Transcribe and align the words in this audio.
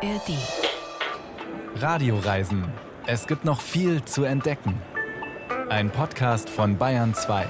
ARD. 0.00 0.30
Radioreisen. 1.74 2.72
Es 3.06 3.26
gibt 3.26 3.44
noch 3.44 3.60
viel 3.60 4.04
zu 4.04 4.22
entdecken. 4.22 4.80
Ein 5.70 5.90
Podcast 5.90 6.48
von 6.48 6.78
Bayern 6.78 7.14
2. 7.14 7.48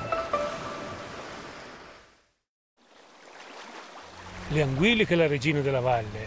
Le 4.51 4.63
anguille 4.63 5.05
che 5.05 5.13
è 5.13 5.17
la 5.19 5.27
regina 5.27 5.61
della 5.61 5.81
valle. 5.81 6.27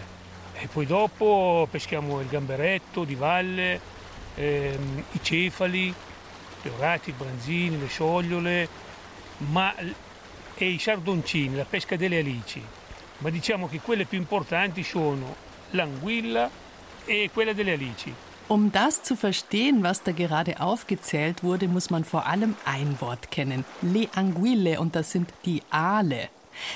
E 0.54 0.68
poi 0.68 0.86
dopo 0.86 1.66
peschiamo 1.68 2.20
il 2.20 2.28
gamberetto 2.28 3.02
di 3.02 3.16
valle, 3.16 3.80
ehm, 4.36 5.04
i 5.10 5.22
cefali, 5.24 5.92
gli 6.62 6.68
orati, 6.68 7.10
i 7.10 7.14
branzini, 7.14 7.80
le 7.80 7.88
sciogliole, 7.88 8.68
ma, 9.38 9.74
e 10.54 10.64
i 10.66 10.78
sardoncini, 10.78 11.56
la 11.56 11.66
pesca 11.68 11.96
delle 11.96 12.18
alici. 12.18 12.64
Ma 13.18 13.30
diciamo 13.30 13.68
che 13.68 13.80
quelle 13.80 14.04
più 14.04 14.18
importanti 14.18 14.84
sono 14.84 15.50
l'anguilla 15.72 16.50
e 17.04 17.30
quella 17.32 17.52
delle 17.52 17.72
alici. 17.72 18.12
Um 18.48 18.70
das 18.70 19.02
zu 19.02 19.16
verstehen, 19.16 19.82
was 19.82 20.02
da 20.02 20.12
gerade 20.12 20.60
aufgezählt 20.60 21.42
wurde, 21.42 21.68
muss 21.68 21.90
man 21.90 22.04
vor 22.04 22.26
allem 22.26 22.54
ein 22.64 23.00
Wort 23.00 23.30
kennen. 23.30 23.64
Le 23.80 24.08
Anguille 24.14 24.78
und 24.78 24.94
das 24.94 25.10
sind 25.10 25.32
die 25.44 25.62
Aale. 25.70 26.28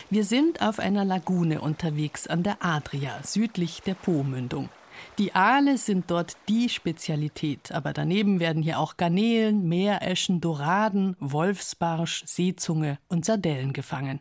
Wir 0.08 0.24
sind 0.24 0.62
auf 0.62 0.78
einer 0.78 1.04
Lagune 1.04 1.60
unterwegs 1.60 2.26
an 2.26 2.42
der 2.42 2.64
Adria, 2.64 3.20
südlich 3.22 3.82
der 3.82 3.94
Po-Mündung. 3.94 4.70
Die 5.18 5.34
Aale 5.34 5.76
sind 5.76 6.10
dort 6.10 6.36
die 6.48 6.70
Spezialität, 6.70 7.72
aber 7.72 7.92
daneben 7.92 8.40
werden 8.40 8.62
hier 8.62 8.78
auch 8.78 8.96
Garnelen, 8.96 9.68
Meereschen, 9.68 10.40
Doraden, 10.40 11.16
Wolfsbarsch, 11.20 12.22
Seezunge 12.24 12.98
und 13.08 13.26
Sardellen 13.26 13.74
gefangen. 13.74 14.20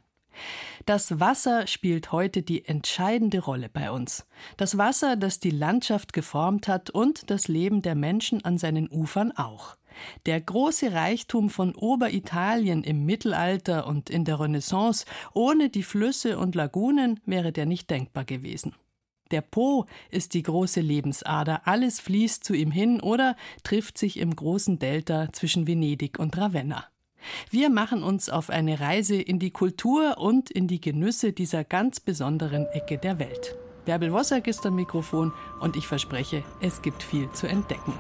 Das 0.86 1.20
Wasser 1.20 1.68
spielt 1.68 2.12
heute 2.12 2.42
die 2.42 2.66
entscheidende 2.66 3.40
Rolle 3.40 3.70
bei 3.70 3.92
uns. 3.92 4.26
Das 4.58 4.78
Wasser, 4.78 5.16
das 5.16 5.40
die 5.40 5.52
Landschaft 5.52 6.14
geformt 6.14 6.68
hat 6.68 6.90
und 6.90 7.30
das 7.30 7.48
Leben 7.48 7.82
der 7.82 7.96
Menschen 7.96 8.44
an 8.46 8.58
seinen 8.58 8.90
Ufern 8.90 9.32
auch. 9.32 9.78
Der 10.26 10.42
große 10.42 10.94
Reichtum 10.94 11.50
von 11.50 11.74
Oberitalien 11.76 12.84
im 12.84 13.06
Mittelalter 13.06 13.88
und 13.88 14.10
in 14.10 14.26
der 14.26 14.40
Renaissance, 14.40 15.06
ohne 15.34 15.70
die 15.70 15.84
Flüsse 15.84 16.38
und 16.38 16.56
Lagunen 16.56 17.20
wäre 17.26 17.52
der 17.52 17.66
nicht 17.66 17.90
denkbar 17.90 18.26
gewesen. 18.26 18.76
Der 19.32 19.42
Po 19.42 19.86
ist 20.12 20.34
die 20.36 20.44
große 20.44 20.82
Lebensader, 20.82 21.68
alles 21.68 22.00
fließt 22.00 22.44
zu 22.44 22.54
ihm 22.54 22.72
hin 22.72 23.02
oder 23.02 23.36
trifft 23.64 23.98
sich 23.98 24.18
im 24.18 24.36
großen 24.36 24.78
Delta 24.78 25.32
zwischen 25.34 25.66
Venedig 25.66 26.20
und 26.20 26.38
Ravenna. 26.38 26.86
Wir 27.50 27.70
machen 27.70 28.04
uns 28.04 28.30
auf 28.30 28.50
eine 28.50 28.80
Reise 28.80 29.16
in 29.16 29.40
die 29.40 29.52
Kultur 29.52 30.18
und 30.18 30.50
in 30.52 30.68
die 30.68 30.82
Genüsse 30.82 31.34
dieser 31.34 31.64
ganz 31.64 32.00
besonderen 32.00 32.66
Ecke 32.68 32.98
der 32.98 33.20
Welt. 33.20 33.56
Bärbel 33.86 34.12
Wossack 34.12 34.48
ist 34.48 34.66
am 34.66 34.76
Mikrofon 34.76 35.32
und 35.60 35.76
ich 35.76 35.88
verspreche, 35.88 36.44
es 36.60 36.82
gibt 36.82 37.04
viel 37.04 37.32
zu 37.32 37.48
entdecken. 37.48 37.94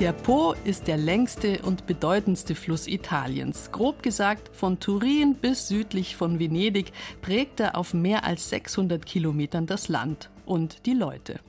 Der 0.00 0.14
Po 0.14 0.54
ist 0.64 0.88
der 0.88 0.96
längste 0.96 1.60
und 1.60 1.86
bedeutendste 1.86 2.54
Fluss 2.54 2.86
Italiens. 2.86 3.70
Grob 3.70 4.02
gesagt, 4.02 4.48
von 4.56 4.80
Turin 4.80 5.34
bis 5.34 5.68
südlich 5.68 6.16
von 6.16 6.38
Venedig 6.38 6.92
prägt 7.20 7.60
er 7.60 7.76
auf 7.76 7.92
mehr 7.92 8.24
als 8.24 8.48
600 8.48 9.04
Kilometern 9.04 9.66
das 9.66 9.88
Land 9.88 10.30
und 10.46 10.86
die 10.86 10.94
Leute. 10.94 11.40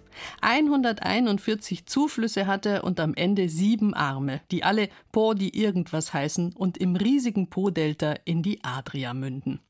141 0.41 1.85
Zuflüsse 1.85 2.45
hat 2.45 2.65
er 2.65 2.83
und 2.83 2.99
am 2.99 3.13
Ende 3.13 3.47
sieben 3.47 3.93
Arme, 3.93 4.41
die 4.51 4.65
alle 4.65 4.89
Po 5.13 5.33
die 5.33 5.57
irgendwas 5.57 6.13
heißen 6.13 6.51
und 6.51 6.77
im 6.77 6.97
riesigen 6.97 7.49
Po-Delta 7.49 8.15
in 8.25 8.43
die 8.43 8.61
Adria 8.65 9.13
münden. 9.13 9.61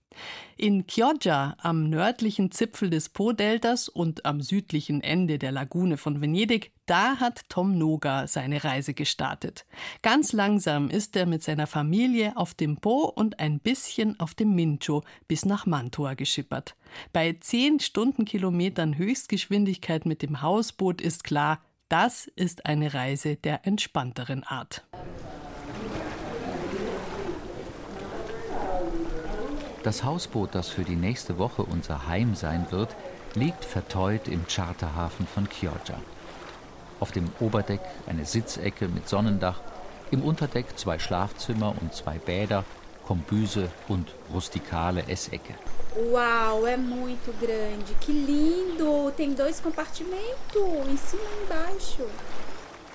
In 0.58 0.86
Chioggia, 0.86 1.56
am 1.60 1.90
nördlichen 1.90 2.52
Zipfel 2.52 2.90
des 2.92 3.10
Po-Deltas 3.10 3.90
und 3.90 4.26
am 4.26 4.42
südlichen 4.42 5.02
Ende 5.02 5.40
der 5.40 5.52
Lagune 5.52 5.98
von 5.98 6.22
Venedig, 6.22 6.72
da 6.86 7.18
hat 7.20 7.50
Tom 7.50 7.78
Noga 7.78 8.28
seine 8.28 8.64
Reise 8.64 8.94
gestartet. 8.94 9.66
Ganz 10.04 10.34
langsam 10.34 10.90
ist 10.90 11.16
er 11.16 11.26
mit 11.26 11.42
seiner 11.42 11.66
Familie 11.66 12.38
auf 12.38 12.54
dem 12.54 12.78
Po 12.78 13.06
und 13.06 13.40
ein 13.40 13.60
bisschen 13.60 14.20
auf 14.20 14.36
dem 14.36 14.54
Mincio 14.54 15.04
bis 15.28 15.46
nach 15.46 15.66
Mantua 15.66 16.14
geschippert. 16.14 16.76
Bei 17.12 17.36
10 17.40 17.80
Stundenkilometern 17.80 18.98
Höchstgeschwindigkeit 18.98 20.06
mit 20.06 20.22
dem 20.22 20.42
Hausboot 20.42 21.02
ist 21.02 21.24
klar, 21.24 21.60
das 21.90 22.28
ist 22.28 22.66
eine 22.66 22.94
Reise 22.94 23.36
der 23.36 23.66
entspannteren 23.66 24.44
Art. 24.44 24.86
Das 29.84 30.04
Hausboot, 30.04 30.54
das 30.54 30.70
für 30.70 30.84
die 30.84 30.96
nächste 30.96 31.40
Woche 31.40 31.64
unser 31.64 32.08
Heim 32.08 32.36
sein 32.36 32.68
wird, 32.70 32.96
liegt 33.34 33.66
verteut 33.66 34.28
im 34.28 34.46
Charterhafen 34.48 35.26
von 35.26 35.50
Chioggia. 35.50 35.98
Auf 37.00 37.12
dem 37.12 37.32
Oberdeck 37.40 37.82
eine 38.06 38.26
Sitzecke 38.26 38.88
mit 38.88 39.10
Sonnendach, 39.10 39.60
im 40.12 40.22
Unterdeck 40.22 40.78
zwei 40.78 41.00
Schlafzimmer 41.00 41.74
und 41.82 41.96
zwei 41.96 42.20
Bäder, 42.20 42.64
Kombüse 43.08 43.70
und 43.88 44.14
rustikale 44.32 45.02
Essecke. 45.08 45.56
Uau, 45.96 46.66
é 46.68 46.78
muito 46.78 47.34
grande. 47.40 47.94
Que 48.00 48.12
lindo! 48.12 49.12
Tem 49.18 49.34
dois 49.34 49.60
compartimentos, 49.60 50.88
em 50.88 50.98
cima 50.98 51.24
e 51.24 51.44
embaixo. 51.44 52.06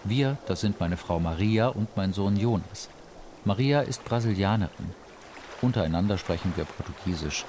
Wir, 0.04 0.38
das 0.46 0.60
sind 0.60 0.78
meine 0.78 0.96
Frau 0.96 1.18
Maria 1.18 1.66
und 1.68 1.88
mein 1.96 2.12
Sohn 2.12 2.36
Jonas. 2.36 2.88
Maria 3.44 3.80
ist 3.80 4.04
Brasilianerin. 4.04 5.05
Untereinander 5.62 6.18
sprechen 6.18 6.52
wir 6.56 6.64
Portugiesisch. 6.64 7.44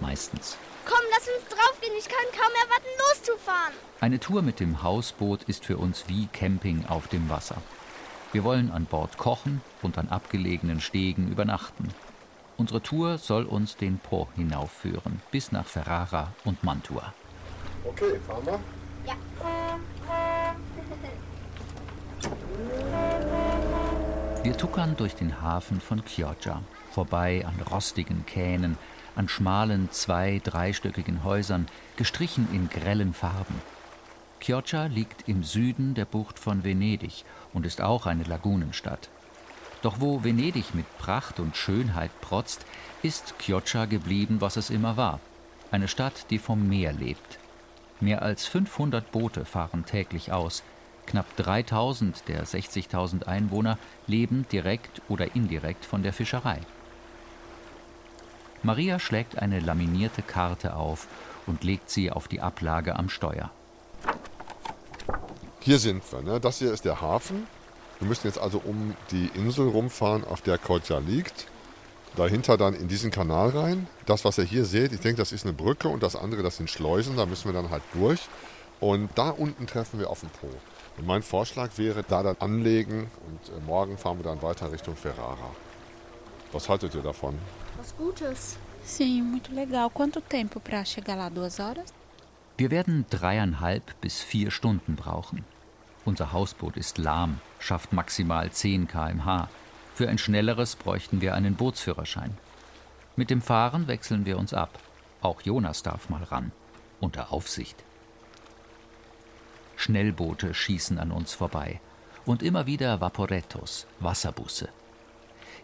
Meistens. 0.00 0.56
Komm, 0.84 1.00
lass 1.10 1.28
uns 1.28 1.48
draufgehen. 1.48 1.94
Ich 1.98 2.08
kann 2.08 2.24
kaum 2.32 2.52
erwarten, 2.64 2.88
loszufahren. 3.08 3.72
Eine 4.00 4.18
Tour 4.18 4.42
mit 4.42 4.60
dem 4.60 4.82
Hausboot 4.82 5.44
ist 5.44 5.64
für 5.64 5.78
uns 5.78 6.04
wie 6.08 6.26
Camping 6.32 6.84
auf 6.88 7.08
dem 7.08 7.28
Wasser. 7.30 7.56
Wir 8.32 8.44
wollen 8.44 8.70
an 8.70 8.86
Bord 8.86 9.18
kochen 9.18 9.60
und 9.82 9.98
an 9.98 10.08
abgelegenen 10.08 10.80
Stegen 10.80 11.30
übernachten. 11.30 11.88
Unsere 12.56 12.82
Tour 12.82 13.18
soll 13.18 13.44
uns 13.44 13.76
den 13.76 13.98
Po 13.98 14.28
hinaufführen, 14.36 15.20
bis 15.30 15.52
nach 15.52 15.66
Ferrara 15.66 16.32
und 16.44 16.64
Mantua. 16.64 17.12
Okay, 17.84 18.18
fahren 18.26 18.46
wir? 18.46 18.60
Ja. 19.06 19.14
Wir 24.42 24.56
tuckern 24.56 24.96
durch 24.96 25.14
den 25.14 25.40
Hafen 25.40 25.80
von 25.80 26.04
Chioggia, 26.04 26.62
vorbei 26.90 27.46
an 27.46 27.54
rostigen 27.70 28.26
Kähnen, 28.26 28.76
an 29.14 29.28
schmalen 29.28 29.88
zwei-, 29.92 30.40
dreistöckigen 30.42 31.22
Häusern, 31.22 31.68
gestrichen 31.94 32.48
in 32.52 32.68
grellen 32.68 33.14
Farben. 33.14 33.62
Chioggia 34.40 34.86
liegt 34.86 35.28
im 35.28 35.44
Süden 35.44 35.94
der 35.94 36.06
Bucht 36.06 36.40
von 36.40 36.64
Venedig 36.64 37.24
und 37.52 37.66
ist 37.66 37.80
auch 37.80 38.06
eine 38.06 38.24
Lagunenstadt. 38.24 39.10
Doch 39.80 40.00
wo 40.00 40.24
Venedig 40.24 40.74
mit 40.74 40.86
Pracht 40.98 41.38
und 41.38 41.56
Schönheit 41.56 42.10
protzt, 42.20 42.66
ist 43.04 43.34
Chioggia 43.38 43.84
geblieben, 43.84 44.40
was 44.40 44.56
es 44.56 44.70
immer 44.70 44.96
war. 44.96 45.20
Eine 45.70 45.86
Stadt, 45.86 46.26
die 46.30 46.40
vom 46.40 46.68
Meer 46.68 46.92
lebt. 46.92 47.38
Mehr 48.00 48.22
als 48.22 48.46
500 48.46 49.12
Boote 49.12 49.44
fahren 49.44 49.84
täglich 49.84 50.32
aus. 50.32 50.64
Knapp 51.06 51.36
3000 51.36 52.28
der 52.28 52.44
60.000 52.46 53.24
Einwohner 53.24 53.78
leben 54.06 54.46
direkt 54.50 55.02
oder 55.08 55.34
indirekt 55.34 55.84
von 55.84 56.02
der 56.02 56.12
Fischerei. 56.12 56.60
Maria 58.62 58.98
schlägt 58.98 59.38
eine 59.38 59.60
laminierte 59.60 60.22
Karte 60.22 60.76
auf 60.76 61.08
und 61.46 61.64
legt 61.64 61.90
sie 61.90 62.10
auf 62.12 62.28
die 62.28 62.40
Ablage 62.40 62.96
am 62.96 63.08
Steuer. 63.08 63.50
Hier 65.60 65.78
sind 65.78 66.02
wir. 66.12 66.22
Ne? 66.22 66.40
Das 66.40 66.58
hier 66.58 66.72
ist 66.72 66.84
der 66.84 67.00
Hafen. 67.00 67.46
Wir 67.98 68.08
müssen 68.08 68.26
jetzt 68.26 68.38
also 68.38 68.60
um 68.64 68.94
die 69.10 69.30
Insel 69.34 69.68
rumfahren, 69.68 70.24
auf 70.24 70.40
der 70.40 70.58
Chioggia 70.58 70.98
liegt. 70.98 71.46
Dahinter 72.16 72.56
dann 72.56 72.74
in 72.74 72.88
diesen 72.88 73.10
Kanal 73.10 73.50
rein. 73.50 73.86
Das, 74.06 74.24
was 74.24 74.38
ihr 74.38 74.44
hier 74.44 74.64
seht, 74.64 74.92
ich 74.92 75.00
denke, 75.00 75.18
das 75.18 75.32
ist 75.32 75.44
eine 75.44 75.54
Brücke 75.54 75.88
und 75.88 76.02
das 76.02 76.14
andere, 76.14 76.42
das 76.42 76.56
sind 76.56 76.68
Schleusen. 76.68 77.16
Da 77.16 77.26
müssen 77.26 77.46
wir 77.46 77.52
dann 77.52 77.70
halt 77.70 77.82
durch. 77.94 78.20
Und 78.80 79.10
da 79.14 79.30
unten 79.30 79.66
treffen 79.66 80.00
wir 80.00 80.10
auf 80.10 80.20
den 80.20 80.30
Po. 80.30 80.48
Und 80.98 81.06
mein 81.06 81.22
Vorschlag 81.22 81.70
wäre, 81.76 82.02
da 82.02 82.22
dann 82.22 82.36
anlegen 82.38 83.10
und 83.26 83.48
äh, 83.48 83.60
morgen 83.66 83.96
fahren 83.96 84.18
wir 84.18 84.24
dann 84.24 84.42
weiter 84.42 84.70
Richtung 84.70 84.96
Ferrara. 84.96 85.50
Was 86.52 86.68
haltet 86.68 86.94
ihr 86.94 87.02
davon? 87.02 87.38
Was 87.78 87.96
Gutes. 87.96 88.56
Sim, 88.84 89.30
muito 89.30 89.52
legal. 89.52 89.88
Quanto 89.90 90.20
tempo 90.20 90.60
para 90.60 90.84
chegar 90.84 91.16
lá? 91.16 91.30
Duas 91.30 91.58
horas? 91.58 91.92
Wir 92.58 92.70
werden 92.70 93.06
dreieinhalb 93.08 94.00
bis 94.00 94.20
vier 94.20 94.50
Stunden 94.50 94.96
brauchen. 94.96 95.44
Unser 96.04 96.32
Hausboot 96.32 96.76
ist 96.76 96.98
lahm, 96.98 97.40
schafft 97.58 97.92
maximal 97.92 98.50
10 98.50 98.88
km/h. 98.88 99.48
Für 99.94 100.08
ein 100.08 100.18
schnelleres 100.18 100.76
bräuchten 100.76 101.20
wir 101.20 101.34
einen 101.34 101.54
Bootsführerschein. 101.54 102.36
Mit 103.16 103.30
dem 103.30 103.40
Fahren 103.40 103.88
wechseln 103.88 104.26
wir 104.26 104.38
uns 104.38 104.52
ab. 104.52 104.78
Auch 105.20 105.40
Jonas 105.42 105.82
darf 105.82 106.08
mal 106.10 106.24
ran. 106.24 106.50
Unter 107.00 107.32
Aufsicht. 107.32 107.76
Schnellboote 109.82 110.54
schießen 110.54 110.98
an 111.00 111.10
uns 111.10 111.34
vorbei. 111.34 111.80
und 112.24 112.40
immer 112.44 112.66
wieder 112.66 113.00
Vaporettos, 113.00 113.88
Wasserbusse. 113.98 114.68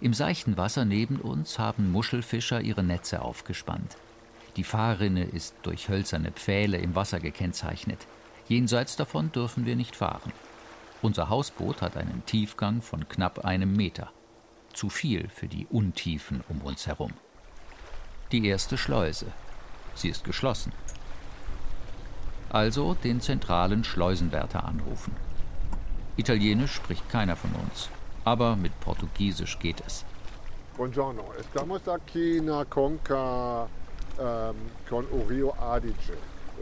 Im 0.00 0.12
seichten 0.12 0.56
Wasser 0.56 0.84
neben 0.84 1.20
uns 1.20 1.60
haben 1.60 1.92
Muschelfischer 1.92 2.60
ihre 2.60 2.82
Netze 2.82 3.22
aufgespannt. 3.22 3.96
Die 4.56 4.64
Fahrrinne 4.64 5.22
ist 5.22 5.54
durch 5.62 5.88
hölzerne 5.88 6.32
Pfähle 6.32 6.78
im 6.78 6.96
Wasser 6.96 7.20
gekennzeichnet. 7.20 8.08
Jenseits 8.48 8.96
davon 8.96 9.30
dürfen 9.30 9.66
wir 9.66 9.76
nicht 9.76 9.94
fahren. 9.94 10.32
Unser 11.00 11.28
Hausboot 11.28 11.80
hat 11.80 11.96
einen 11.96 12.24
Tiefgang 12.26 12.82
von 12.82 13.08
knapp 13.08 13.44
einem 13.44 13.72
Meter. 13.72 14.10
Zu 14.72 14.88
viel 14.88 15.28
für 15.28 15.46
die 15.46 15.66
Untiefen 15.70 16.42
um 16.48 16.60
uns 16.62 16.88
herum. 16.88 17.12
Die 18.32 18.44
erste 18.48 18.76
Schleuse. 18.76 19.26
Sie 19.94 20.08
ist 20.08 20.24
geschlossen. 20.24 20.72
Also 22.50 22.94
den 22.94 23.20
zentralen 23.20 23.84
Schleusenwärter 23.84 24.64
anrufen. 24.64 25.14
Italienisch 26.16 26.72
spricht 26.72 27.08
keiner 27.10 27.36
von 27.36 27.50
uns, 27.52 27.90
aber 28.24 28.56
mit 28.56 28.78
Portugiesisch 28.80 29.58
geht 29.58 29.82
es. 29.86 30.04
Buongiorno, 30.76 31.24
estamos 31.38 31.86
aquí 31.88 32.40
na 32.40 32.64
Conca 32.64 33.68
um, 34.16 34.54
con 34.88 35.04
o 35.12 35.26
Rio 35.28 35.52
Adige. 35.60 36.16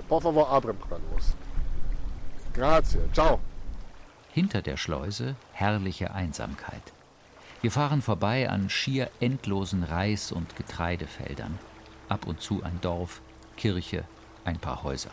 Por 0.09 0.23
favor, 0.23 0.49
abren 0.49 0.77
nos. 1.13 1.35
Grazie, 2.55 3.01
ciao. 3.13 3.41
Hinter 4.33 4.63
der 4.63 4.77
Schleuse 4.77 5.37
herrliche 5.53 6.13
Einsamkeit. 6.13 6.93
Wir 7.63 7.71
fahren 7.71 8.03
vorbei 8.03 8.49
an 8.51 8.69
schier 8.69 9.11
endlosen 9.21 9.83
Reis- 9.83 10.33
und 10.33 10.57
Getreidefeldern. 10.57 11.59
Ab 12.09 12.27
und 12.27 12.41
zu 12.41 12.63
ein 12.63 12.81
Dorf, 12.81 13.21
Kirche, 13.57 14.05
ein 14.45 14.59
paar 14.59 14.83
Häuser. 14.83 15.11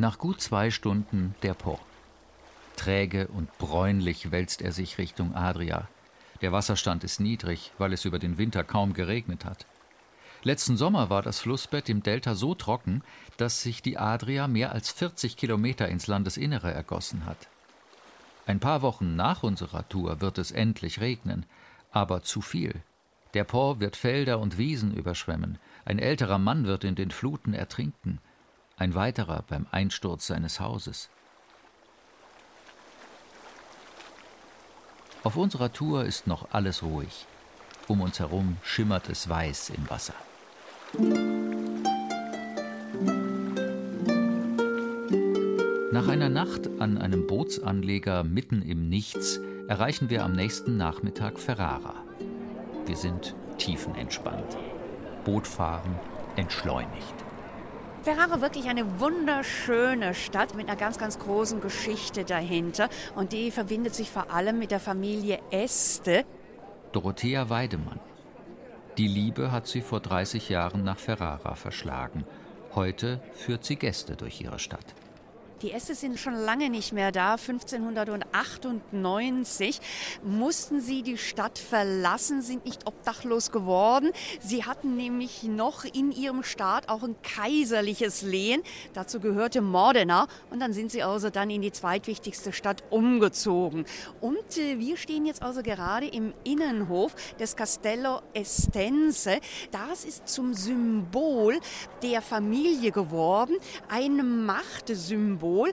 Nach 0.00 0.16
gut 0.18 0.40
zwei 0.40 0.70
Stunden 0.70 1.34
der 1.42 1.54
Po. 1.54 1.80
Träge 2.76 3.26
und 3.26 3.58
bräunlich 3.58 4.30
wälzt 4.30 4.62
er 4.62 4.70
sich 4.70 4.96
Richtung 4.96 5.34
Adria. 5.34 5.88
Der 6.40 6.52
Wasserstand 6.52 7.02
ist 7.02 7.18
niedrig, 7.18 7.72
weil 7.78 7.92
es 7.92 8.04
über 8.04 8.20
den 8.20 8.38
Winter 8.38 8.62
kaum 8.62 8.92
geregnet 8.92 9.44
hat. 9.44 9.66
Letzten 10.44 10.76
Sommer 10.76 11.10
war 11.10 11.22
das 11.22 11.40
Flussbett 11.40 11.88
im 11.88 12.04
Delta 12.04 12.36
so 12.36 12.54
trocken, 12.54 13.02
dass 13.38 13.60
sich 13.60 13.82
die 13.82 13.98
Adria 13.98 14.46
mehr 14.46 14.70
als 14.70 14.92
40 14.92 15.36
Kilometer 15.36 15.88
ins 15.88 16.06
Landesinnere 16.06 16.72
ergossen 16.72 17.26
hat. 17.26 17.48
Ein 18.46 18.60
paar 18.60 18.82
Wochen 18.82 19.16
nach 19.16 19.42
unserer 19.42 19.88
Tour 19.88 20.20
wird 20.20 20.38
es 20.38 20.52
endlich 20.52 21.00
regnen, 21.00 21.44
aber 21.90 22.22
zu 22.22 22.40
viel. 22.40 22.82
Der 23.34 23.42
Po 23.42 23.80
wird 23.80 23.96
Felder 23.96 24.38
und 24.38 24.58
Wiesen 24.58 24.94
überschwemmen, 24.94 25.58
ein 25.84 25.98
älterer 25.98 26.38
Mann 26.38 26.66
wird 26.66 26.84
in 26.84 26.94
den 26.94 27.10
Fluten 27.10 27.52
ertrinken, 27.52 28.20
ein 28.78 28.94
weiterer 28.94 29.44
beim 29.48 29.66
Einsturz 29.70 30.28
seines 30.28 30.60
Hauses. 30.60 31.10
Auf 35.24 35.36
unserer 35.36 35.72
Tour 35.72 36.04
ist 36.04 36.26
noch 36.26 36.48
alles 36.52 36.82
ruhig. 36.82 37.26
Um 37.88 38.00
uns 38.00 38.20
herum 38.20 38.56
schimmert 38.62 39.08
es 39.08 39.28
weiß 39.28 39.70
im 39.70 39.90
Wasser. 39.90 40.14
Nach 45.92 46.06
einer 46.06 46.28
Nacht 46.28 46.68
an 46.78 46.98
einem 46.98 47.26
Bootsanleger 47.26 48.22
mitten 48.22 48.62
im 48.62 48.88
Nichts 48.88 49.40
erreichen 49.66 50.08
wir 50.10 50.24
am 50.24 50.32
nächsten 50.32 50.76
Nachmittag 50.76 51.40
Ferrara. 51.40 51.94
Wir 52.86 52.96
sind 52.96 53.34
tiefenentspannt. 53.58 54.56
Bootfahren 55.24 55.98
entschleunigt. 56.36 57.27
Ferrara 58.08 58.40
wirklich 58.40 58.70
eine 58.70 59.00
wunderschöne 59.00 60.14
Stadt 60.14 60.54
mit 60.54 60.66
einer 60.66 60.78
ganz, 60.78 60.96
ganz 60.96 61.18
großen 61.18 61.60
Geschichte 61.60 62.24
dahinter. 62.24 62.88
Und 63.14 63.34
die 63.34 63.50
verbindet 63.50 63.94
sich 63.94 64.10
vor 64.10 64.30
allem 64.30 64.58
mit 64.58 64.70
der 64.70 64.80
Familie 64.80 65.40
Este. 65.50 66.24
Dorothea 66.92 67.50
Weidemann. 67.50 68.00
Die 68.96 69.08
Liebe 69.08 69.52
hat 69.52 69.66
sie 69.66 69.82
vor 69.82 70.00
30 70.00 70.48
Jahren 70.48 70.84
nach 70.84 70.96
Ferrara 70.96 71.54
verschlagen. 71.54 72.24
Heute 72.74 73.20
führt 73.34 73.66
sie 73.66 73.76
Gäste 73.76 74.16
durch 74.16 74.40
ihre 74.40 74.58
Stadt. 74.58 74.94
Die 75.62 75.72
Äste 75.72 75.94
sind 75.96 76.20
schon 76.20 76.34
lange 76.34 76.70
nicht 76.70 76.92
mehr 76.92 77.10
da. 77.10 77.32
1598 77.32 79.80
mussten 80.22 80.80
sie 80.80 81.02
die 81.02 81.18
Stadt 81.18 81.58
verlassen, 81.58 82.42
sind 82.42 82.64
nicht 82.64 82.86
obdachlos 82.86 83.50
geworden. 83.50 84.12
Sie 84.40 84.64
hatten 84.64 84.94
nämlich 84.96 85.42
noch 85.42 85.84
in 85.84 86.12
ihrem 86.12 86.44
Staat 86.44 86.88
auch 86.88 87.02
ein 87.02 87.16
kaiserliches 87.22 88.22
Lehen. 88.22 88.62
Dazu 88.92 89.18
gehörte 89.18 89.60
Modena. 89.60 90.28
Und 90.50 90.60
dann 90.60 90.72
sind 90.72 90.92
sie 90.92 91.02
also 91.02 91.28
dann 91.28 91.50
in 91.50 91.62
die 91.62 91.72
zweitwichtigste 91.72 92.52
Stadt 92.52 92.84
umgezogen. 92.90 93.84
Und 94.20 94.58
äh, 94.58 94.78
wir 94.78 94.96
stehen 94.96 95.26
jetzt 95.26 95.42
also 95.42 95.64
gerade 95.64 96.06
im 96.06 96.34
Innenhof 96.44 97.16
des 97.40 97.56
Castello 97.56 98.20
Estense. 98.32 99.40
Das 99.72 100.04
ist 100.04 100.28
zum 100.28 100.54
Symbol 100.54 101.58
der 102.00 102.22
Familie 102.22 102.92
geworden. 102.92 103.56
Ein 103.88 104.46
Machtsymbol 104.46 105.47
Symbol? 105.48 105.72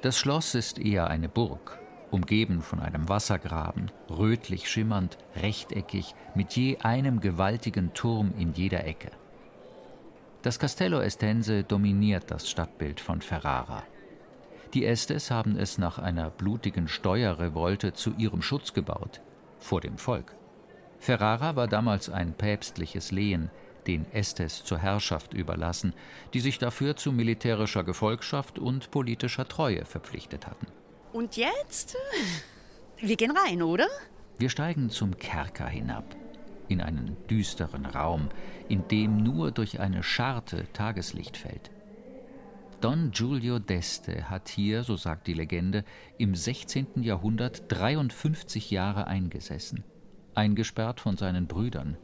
Das 0.00 0.18
Schloss 0.18 0.56
ist 0.56 0.80
eher 0.80 1.06
eine 1.06 1.28
Burg, 1.28 1.78
umgeben 2.10 2.60
von 2.60 2.80
einem 2.80 3.08
Wassergraben, 3.08 3.92
rötlich 4.10 4.68
schimmernd, 4.68 5.16
rechteckig, 5.36 6.16
mit 6.34 6.56
je 6.56 6.78
einem 6.78 7.20
gewaltigen 7.20 7.94
Turm 7.94 8.32
in 8.36 8.52
jeder 8.52 8.84
Ecke. 8.84 9.12
Das 10.42 10.58
Castello 10.58 11.00
Estense 11.00 11.62
dominiert 11.62 12.32
das 12.32 12.50
Stadtbild 12.50 12.98
von 12.98 13.20
Ferrara. 13.20 13.84
Die 14.74 14.84
Estes 14.84 15.30
haben 15.30 15.56
es 15.56 15.78
nach 15.78 16.00
einer 16.00 16.30
blutigen 16.30 16.88
Steuerrevolte 16.88 17.92
zu 17.92 18.14
ihrem 18.18 18.42
Schutz 18.42 18.72
gebaut, 18.72 19.20
vor 19.60 19.80
dem 19.80 19.98
Volk. 19.98 20.34
Ferrara 20.98 21.54
war 21.54 21.68
damals 21.68 22.10
ein 22.10 22.32
päpstliches 22.32 23.12
Lehen, 23.12 23.50
den 23.86 24.10
Estes 24.12 24.64
zur 24.64 24.78
Herrschaft 24.78 25.34
überlassen, 25.34 25.94
die 26.34 26.40
sich 26.40 26.58
dafür 26.58 26.96
zu 26.96 27.12
militärischer 27.12 27.84
Gefolgschaft 27.84 28.58
und 28.58 28.90
politischer 28.90 29.48
Treue 29.48 29.84
verpflichtet 29.84 30.46
hatten. 30.46 30.66
Und 31.12 31.36
jetzt? 31.36 31.96
Wir 32.98 33.16
gehen 33.16 33.36
rein, 33.36 33.62
oder? 33.62 33.86
Wir 34.38 34.48
steigen 34.48 34.90
zum 34.90 35.18
Kerker 35.18 35.68
hinab, 35.68 36.16
in 36.68 36.80
einen 36.80 37.16
düsteren 37.28 37.86
Raum, 37.86 38.28
in 38.68 38.86
dem 38.88 39.22
nur 39.22 39.50
durch 39.50 39.80
eine 39.80 40.02
Scharte 40.02 40.66
Tageslicht 40.72 41.36
fällt. 41.36 41.70
Don 42.80 43.12
Giulio 43.12 43.56
d'Este 43.56 44.24
hat 44.24 44.48
hier, 44.48 44.82
so 44.82 44.96
sagt 44.96 45.28
die 45.28 45.34
Legende, 45.34 45.84
im 46.18 46.34
16. 46.34 47.02
Jahrhundert 47.02 47.64
53 47.68 48.72
Jahre 48.72 49.06
eingesessen, 49.06 49.84
eingesperrt 50.34 51.00
von 51.00 51.16
seinen 51.16 51.46
Brüdern, 51.46 51.96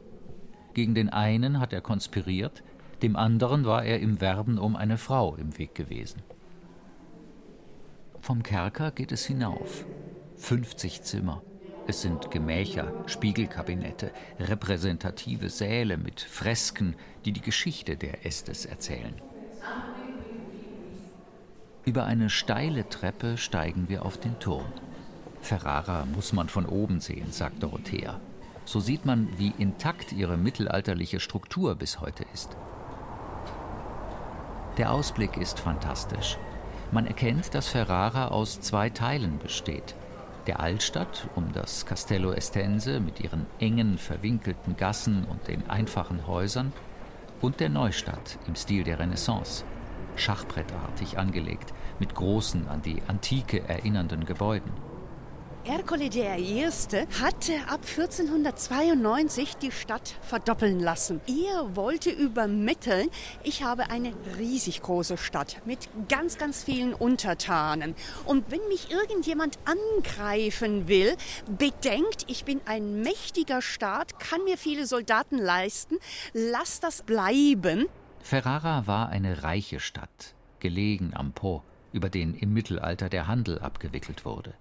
gegen 0.79 0.95
den 0.95 1.09
einen 1.09 1.59
hat 1.59 1.73
er 1.73 1.81
konspiriert, 1.81 2.63
dem 3.03 3.17
anderen 3.17 3.65
war 3.65 3.85
er 3.85 3.99
im 3.99 4.21
Werben 4.21 4.59
um 4.59 4.77
eine 4.77 4.97
Frau 4.97 5.35
im 5.35 5.59
Weg 5.59 5.75
gewesen. 5.75 6.23
Vom 8.21 8.45
Kerker 8.45 8.93
geht 8.93 9.11
es 9.11 9.27
hinauf. 9.27 9.85
50 10.37 11.03
Zimmer. 11.03 11.43
Es 11.89 12.01
sind 12.01 12.31
Gemächer, 12.31 12.93
Spiegelkabinette, 13.07 14.13
repräsentative 14.39 15.49
Säle 15.49 15.97
mit 15.97 16.21
Fresken, 16.21 16.95
die 17.25 17.33
die 17.33 17.41
Geschichte 17.41 17.97
der 17.97 18.25
Estes 18.25 18.65
erzählen. 18.65 19.15
Über 21.87 22.05
eine 22.05 22.31
steile 22.31 22.89
Treppe 22.89 23.37
steigen 23.37 23.89
wir 23.89 24.07
auf 24.07 24.17
den 24.17 24.39
Turm. 24.39 24.73
Ferrara 25.41 26.05
muss 26.05 26.33
man 26.33 26.49
von 26.49 26.67
oben 26.67 27.01
sehen, 27.01 27.33
sagt 27.33 27.65
Dorothea. 27.65 28.21
So 28.69 28.81
sieht 28.81 29.07
man, 29.07 29.31
wie 29.39 29.55
intakt 29.57 30.13
ihre 30.13 30.37
mittelalterliche 30.37 31.21
Struktur 31.21 31.75
bis 31.75 32.03
heute 32.03 32.27
ist. 32.35 32.55
Der 34.77 34.93
Ausblick 34.93 35.39
ist 35.39 35.59
fantastisch. 35.59 36.37
Man 36.93 37.07
erkennt, 37.07 37.55
dass 37.55 37.69
Ferrara 37.69 38.29
aus 38.29 38.61
zwei 38.61 38.91
Teilen 38.91 39.39
besteht. 39.39 39.95
Der 40.47 40.61
Altstadt 40.61 41.31
um 41.35 41.51
das 41.55 41.87
Castello 41.87 42.33
Estense 42.33 43.01
mit 43.01 43.21
ihren 43.21 43.47
engen, 43.59 43.97
verwinkelten 43.97 44.77
Gassen 44.77 45.25
und 45.25 45.49
den 45.49 45.71
einfachen 45.71 46.27
Häusern 46.27 46.75
und 47.41 47.61
der 47.61 47.71
Neustadt 47.71 48.39
im 48.47 48.55
Stil 48.55 48.85
der 48.85 48.99
Renaissance, 48.99 49.65
schachbrettartig 50.15 51.17
angelegt, 51.17 51.73
mit 51.99 52.15
großen, 52.15 52.69
an 52.69 52.83
die 52.83 53.01
Antike 53.09 53.67
erinnernden 53.67 54.27
Gebäuden. 54.27 54.88
Ercole 55.69 56.05
I. 56.07 56.65
hatte 57.21 57.53
ab 57.69 57.81
1492 57.85 59.59
die 59.59 59.71
Stadt 59.71 60.15
verdoppeln 60.23 60.81
lassen. 60.81 61.21
Er 61.27 61.77
wollte 61.77 62.09
übermitteln, 62.09 63.11
ich 63.43 63.63
habe 63.63 63.91
eine 63.91 64.15
riesig 64.39 64.81
große 64.81 65.19
Stadt 65.19 65.61
mit 65.67 65.91
ganz, 66.09 66.39
ganz 66.39 66.65
vielen 66.65 66.95
Untertanen. 66.95 67.95
Und 68.25 68.51
wenn 68.51 68.67
mich 68.69 68.91
irgendjemand 68.91 69.59
angreifen 69.67 70.89
will, 70.89 71.15
bedenkt, 71.59 72.25
ich 72.29 72.47
bin 72.47 72.63
ein 72.65 73.03
mächtiger 73.03 73.61
Staat, 73.61 74.19
kann 74.19 74.43
mir 74.45 74.57
viele 74.57 74.87
Soldaten 74.87 75.37
leisten, 75.37 75.99
lass 76.33 76.81
das 76.81 77.03
bleiben. 77.03 77.85
Ferrara 78.23 78.87
war 78.87 79.11
eine 79.11 79.43
reiche 79.43 79.81
Stadt, 79.81 80.35
gelegen 80.61 81.13
am 81.15 81.33
Po, 81.33 81.63
über 81.93 82.09
den 82.09 82.33
im 82.33 82.55
Mittelalter 82.55 83.11
der 83.11 83.27
Handel 83.27 83.59
abgewickelt 83.59 84.25
wurde. 84.25 84.55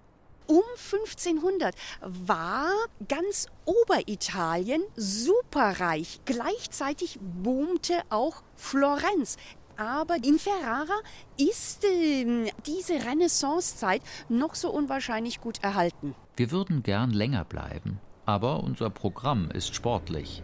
Um 0.48 0.62
1500 0.92 1.74
war 2.00 2.70
ganz 3.06 3.48
Oberitalien 3.66 4.82
superreich. 4.96 6.20
Gleichzeitig 6.24 7.18
boomte 7.20 8.00
auch 8.08 8.42
Florenz. 8.56 9.36
Aber 9.76 10.16
in 10.16 10.38
Ferrara 10.38 10.98
ist 11.36 11.84
äh, 11.84 12.50
diese 12.66 12.94
Renaissancezeit 12.94 14.02
noch 14.30 14.54
so 14.54 14.70
unwahrscheinlich 14.70 15.40
gut 15.40 15.62
erhalten. 15.62 16.14
Wir 16.36 16.50
würden 16.50 16.82
gern 16.82 17.10
länger 17.10 17.44
bleiben, 17.44 18.00
aber 18.24 18.62
unser 18.64 18.88
Programm 18.88 19.50
ist 19.50 19.74
sportlich. 19.74 20.42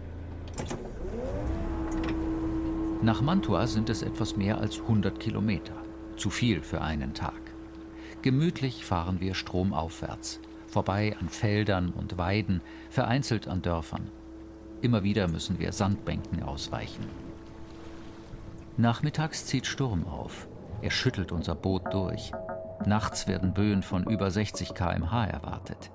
Nach 3.00 3.23
Mantua 3.23 3.66
sind 3.66 3.88
es 3.88 4.02
etwas 4.02 4.37
mehr 4.37 4.58
als 4.58 4.80
100 4.80 5.18
Kilometer. 5.18 5.75
Zu 6.16 6.30
viel 6.30 6.62
für 6.62 6.80
einen 6.80 7.14
Tag. 7.14 7.44
Gemütlich 8.25 8.87
fahren 8.87 9.21
wir 9.21 9.35
stromaufwärts, 9.35 10.40
vorbei 10.66 11.14
an 11.21 11.28
Feldern 11.28 11.90
und 11.90 12.16
Weiden, 12.16 12.62
vereinzelt 12.88 13.49
an 13.49 13.61
Dörfern. 13.61 14.11
Immer 14.81 15.02
wieder 15.02 15.28
müssen 15.28 15.59
wir 15.59 15.73
Sandbänken 15.73 16.43
ausweichen. 16.43 17.04
Nachmittags 18.78 19.45
zieht 19.45 19.66
Sturm 19.66 20.07
auf. 20.07 20.49
Er 20.81 20.90
schüttelt 20.90 21.33
unser 21.33 21.54
Boot 21.54 21.93
durch. 21.93 22.33
Nachts 22.87 23.28
werden 23.28 23.52
Böen 23.52 23.83
von 23.83 24.04
über 24.04 24.31
60 24.31 24.73
km/h 24.73 25.26
erwartet. 25.26 25.90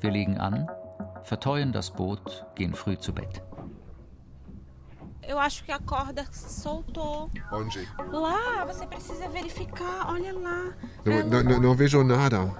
Wir 0.00 0.10
legen 0.10 0.38
an, 0.38 0.68
verteuen 1.22 1.70
das 1.70 1.92
Boot, 1.92 2.46
gehen 2.56 2.74
früh 2.74 2.98
zu 2.98 3.12
Bett. 3.12 3.42
Eu 5.28 5.38
acho 5.38 5.62
que 5.62 5.70
a 5.70 5.78
corda 5.78 6.24
soltou. 6.32 7.30
Onde? 7.52 7.86
Lá, 8.10 8.64
você 8.64 8.86
precisa 8.86 9.28
verificar. 9.28 10.08
Olha 10.08 10.32
lá. 10.32 10.72
No, 11.04 11.42
no, 11.42 11.60
no 11.60 11.74
vejo 11.74 12.02
nada. 12.02 12.50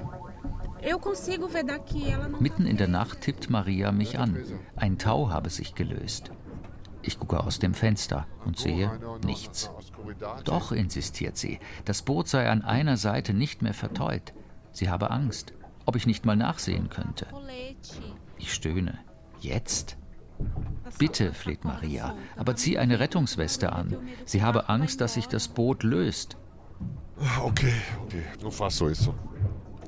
Eu 0.82 1.00
consigo 1.00 1.48
ver 1.48 1.64
daqui. 1.64 2.10
Ela 2.10 2.28
não 2.28 2.38
Mitten 2.42 2.66
in 2.66 2.76
der 2.76 2.88
Nacht 2.88 3.22
tippt 3.22 3.48
Maria 3.48 3.90
mich 3.90 4.18
an. 4.18 4.36
Ein 4.76 4.98
Tau 4.98 5.30
habe 5.30 5.48
sich 5.48 5.74
gelöst. 5.74 6.30
Ich 7.00 7.18
gucke 7.18 7.40
aus 7.40 7.58
dem 7.58 7.72
Fenster 7.72 8.26
und 8.44 8.58
sehe 8.58 8.90
nichts. 9.24 9.70
Doch, 10.44 10.70
insistiert 10.70 11.38
sie, 11.38 11.60
das 11.86 12.02
Boot 12.02 12.28
sei 12.28 12.50
an 12.50 12.62
einer 12.62 12.98
Seite 12.98 13.32
nicht 13.32 13.62
mehr 13.62 13.72
verteut. 13.72 14.34
Sie 14.72 14.90
habe 14.90 15.10
Angst, 15.10 15.54
ob 15.86 15.96
ich 15.96 16.06
nicht 16.06 16.26
mal 16.26 16.36
nachsehen 16.36 16.90
könnte. 16.90 17.26
Ich 18.36 18.52
stöhne. 18.52 18.98
Jetzt? 19.40 19.96
Bitte, 20.98 21.32
fleht 21.32 21.64
Maria, 21.64 22.14
aber 22.36 22.56
zieh 22.56 22.78
eine 22.78 22.98
Rettungsweste 22.98 23.72
an. 23.72 23.96
Sie 24.24 24.42
habe 24.42 24.68
Angst, 24.68 25.00
dass 25.00 25.14
sich 25.14 25.28
das 25.28 25.48
Boot 25.48 25.82
löst. 25.82 26.36
Okay, 27.42 27.74
okay. 28.04 28.22
Nur 28.40 28.52
fast 28.52 28.78
so 28.78 28.88
ist 28.88 29.02
so. 29.02 29.14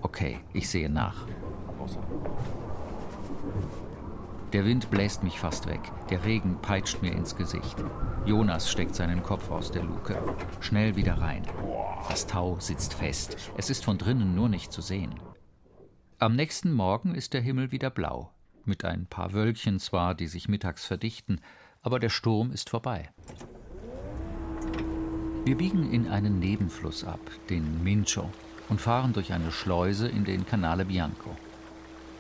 Okay, 0.03 0.41
ich 0.53 0.69
sehe 0.69 0.91
nach. 0.91 1.27
Der 4.53 4.65
Wind 4.65 4.91
bläst 4.91 5.23
mich 5.23 5.39
fast 5.39 5.69
weg. 5.69 5.81
Der 6.11 6.25
Regen 6.25 6.59
peitscht 6.61 7.03
mir 7.03 7.13
ins 7.13 7.37
Gesicht. 7.37 7.77
Jonas 8.27 8.71
steckt 8.71 8.97
seinen 8.97 9.23
Kopf 9.23 9.51
aus 9.51 9.71
der 9.71 9.85
Luke. 9.85 10.21
Schnell 10.61 10.97
wieder 10.97 11.21
rein. 11.21 11.43
Das 12.09 12.27
Tau 12.27 12.59
sitzt 12.59 12.95
fest. 12.95 13.37
Es 13.57 13.71
ist 13.71 13.85
von 13.85 13.97
drinnen 13.97 14.35
nur 14.35 14.49
nicht 14.49 14.73
zu 14.73 14.81
sehen. 14.81 15.15
Am 16.19 16.35
nächsten 16.35 16.73
Morgen 16.73 17.15
ist 17.15 17.33
der 17.33 17.41
Himmel 17.41 17.71
wieder 17.71 17.91
blau. 17.91 18.33
Mit 18.65 18.85
ein 18.85 19.07
paar 19.07 19.33
Wölkchen 19.33 19.79
zwar, 19.79 20.15
die 20.15 20.27
sich 20.27 20.49
mittags 20.49 20.85
verdichten, 20.85 21.41
aber 21.83 21.99
der 21.99 22.11
Sturm 22.11 22.53
ist 22.53 22.71
vorbei. 22.71 23.11
Wir 25.45 25.57
biegen 25.57 25.91
in 25.91 26.09
einen 26.09 26.39
Nebenfluss 26.39 27.05
ab, 27.05 27.21
den 27.49 27.83
Mincio, 27.83 28.31
und 28.69 28.81
fahren 28.81 29.13
durch 29.13 29.33
eine 29.33 29.51
Schleuse 29.51 30.07
in 30.07 30.25
den 30.25 30.47
Canale 30.47 30.85
Bianco. 30.85 31.37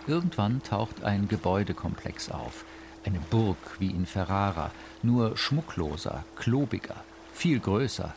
Irgendwann 0.07 0.63
taucht 0.63 1.05
ein 1.05 1.29
Gebäudekomplex 1.29 2.31
auf, 2.31 2.65
eine 3.05 3.21
Burg 3.31 3.59
wie 3.79 3.91
in 3.91 4.07
Ferrara, 4.07 4.73
nur 5.03 5.37
schmuckloser, 5.37 6.25
klobiger, 6.37 6.97
viel 7.33 7.61
größer. 7.61 8.15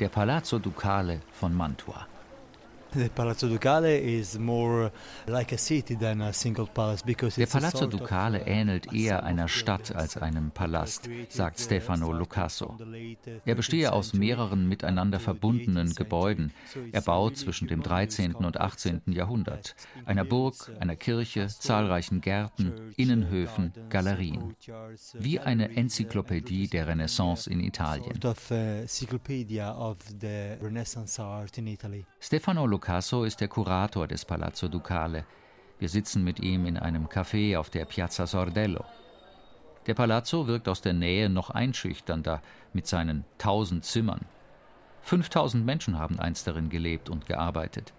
Der 0.00 0.08
Palazzo 0.08 0.58
Ducale 0.58 1.20
von 1.32 1.54
Mantua. 1.54 2.06
Der 2.94 3.08
Palazzo 7.46 7.86
Ducale 7.86 8.40
uh, 8.40 8.44
ähnelt 8.46 8.88
a 8.88 8.92
eher 8.94 9.22
einer 9.24 9.48
city 9.48 9.48
Stadt 9.48 9.94
als 9.94 10.16
einem 10.18 10.50
Palast, 10.50 11.08
sagt 11.30 11.58
Stefano 11.60 12.12
Lucasso. 12.12 12.76
uh, 12.78 12.84
Er 13.46 13.54
bestehe 13.54 13.88
13th 13.88 13.92
aus 13.92 14.12
mehreren 14.12 14.68
miteinander 14.68 15.20
verbundenen 15.20 15.88
18th 15.88 15.96
Gebäuden. 15.96 16.52
Er 16.92 17.00
baut 17.00 17.38
zwischen 17.38 17.66
dem 17.68 17.80
humongous 17.80 18.16
13. 18.16 18.34
und 18.34 18.42
complex, 18.56 18.86
18. 18.86 19.02
uh, 19.06 19.10
Jahrhundert. 19.12 19.74
Einer 20.04 20.24
Burg, 20.24 20.54
uh, 20.68 20.78
einer 20.80 20.96
Kirche, 20.96 21.46
zahlreichen 21.48 22.20
Gärten, 22.20 22.72
church, 22.72 22.94
Innenhöfen, 22.96 23.72
gardens, 23.74 23.90
Galerien. 23.90 24.42
uh, 24.42 24.52
Wie 25.14 25.40
eine 25.40 25.70
uh, 25.70 25.72
Enzyklopädie 25.72 26.68
der 26.68 26.88
Renaissance 26.88 27.48
in 27.48 27.60
Italien. 27.60 28.20
Uh. 28.22 28.34
Stefano 32.20 32.66
Lucasso 32.82 33.22
ist 33.22 33.40
der 33.40 33.46
Kurator 33.46 34.08
des 34.08 34.24
Palazzo 34.24 34.66
Ducale. 34.66 35.24
Wir 35.78 35.88
sitzen 35.88 36.24
mit 36.24 36.40
ihm 36.40 36.66
in 36.66 36.76
einem 36.76 37.06
Café 37.06 37.56
auf 37.56 37.70
der 37.70 37.84
Piazza 37.84 38.26
Sordello. 38.26 38.84
Der 39.86 39.94
Palazzo 39.94 40.48
wirkt 40.48 40.66
aus 40.66 40.80
der 40.80 40.92
Nähe 40.92 41.28
noch 41.28 41.50
einschüchternder 41.50 42.42
mit 42.72 42.88
seinen 42.88 43.24
tausend 43.38 43.84
Zimmern. 43.84 44.22
5000 45.02 45.64
Menschen 45.64 45.96
haben 45.96 46.18
einst 46.18 46.48
darin 46.48 46.70
gelebt 46.70 47.08
und 47.08 47.24
gearbeitet. 47.26 47.92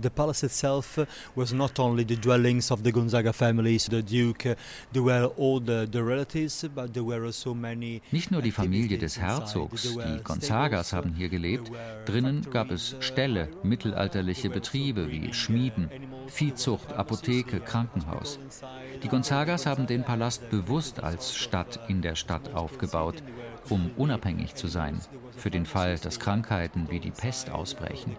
The 0.00 0.10
palace 0.10 0.42
itself 0.42 0.98
uh, 0.98 1.06
was 1.34 1.52
not 1.52 1.78
only 1.78 2.04
the 2.04 2.16
dwellings 2.16 2.70
of 2.70 2.82
the 2.82 2.92
Gonzaga 2.92 3.32
families, 3.32 3.86
the 3.86 4.02
duke, 4.02 4.46
uh, 4.46 4.54
there 4.92 5.02
were 5.02 5.26
all 5.36 5.60
the, 5.60 5.86
the 5.90 6.02
relatives, 6.02 6.64
but 6.74 6.94
there 6.94 7.04
were 7.04 7.24
also 7.24 7.54
many 7.54 8.02
Nicht 8.10 8.30
nur 8.30 8.42
die 8.42 8.50
Familie 8.52 8.98
des. 8.98 9.20
Herzogs, 9.20 9.82
die 9.82 10.22
Gonzagas 10.22 10.92
haben 10.92 11.14
hier 11.14 11.28
gelebt. 11.28 11.70
Drinnen 12.06 12.46
gab 12.50 12.70
es 12.70 12.94
uh, 12.94 13.02
Ställe, 13.02 13.48
mittelalterliche 13.62 14.48
also 14.48 14.60
Betriebe 14.60 15.10
wie 15.10 15.28
uh, 15.28 15.32
Schmieden, 15.32 15.90
Viehzucht, 16.26 16.92
uh, 16.92 16.94
Apotheke, 16.94 17.60
Krankenhaus. 17.60 18.38
Die 19.02 19.08
Gonzagas 19.08 19.66
haben 19.66 19.86
den 19.86 20.04
Palast 20.04 20.48
bewusst 20.50 21.02
als 21.02 21.34
Stadt 21.36 21.80
in 21.88 22.02
der 22.02 22.14
Stadt 22.14 22.54
aufgebaut, 22.54 23.22
um 23.68 23.90
unabhängig 23.96 24.54
zu 24.54 24.68
sein, 24.68 25.00
für 25.36 25.50
den 25.50 25.66
Fall, 25.66 25.98
dass 25.98 26.18
Krankheiten 26.18 26.88
wie 26.90 27.00
die 27.00 27.10
Pest 27.10 27.50
ausbrechen. 27.50 28.16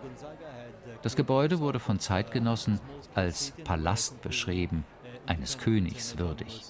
Das 1.01 1.15
Gebäude 1.15 1.59
wurde 1.59 1.79
von 1.79 1.99
Zeitgenossen 1.99 2.79
als 3.15 3.53
Palast 3.63 4.21
beschrieben, 4.21 4.85
eines 5.25 5.57
Königs 5.57 6.17
würdig. 6.17 6.63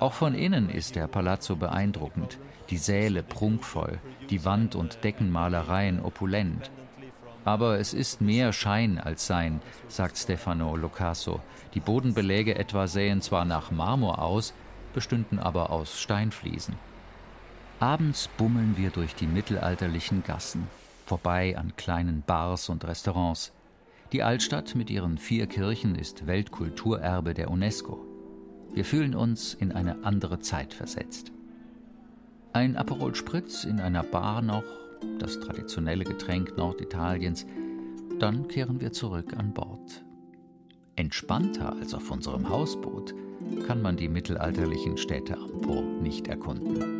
Auch 0.00 0.12
von 0.12 0.34
innen 0.34 0.68
ist 0.68 0.96
der 0.96 1.06
Palazzo 1.06 1.56
beeindruckend, 1.56 2.38
die 2.70 2.76
Säle 2.76 3.22
prunkvoll, 3.22 3.98
die 4.28 4.44
Wand- 4.44 4.74
und 4.74 5.02
Deckenmalereien 5.02 6.00
opulent. 6.00 6.70
Aber 7.44 7.78
es 7.78 7.94
ist 7.94 8.20
mehr 8.20 8.52
Schein 8.52 8.98
als 8.98 9.26
Sein, 9.26 9.60
sagt 9.88 10.18
Stefano 10.18 10.76
Locasso. 10.76 11.40
Die 11.74 11.80
Bodenbeläge 11.80 12.56
etwa 12.56 12.86
sähen 12.86 13.22
zwar 13.22 13.44
nach 13.44 13.70
Marmor 13.70 14.20
aus, 14.20 14.52
bestünden 14.92 15.38
aber 15.38 15.70
aus 15.70 16.00
Steinfliesen. 16.00 16.74
Abends 17.78 18.28
bummeln 18.36 18.76
wir 18.76 18.90
durch 18.90 19.14
die 19.14 19.26
mittelalterlichen 19.26 20.24
Gassen, 20.24 20.66
vorbei 21.06 21.56
an 21.56 21.74
kleinen 21.76 22.22
Bars 22.26 22.68
und 22.68 22.84
Restaurants. 22.84 23.52
Die 24.12 24.22
Altstadt 24.22 24.74
mit 24.74 24.90
ihren 24.90 25.18
vier 25.18 25.46
Kirchen 25.46 25.94
ist 25.94 26.26
Weltkulturerbe 26.26 27.32
der 27.32 27.50
UNESCO. 27.50 28.04
Wir 28.74 28.84
fühlen 28.84 29.14
uns 29.14 29.54
in 29.54 29.72
eine 29.72 30.04
andere 30.04 30.40
Zeit 30.40 30.74
versetzt. 30.74 31.32
Ein 32.52 32.76
Aperol 32.76 33.14
Spritz 33.14 33.64
in 33.64 33.80
einer 33.80 34.02
Bar 34.02 34.42
noch, 34.42 34.64
das 35.18 35.40
traditionelle 35.40 36.04
Getränk 36.04 36.56
Norditaliens, 36.56 37.46
dann 38.18 38.48
kehren 38.48 38.80
wir 38.80 38.92
zurück 38.92 39.34
an 39.36 39.52
Bord. 39.52 40.04
Entspannter 40.96 41.76
als 41.76 41.94
auf 41.94 42.10
unserem 42.10 42.48
Hausboot 42.48 43.14
kann 43.66 43.82
man 43.82 43.96
die 43.96 44.08
mittelalterlichen 44.08 44.96
Städte 44.96 45.36
am 45.36 45.60
Po 45.60 45.82
nicht 45.82 46.28
erkunden. 46.28 46.95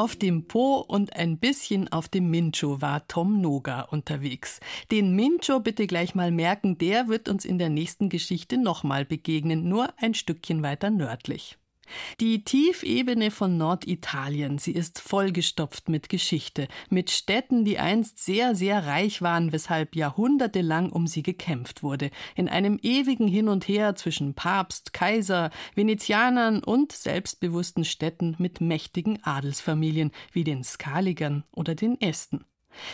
Auf 0.00 0.16
dem 0.16 0.48
Po 0.48 0.76
und 0.76 1.14
ein 1.14 1.36
bisschen 1.36 1.92
auf 1.92 2.08
dem 2.08 2.30
Mincho 2.30 2.80
war 2.80 3.06
Tom 3.06 3.42
Noga 3.42 3.82
unterwegs. 3.82 4.58
Den 4.90 5.14
Mincho 5.14 5.60
bitte 5.60 5.86
gleich 5.86 6.14
mal 6.14 6.30
merken, 6.30 6.78
der 6.78 7.08
wird 7.08 7.28
uns 7.28 7.44
in 7.44 7.58
der 7.58 7.68
nächsten 7.68 8.08
Geschichte 8.08 8.56
nochmal 8.56 9.04
begegnen, 9.04 9.68
nur 9.68 9.92
ein 9.98 10.14
Stückchen 10.14 10.62
weiter 10.62 10.88
nördlich. 10.88 11.58
Die 12.20 12.44
Tiefebene 12.44 13.30
von 13.30 13.56
Norditalien, 13.56 14.58
sie 14.58 14.72
ist 14.72 15.00
vollgestopft 15.00 15.88
mit 15.88 16.08
Geschichte, 16.08 16.68
mit 16.88 17.10
Städten, 17.10 17.64
die 17.64 17.78
einst 17.78 18.18
sehr, 18.18 18.54
sehr 18.54 18.86
reich 18.86 19.22
waren, 19.22 19.52
weshalb 19.52 19.96
jahrhundertelang 19.96 20.90
um 20.90 21.06
sie 21.06 21.22
gekämpft 21.22 21.82
wurde, 21.82 22.10
in 22.34 22.48
einem 22.48 22.78
ewigen 22.82 23.28
Hin 23.28 23.48
und 23.48 23.68
Her 23.68 23.94
zwischen 23.94 24.34
Papst, 24.34 24.92
Kaiser, 24.92 25.50
Venezianern 25.74 26.62
und 26.62 26.92
selbstbewussten 26.92 27.84
Städten 27.84 28.36
mit 28.38 28.60
mächtigen 28.60 29.22
Adelsfamilien 29.24 30.10
wie 30.32 30.44
den 30.44 30.64
Skaligern 30.64 31.44
oder 31.52 31.74
den 31.74 32.00
Esten. 32.00 32.44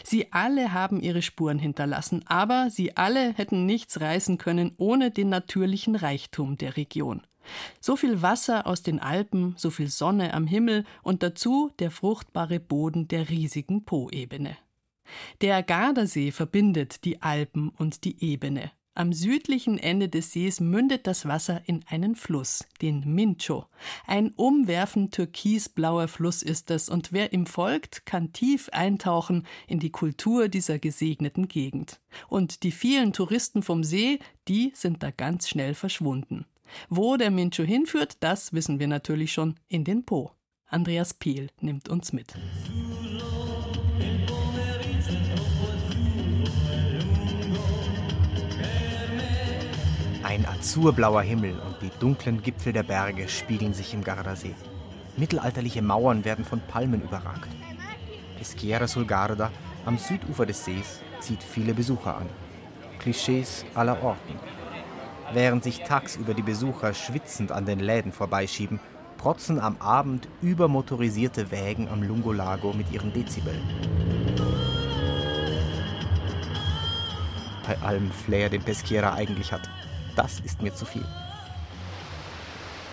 Sie 0.05 0.33
alle 0.33 0.73
haben 0.73 1.01
ihre 1.01 1.23
Spuren 1.23 1.59
hinterlassen, 1.59 2.25
aber 2.27 2.69
sie 2.71 2.97
alle 2.97 3.35
hätten 3.35 3.67
nichts 3.67 4.01
reißen 4.01 4.39
können 4.39 4.73
ohne 4.79 5.11
den 5.11 5.29
natürlichen 5.29 5.97
Reichtum 5.97 6.57
der 6.57 6.77
Region. 6.77 7.23
So 7.81 7.97
viel 7.97 8.23
Wasser 8.23 8.67
aus 8.67 8.83
den 8.83 9.01
Alpen, 9.01 9.55
so 9.57 9.71
viel 9.71 9.89
Sonne 9.89 10.35
am 10.35 10.47
Himmel 10.47 10.85
und 11.03 11.23
dazu 11.23 11.71
der 11.79 11.91
fruchtbare 11.91 12.61
Boden 12.61 13.09
der 13.09 13.29
riesigen 13.29 13.85
Po-Ebene. 13.85 14.57
Der 15.41 15.63
Gardasee 15.63 16.33
verbindet 16.33 17.05
die 17.05 17.23
Alpen 17.23 17.69
und 17.71 18.05
die 18.05 18.25
Ebene. 18.25 18.73
Am 18.97 19.13
südlichen 19.13 19.77
Ende 19.77 20.09
des 20.09 20.33
Sees 20.33 20.59
mündet 20.59 21.07
das 21.07 21.27
Wasser 21.27 21.61
in 21.67 21.85
einen 21.87 22.15
Fluss, 22.15 22.65
den 22.81 23.03
Mincho. 23.05 23.67
Ein 24.07 24.33
umwerfend 24.37 25.13
türkisblauer 25.15 26.09
Fluss 26.09 26.43
ist 26.43 26.71
es, 26.71 26.89
und 26.89 27.13
wer 27.13 27.35
ihm 27.35 27.45
folgt, 27.45 28.07
kann 28.07 28.33
tief 28.33 28.71
eintauchen 28.73 29.47
in 29.67 29.81
die 29.81 29.91
Kultur 29.91 30.49
dieser 30.49 30.79
gesegneten 30.79 31.47
Gegend. 31.47 32.01
Und 32.29 32.63
die 32.63 32.73
vielen 32.73 33.13
Touristen 33.13 33.63
vom 33.63 33.85
See, 33.85 34.19
die 34.49 34.73
sind 34.75 35.03
da 35.03 35.11
ganz 35.11 35.47
schnell 35.47 35.75
verschwunden. 35.75 36.47
Wo 36.89 37.17
der 37.17 37.31
Mincho 37.31 37.63
hinführt, 37.63 38.17
das 38.21 38.53
wissen 38.53 38.79
wir 38.79 38.89
natürlich 38.89 39.33
schon 39.33 39.57
in 39.69 39.85
den 39.85 40.05
Po. 40.05 40.33
Andreas 40.67 41.15
Piel 41.15 41.49
nimmt 41.61 41.89
uns 41.89 42.13
mit. 42.13 42.35
Ein 50.23 50.45
azurblauer 50.45 51.23
Himmel 51.23 51.59
und 51.61 51.81
die 51.81 51.91
dunklen 52.01 52.43
Gipfel 52.43 52.73
der 52.73 52.83
Berge 52.83 53.29
spiegeln 53.29 53.73
sich 53.73 53.95
im 53.95 54.03
Gardasee. 54.03 54.55
Mittelalterliche 55.17 55.83
Mauern 55.83 56.25
werden 56.25 56.45
von 56.45 56.61
Palmen 56.61 57.01
überragt. 57.01 57.49
Peschiera 58.37 58.87
sul 58.87 59.07
Garda 59.07 59.51
am 59.87 59.99
Südufer 59.99 60.45
des 60.45 60.65
Sees 60.65 61.01
zieht 61.21 61.43
viele 61.43 61.73
Besucher 61.73 62.17
an. 62.17 62.29
Klischees 62.99 63.65
aller 63.75 64.03
Orten. 64.03 64.35
Während 65.33 65.65
sich 65.65 65.81
tagsüber 65.81 66.35
die 66.35 66.43
Besucher 66.43 66.95
schwitzend 66.95 67.51
an 67.53 67.67
den 67.67 67.81
Läden 67.81 68.13
vorbeischieben, 68.13 68.81
protzen 69.19 69.59
am 69.59 69.77
Abend 69.81 70.29
übermotorisierte 70.41 71.51
Wägen 71.51 71.89
am 71.89 72.03
Lungolago 72.03 72.73
mit 72.73 72.93
ihren 72.93 73.13
Dezibeln. 73.13 73.61
Bei 77.67 77.77
allem 77.83 78.13
Flair, 78.13 78.49
den 78.49 78.63
Peschiera 78.63 79.15
eigentlich 79.15 79.53
hat, 79.53 79.69
das 80.15 80.39
ist 80.41 80.63
mir 80.63 80.73
zu 80.73 80.85
viel. 80.85 81.05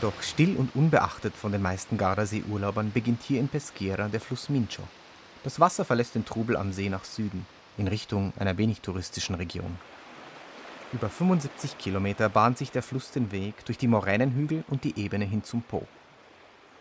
Doch 0.02 0.22
still 0.22 0.56
und 0.58 0.76
unbeachtet 0.76 1.36
von 1.36 1.52
den 1.52 1.62
meisten 1.62 1.98
Gardasee-Urlaubern 1.98 2.92
beginnt 2.92 3.22
hier 3.22 3.40
in 3.40 3.48
Peschiera 3.48 4.08
der 4.08 4.20
Fluss 4.20 4.50
Mincho. 4.50 4.82
Das 5.44 5.60
Wasser 5.60 5.86
verlässt 5.86 6.16
den 6.16 6.26
Trubel 6.26 6.58
am 6.58 6.74
See 6.74 6.90
nach 6.90 7.04
Süden, 7.06 7.46
in 7.78 7.88
Richtung 7.88 8.34
einer 8.38 8.58
wenig 8.58 8.82
touristischen 8.82 9.36
Region. 9.36 9.78
Über 10.94 11.10
75 11.10 11.80
Kilometer 11.80 12.30
bahnt 12.30 12.60
sich 12.60 12.70
der 12.70 12.84
Fluss 12.84 13.10
den 13.10 13.32
Weg 13.32 13.66
durch 13.66 13.80
die 13.80 13.88
Moränenhügel 13.88 14.64
und 14.70 14.84
die 14.84 14.96
Ebene 15.00 15.26
hin 15.26 15.44
zum 15.44 15.64
Po. 15.64 15.88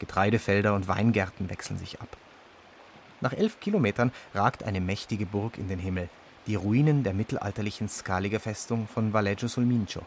Getreidefelder 0.00 0.75
und 0.75 0.87
Weingärten 0.87 1.49
wechseln 1.49 1.78
sich 1.78 1.99
ab. 2.00 2.14
Nach 3.23 3.33
elf 3.33 3.59
Kilometern 3.61 4.12
ragt 4.35 4.64
eine 4.64 4.83
mächtige 4.83 5.25
Burg 5.25 5.57
in 5.57 5.69
den 5.69 5.78
Himmel, 5.78 6.11
die 6.47 6.57
Ruinen 6.57 7.04
der 7.04 7.14
mittelalterlichen 7.14 7.88
Skaliger-Festung 7.88 8.87
von 8.87 9.14
Valleggio 9.14 9.49
sul 9.49 9.64
Mincio. 9.64 10.02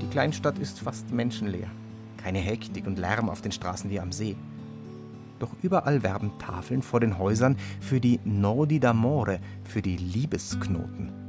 Die 0.00 0.08
Kleinstadt 0.10 0.58
ist 0.58 0.80
fast 0.80 1.12
menschenleer. 1.12 1.70
Keine 2.16 2.40
Hektik 2.40 2.86
und 2.88 2.98
Lärm 2.98 3.28
auf 3.28 3.40
den 3.40 3.52
Straßen 3.52 3.88
wie 3.88 4.00
am 4.00 4.10
See. 4.10 4.34
Doch 5.38 5.54
überall 5.62 6.02
werben 6.02 6.32
Tafeln 6.38 6.82
vor 6.82 6.98
den 6.98 7.18
Häusern 7.18 7.56
für 7.80 8.00
die 8.00 8.18
Nodi 8.24 8.78
d'amore, 8.78 9.38
für 9.64 9.80
die 9.80 9.96
Liebesknoten. 9.96 11.19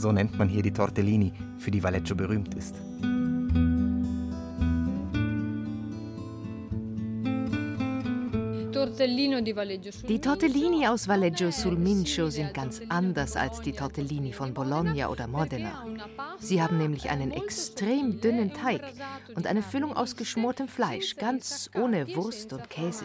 So 0.00 0.12
nennt 0.12 0.38
man 0.38 0.48
hier 0.48 0.62
die 0.62 0.72
Tortellini, 0.72 1.30
für 1.58 1.70
die 1.70 1.82
Valleggio 1.82 2.16
berühmt 2.16 2.54
ist. 2.54 2.74
Die 10.08 10.20
Tortellini 10.20 10.86
aus 10.86 11.06
Valleggio 11.06 11.50
sul 11.50 11.76
Mincio 11.76 12.30
sind 12.30 12.54
ganz 12.54 12.80
anders 12.88 13.36
als 13.36 13.60
die 13.60 13.72
Tortellini 13.72 14.32
von 14.32 14.54
Bologna 14.54 15.10
oder 15.10 15.26
Modena. 15.26 15.84
Sie 16.38 16.62
haben 16.62 16.78
nämlich 16.78 17.10
einen 17.10 17.30
extrem 17.30 18.22
dünnen 18.22 18.54
Teig 18.54 18.80
und 19.34 19.46
eine 19.46 19.62
Füllung 19.62 19.94
aus 19.94 20.16
geschmortem 20.16 20.68
Fleisch, 20.68 21.16
ganz 21.16 21.70
ohne 21.74 22.08
Wurst 22.16 22.54
und 22.54 22.70
Käse. 22.70 23.04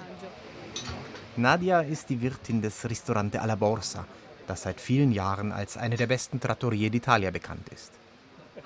Nadia 1.35 1.81
ist 1.81 2.09
die 2.09 2.21
Wirtin 2.21 2.61
des 2.61 2.89
Ristorante 2.89 3.41
alla 3.41 3.55
Borsa, 3.55 4.07
das 4.47 4.63
seit 4.63 4.79
vielen 4.81 5.11
Jahren 5.11 5.51
als 5.51 5.77
eine 5.77 5.97
der 5.97 6.07
besten 6.07 6.39
Trattorie 6.39 6.89
d'Italia 6.89 7.31
bekannt 7.31 7.69
ist. 7.73 7.91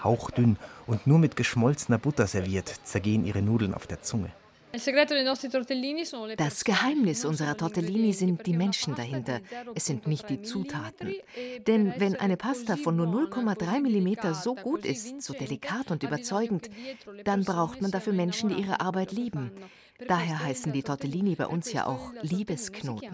Hauchdünn 0.03 0.57
und 0.87 1.07
nur 1.07 1.19
mit 1.19 1.35
geschmolzener 1.35 1.97
Butter 1.97 2.27
serviert, 2.27 2.69
zergehen 2.83 3.25
ihre 3.25 3.41
Nudeln 3.41 3.73
auf 3.73 3.87
der 3.87 4.01
Zunge. 4.01 4.31
Das 6.37 6.63
Geheimnis 6.63 7.25
unserer 7.25 7.57
Tortellini 7.57 8.13
sind 8.13 8.45
die 8.45 8.53
Menschen 8.53 8.93
dahinter. 8.93 9.39
Es 9.73 9.87
sind 9.87 10.05
nicht 10.05 10.29
die 10.29 10.43
Zutaten. 10.43 11.15
Denn 11.65 11.93
wenn 11.97 12.15
eine 12.15 12.37
Pasta 12.37 12.75
von 12.75 12.95
nur 12.95 13.07
0,3 13.07 13.79
mm 13.79 14.33
so 14.35 14.53
gut 14.53 14.85
ist, 14.85 15.23
so 15.23 15.33
delikat 15.33 15.89
und 15.89 16.03
überzeugend, 16.03 16.69
dann 17.23 17.45
braucht 17.45 17.81
man 17.81 17.89
dafür 17.89 18.13
Menschen, 18.13 18.49
die 18.49 18.61
ihre 18.61 18.79
Arbeit 18.79 19.11
lieben. 19.11 19.51
Daher 20.07 20.43
heißen 20.43 20.71
die 20.71 20.83
Tortellini 20.83 21.33
bei 21.33 21.47
uns 21.47 21.73
ja 21.73 21.87
auch 21.87 22.13
Liebesknoten. 22.21 23.09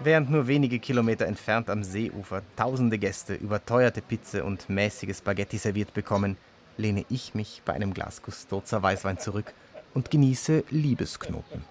Während 0.00 0.30
nur 0.30 0.46
wenige 0.48 0.80
Kilometer 0.80 1.26
entfernt 1.26 1.70
am 1.70 1.84
Seeufer 1.84 2.42
tausende 2.56 2.98
Gäste 2.98 3.34
überteuerte 3.34 4.02
Pizza 4.02 4.44
und 4.44 4.68
mäßige 4.68 5.16
Spaghetti 5.16 5.56
serviert 5.56 5.94
bekommen, 5.94 6.36
lehne 6.76 7.04
ich 7.08 7.34
mich 7.34 7.62
bei 7.64 7.74
einem 7.74 7.94
Glas 7.94 8.20
Custoza 8.20 8.82
Weißwein 8.82 9.18
zurück 9.18 9.54
und 9.94 10.10
genieße 10.10 10.64
Liebesknoten. 10.70 11.64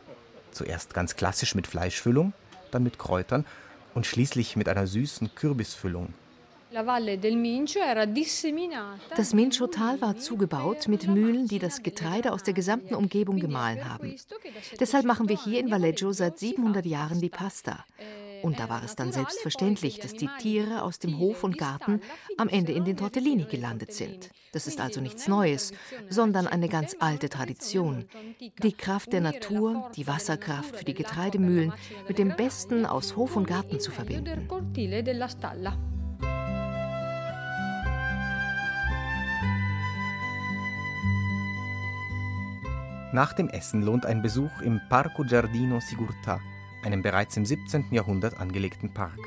Zuerst 0.52 0.94
ganz 0.94 1.16
klassisch 1.16 1.54
mit 1.54 1.68
Fleischfüllung, 1.68 2.34
dann 2.72 2.84
mit 2.84 2.98
Kräutern 2.98 3.46
und 3.94 4.06
schließlich 4.06 4.56
mit 4.56 4.70
einer 4.70 4.88
süßen 4.88 5.36
Kürbisfüllung. 5.36 6.14
Das 9.16 9.34
Mincho-Tal 9.34 10.02
war 10.02 10.18
zugebaut 10.18 10.88
mit 10.88 11.08
Mühlen, 11.08 11.48
die 11.48 11.60
das 11.60 11.84
Getreide 11.84 12.34
aus 12.34 12.44
der 12.44 12.54
gesamten 12.54 12.96
Umgebung 12.96 13.40
gemahlen 13.40 13.88
haben. 13.88 14.16
Deshalb 14.80 15.06
machen 15.06 15.30
wir 15.30 15.38
hier 15.38 15.60
in 15.60 15.70
Valleggio 15.70 16.12
seit 16.14 16.40
700 16.40 16.86
Jahren 16.86 17.22
die 17.22 17.30
Pasta. 17.30 17.86
Und 18.42 18.60
da 18.60 18.68
war 18.70 18.84
es 18.84 18.96
dann 18.96 19.14
selbstverständlich, 19.14 20.00
dass 20.00 20.16
die 20.16 20.30
Tiere 20.40 20.82
aus 20.82 21.00
dem 21.00 21.18
Hof 21.18 21.46
und 21.46 21.58
Garten 21.58 22.02
am 22.38 22.50
Ende 22.50 22.74
in 22.74 22.84
den 22.84 22.98
Tortellini 22.98 23.46
gelandet 23.46 23.94
sind. 23.94 24.32
Das 24.52 24.68
ist 24.68 24.82
also 24.82 25.00
nichts 25.00 25.30
Neues, 25.30 25.72
sondern 26.10 26.48
eine 26.48 26.68
ganz 26.68 26.98
alte 27.00 27.30
Tradition. 27.30 28.06
Die 28.62 28.74
Kraft 28.74 29.14
der 29.14 29.22
Natur, 29.22 29.90
die 29.96 30.08
Wasserkraft 30.08 30.76
für 30.76 30.86
die 30.86 30.94
Getreidemühlen 30.94 31.72
mit 32.08 32.18
dem 32.18 32.36
Besten 32.36 32.86
aus 32.86 33.16
Hof 33.16 33.38
und 33.38 33.48
Garten 33.48 33.80
zu 33.80 33.92
verbinden. 33.92 34.50
Nach 43.14 43.32
dem 43.32 43.48
Essen 43.48 43.84
lohnt 43.84 44.08
ein 44.08 44.24
Besuch 44.24 44.62
im 44.64 44.82
Parco 44.90 45.22
Giardino 45.22 45.78
Sigurtà, 45.78 46.40
einem 46.84 47.04
bereits 47.04 47.38
im 47.38 47.46
17. 47.46 47.90
Jahrhundert 47.92 48.40
angelegten 48.40 48.92
Park. 48.92 49.20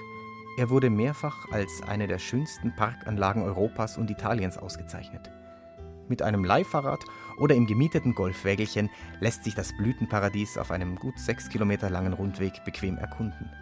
Er 0.59 0.70
wurde 0.70 0.90
mehrfach 0.90 1.49
als 1.53 1.83
eine 1.87 2.09
der 2.09 2.18
schönsten 2.18 2.75
Parkanlagen 2.75 3.44
Europas 3.44 3.96
und 3.96 4.11
Italiens 4.11 4.59
ausgezeichnet. 4.59 5.31
Mit 6.09 6.20
einem 6.20 6.42
Leihfahrrad 6.42 6.99
oder 7.38 7.55
im 7.55 7.68
gemieteten 7.68 8.12
Golfwägelchen 8.16 8.90
lässt 9.20 9.44
sich 9.44 9.55
das 9.55 9.70
Blütenparadies 9.77 10.59
auf 10.59 10.72
einem 10.72 10.96
gut 10.96 11.16
sechs 11.20 11.49
Kilometer 11.49 11.88
langen 11.88 12.12
Rundweg 12.12 12.64
bequem 12.64 12.99
erkunden. 12.99 13.53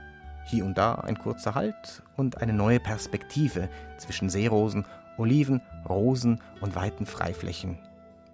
Hier 0.47 0.65
und 0.65 0.79
da 0.79 0.95
ein 0.95 1.19
kurzer 1.19 1.55
Halt 1.55 2.03
und 2.17 2.41
eine 2.41 2.55
neue 2.55 2.81
Perspektive 2.81 3.69
zwischen 3.99 4.31
Seerosen, 4.31 4.87
Oliven, 5.19 5.61
Rosen 5.87 6.41
und 6.63 6.77
weiten 6.77 7.05
Freiflächen. 7.05 7.79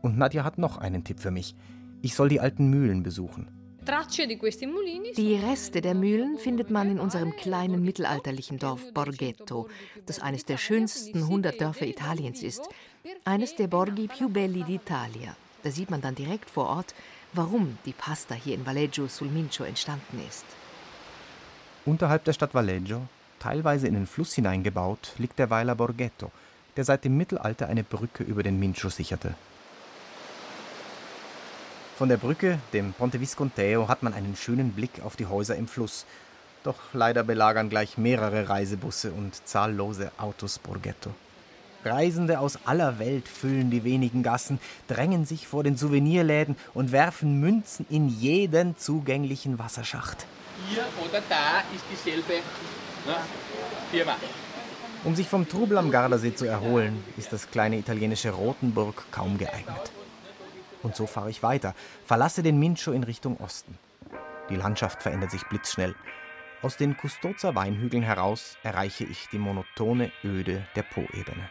Und 0.02 0.16
Nadja 0.16 0.44
hat 0.44 0.56
noch 0.56 0.78
einen 0.78 1.02
Tipp 1.02 1.18
für 1.18 1.32
mich. 1.32 1.56
Ich 2.02 2.14
soll 2.14 2.28
die 2.28 2.40
alten 2.40 2.68
Mühlen 2.68 3.02
besuchen. 3.02 3.48
Die 5.16 5.34
Reste 5.34 5.80
der 5.80 5.94
Mühlen 5.94 6.38
findet 6.38 6.70
man 6.70 6.90
in 6.90 7.00
unserem 7.00 7.34
kleinen 7.36 7.82
mittelalterlichen 7.82 8.58
Dorf 8.58 8.92
Borghetto, 8.94 9.68
das 10.06 10.20
eines 10.20 10.44
der 10.44 10.58
schönsten 10.58 11.22
100 11.22 11.60
Dörfer 11.60 11.86
Italiens 11.86 12.42
ist. 12.42 12.68
Eines 13.24 13.56
der 13.56 13.66
Borghi 13.66 14.06
più 14.06 14.28
belli 14.28 14.62
d'Italia. 14.62 15.34
Da 15.62 15.70
sieht 15.70 15.90
man 15.90 16.00
dann 16.00 16.14
direkt 16.14 16.48
vor 16.48 16.68
Ort, 16.68 16.94
warum 17.32 17.78
die 17.84 17.92
Pasta 17.92 18.34
hier 18.34 18.54
in 18.54 18.64
Valleggio 18.64 19.08
sul 19.08 19.28
Mincio 19.28 19.64
entstanden 19.64 20.20
ist. 20.28 20.44
Unterhalb 21.84 22.24
der 22.24 22.32
Stadt 22.32 22.54
Valleggio, 22.54 23.02
teilweise 23.38 23.88
in 23.88 23.94
den 23.94 24.06
Fluss 24.06 24.34
hineingebaut, 24.34 25.14
liegt 25.18 25.38
der 25.38 25.50
Weiler 25.50 25.74
Borghetto, 25.74 26.30
der 26.76 26.84
seit 26.84 27.04
dem 27.04 27.16
Mittelalter 27.16 27.68
eine 27.68 27.84
Brücke 27.84 28.22
über 28.22 28.42
den 28.42 28.58
Mincio 28.58 28.88
sicherte. 28.90 29.34
Von 32.00 32.08
der 32.08 32.16
Brücke, 32.16 32.58
dem 32.72 32.94
Ponte 32.94 33.20
Visconteo, 33.20 33.86
hat 33.86 34.02
man 34.02 34.14
einen 34.14 34.34
schönen 34.34 34.72
Blick 34.72 35.02
auf 35.04 35.16
die 35.16 35.26
Häuser 35.26 35.56
im 35.56 35.68
Fluss. 35.68 36.06
Doch 36.64 36.78
leider 36.94 37.22
belagern 37.22 37.68
gleich 37.68 37.98
mehrere 37.98 38.48
Reisebusse 38.48 39.12
und 39.12 39.46
zahllose 39.46 40.10
Autos 40.16 40.58
Borghetto. 40.58 41.10
Reisende 41.84 42.40
aus 42.40 42.58
aller 42.64 42.98
Welt 42.98 43.28
füllen 43.28 43.70
die 43.70 43.84
wenigen 43.84 44.22
Gassen, 44.22 44.58
drängen 44.88 45.26
sich 45.26 45.46
vor 45.46 45.62
den 45.62 45.76
Souvenirläden 45.76 46.56
und 46.72 46.90
werfen 46.90 47.38
Münzen 47.38 47.84
in 47.90 48.08
jeden 48.08 48.78
zugänglichen 48.78 49.58
Wasserschacht. 49.58 50.24
Hier 50.70 50.84
oder 51.06 51.20
da 51.28 51.58
ist 51.76 51.84
dieselbe 51.92 52.32
ne, 53.06 53.16
Firma. 53.90 54.16
Um 55.04 55.14
sich 55.14 55.28
vom 55.28 55.46
Trubel 55.46 55.76
am 55.76 55.90
Gardasee 55.90 56.34
zu 56.34 56.46
erholen, 56.46 57.04
ist 57.18 57.30
das 57.30 57.50
kleine 57.50 57.76
italienische 57.76 58.30
Rotenburg 58.30 59.04
kaum 59.10 59.36
geeignet. 59.36 59.92
Und 60.82 60.96
so 60.96 61.06
fahre 61.06 61.30
ich 61.30 61.42
weiter, 61.42 61.74
verlasse 62.06 62.42
den 62.42 62.58
Mincio 62.58 62.92
in 62.92 63.02
Richtung 63.02 63.36
Osten. 63.38 63.78
Die 64.48 64.56
Landschaft 64.56 65.02
verändert 65.02 65.30
sich 65.30 65.44
blitzschnell. 65.44 65.94
Aus 66.62 66.76
den 66.76 66.94
Custoza 66.94 67.54
Weinhügeln 67.54 68.02
heraus 68.02 68.58
erreiche 68.62 69.04
ich 69.04 69.28
die 69.32 69.38
monotone 69.38 70.10
Öde 70.24 70.66
der 70.76 70.82
Po-Ebene. 70.82 71.48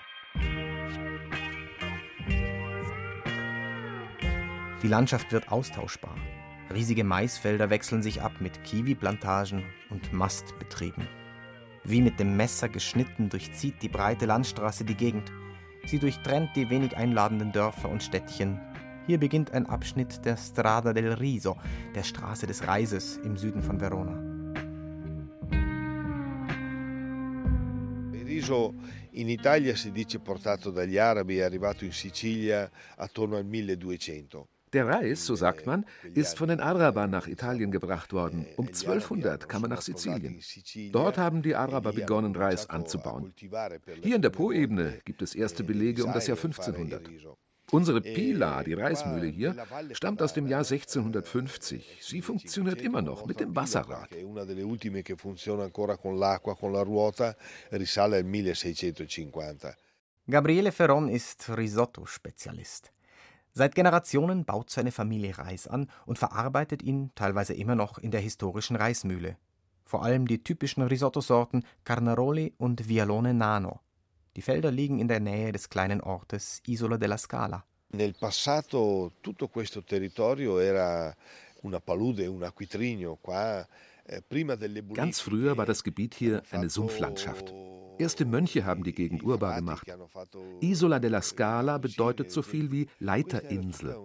Die 4.81 4.87
Landschaft 4.87 5.31
wird 5.31 5.51
austauschbar. 5.51 6.15
Riesige 6.71 7.03
Maisfelder 7.03 7.69
wechseln 7.69 8.03
sich 8.03 8.21
ab 8.21 8.33
mit 8.39 8.63
Kiwi-Plantagen 8.63 9.63
und 9.89 10.13
Mastbetrieben. 10.13 11.07
Wie 11.83 12.01
mit 12.01 12.19
dem 12.19 12.37
Messer 12.37 12.69
geschnitten 12.69 13.29
durchzieht 13.29 13.81
die 13.81 13.89
breite 13.89 14.27
Landstraße 14.27 14.85
die 14.85 14.95
Gegend. 14.95 15.31
Sie 15.85 15.97
durchtrennt 15.97 16.55
die 16.55 16.69
wenig 16.69 16.95
einladenden 16.95 17.51
Dörfer 17.51 17.89
und 17.89 18.03
Städtchen. 18.03 18.61
Hier 19.09 19.17
beginnt 19.17 19.53
ein 19.53 19.65
Abschnitt 19.65 20.23
der 20.23 20.37
Strada 20.37 20.93
del 20.93 21.13
Riso, 21.13 21.57
der 21.95 22.03
Straße 22.03 22.45
des 22.45 22.67
Reises 22.67 23.17
im 23.23 23.37
Süden 23.37 23.63
von 23.63 23.81
Verona. 23.81 24.13
Riso 28.13 28.75
in 29.13 29.29
Italia 29.29 29.75
si 29.75 29.91
dice 29.91 30.19
portato 30.19 30.69
dagli 30.69 30.99
arabi 30.99 31.37
è 31.37 31.41
arrivato 31.41 31.85
in 31.85 31.91
Sicilia 31.91 32.69
attorno 32.97 33.37
al 33.37 33.45
1200. 33.45 34.45
Der 34.73 34.85
Reis, 34.85 35.25
so 35.25 35.33
sagt 35.33 35.65
man, 35.65 35.87
ist 36.13 36.37
von 36.37 36.49
den 36.49 36.59
Arabern 36.59 37.09
nach 37.09 37.25
Italien 37.25 37.71
gebracht 37.71 38.13
worden. 38.13 38.45
Um 38.57 38.67
1200 38.67 39.49
kam 39.49 39.63
er 39.63 39.69
nach 39.69 39.81
Sizilien. 39.81 40.39
Dort 40.91 41.17
haben 41.17 41.41
die 41.41 41.55
Araber 41.55 41.93
begonnen, 41.93 42.35
Reis 42.35 42.69
anzubauen. 42.69 43.33
Hier 44.03 44.17
in 44.17 44.21
der 44.21 44.29
Po-Ebene 44.29 44.99
gibt 45.03 45.23
es 45.23 45.33
erste 45.33 45.63
Belege 45.63 46.05
um 46.05 46.13
das 46.13 46.27
Jahr 46.27 46.37
1500. 46.37 47.09
Unsere 47.71 48.01
Pila, 48.01 48.63
die 48.63 48.73
Reismühle 48.73 49.27
hier, 49.27 49.55
stammt 49.91 50.21
aus 50.21 50.33
dem 50.33 50.47
Jahr 50.47 50.61
1650. 50.61 51.99
Sie 52.01 52.21
funktioniert 52.21 52.81
immer 52.81 53.01
noch 53.01 53.25
mit 53.25 53.39
dem 53.39 53.55
Wasserrad. 53.55 54.09
Una 54.23 54.43
delle 54.43 54.63
ultime 54.63 55.03
che 55.03 55.15
funziona 55.15 55.63
ancora 55.63 55.97
con 55.97 56.17
l'acqua, 56.17 56.55
con 56.55 56.71
la 56.71 56.81
ruota, 56.81 57.35
risale 57.71 58.17
al 58.17 58.23
1650. 58.23 59.75
Gabriele 60.25 60.71
Ferron 60.71 61.09
ist 61.09 61.49
Risotto-Spezialist. 61.49 62.91
Seit 63.53 63.75
Generationen 63.75 64.45
baut 64.45 64.69
seine 64.69 64.91
Familie 64.91 65.37
Reis 65.37 65.67
an 65.67 65.89
und 66.05 66.17
verarbeitet 66.17 66.81
ihn 66.81 67.11
teilweise 67.15 67.53
immer 67.53 67.75
noch 67.75 67.97
in 67.97 68.11
der 68.11 68.21
historischen 68.21 68.75
Reismühle. 68.75 69.37
Vor 69.83 70.03
allem 70.03 70.27
die 70.27 70.43
typischen 70.43 70.83
Risottosorten 70.83 71.65
Carnaroli 71.83 72.53
und 72.57 72.87
Vialone 72.87 73.33
Nano. 73.33 73.81
Die 74.35 74.41
Felder 74.41 74.71
liegen 74.71 74.99
in 74.99 75.07
der 75.07 75.19
Nähe 75.19 75.51
des 75.51 75.69
kleinen 75.69 76.01
Ortes 76.01 76.61
Isola 76.67 76.97
della 76.97 77.17
Scala. 77.17 77.65
Nel 77.91 78.13
passato 78.13 79.13
tutto 79.21 79.47
questo 79.47 79.83
territorio 79.83 80.59
era 80.59 81.15
una 81.61 81.79
palude, 81.79 82.27
un 82.27 82.43
acquitrino. 82.43 83.17
Qua, 83.19 83.67
eh, 84.05 84.21
prima 84.21 84.55
delle 84.55 84.83
Ganz 84.83 85.19
früher 85.19 85.57
war 85.57 85.65
das 85.65 85.83
Gebiet 85.83 86.13
hier 86.13 86.43
eine 86.51 86.69
Sumpflandschaft. 86.69 87.53
Erste 87.97 88.25
Mönche 88.25 88.63
haben 88.63 88.83
die 88.83 88.93
Gegend 88.93 89.23
urbar 89.23 89.55
gemacht. 89.55 89.85
Isola 90.61 90.99
della 90.99 91.21
Scala 91.21 91.77
bedeutet 91.79 92.31
so 92.31 92.41
viel 92.41 92.71
wie 92.71 92.87
Leiterinsel. 92.99 93.95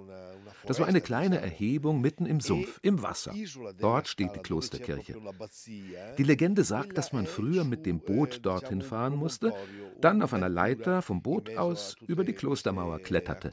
Das 0.67 0.81
war 0.81 0.87
eine 0.87 1.01
kleine 1.01 1.41
Erhebung 1.41 2.01
mitten 2.01 2.27
im 2.27 2.41
Sumpf, 2.41 2.79
im 2.83 3.03
Wasser. 3.03 3.35
Dort 3.79 4.09
steht 4.09 4.35
die 4.35 4.41
Klosterkirche. 4.41 5.17
Die 6.19 6.23
Legende 6.23 6.65
sagt, 6.65 6.99
dass 6.99 7.13
man 7.13 7.27
früher 7.27 7.65
mit 7.65 7.87
dem 7.87 8.01
Boot 8.01 8.41
dorthin 8.43 8.83
fahren 8.83 9.17
musste, 9.17 9.53
dann 10.01 10.23
auf 10.23 10.33
einer 10.33 10.49
Leiter 10.49 11.03
vom 11.03 11.23
Boot 11.23 11.57
aus 11.57 11.97
über 12.07 12.25
die 12.25 12.33
Klostermauer 12.33 12.99
kletterte. 13.01 13.53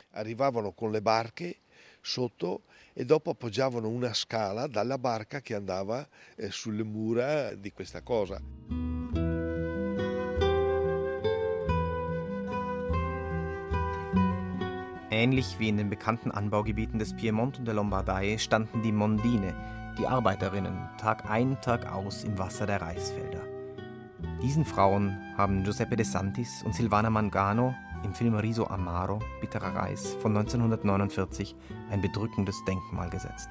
Sotto 2.04 2.64
e 2.94 3.06
dopo 3.06 3.30
appoggiavano 3.30 3.88
una 3.88 4.14
scala 4.14 4.68
dalla 4.68 4.98
barca 4.98 5.40
che 5.40 5.56
andava 5.56 6.08
eh, 6.36 6.50
sulle 6.50 6.84
mura 6.84 7.54
di 7.54 7.72
questa 7.72 8.02
cosa. 8.02 8.42
Ähnlich 15.22 15.60
wie 15.60 15.70
in 15.70 15.78
den 15.78 15.92
bekannten 15.92 16.32
Anbaugebieten 16.32 16.98
des 16.98 17.16
Piemont 17.16 17.60
und 17.60 17.66
der 17.66 17.76
Lombardei 17.76 18.40
standen 18.40 18.82
die 18.82 18.92
Mondine, 18.92 19.54
die 20.00 20.08
Arbeiterinnen, 20.08 20.74
Tag 20.98 21.30
ein, 21.30 21.62
Tag 21.62 21.94
aus 21.94 22.24
im 22.24 22.40
Wasser 22.40 22.66
der 22.66 22.82
Reisfelder. 22.82 23.44
Diesen 24.42 24.66
Frauen 24.66 25.16
haben 25.38 25.64
Giuseppe 25.64 25.96
De 25.96 26.04
Santis 26.04 26.64
und 26.64 26.74
Silvana 26.74 27.12
Mangano 27.12 27.76
im 28.04 28.16
Film 28.16 28.34
Riso 28.34 28.66
Amaro, 28.66 29.20
Bitterer 29.42 29.76
Reis 29.76 30.16
von 30.24 30.36
1949 30.36 31.56
ein 31.92 32.02
bedrückendes 32.02 32.58
Denkmal 32.66 33.12
gesetzt. 33.12 33.50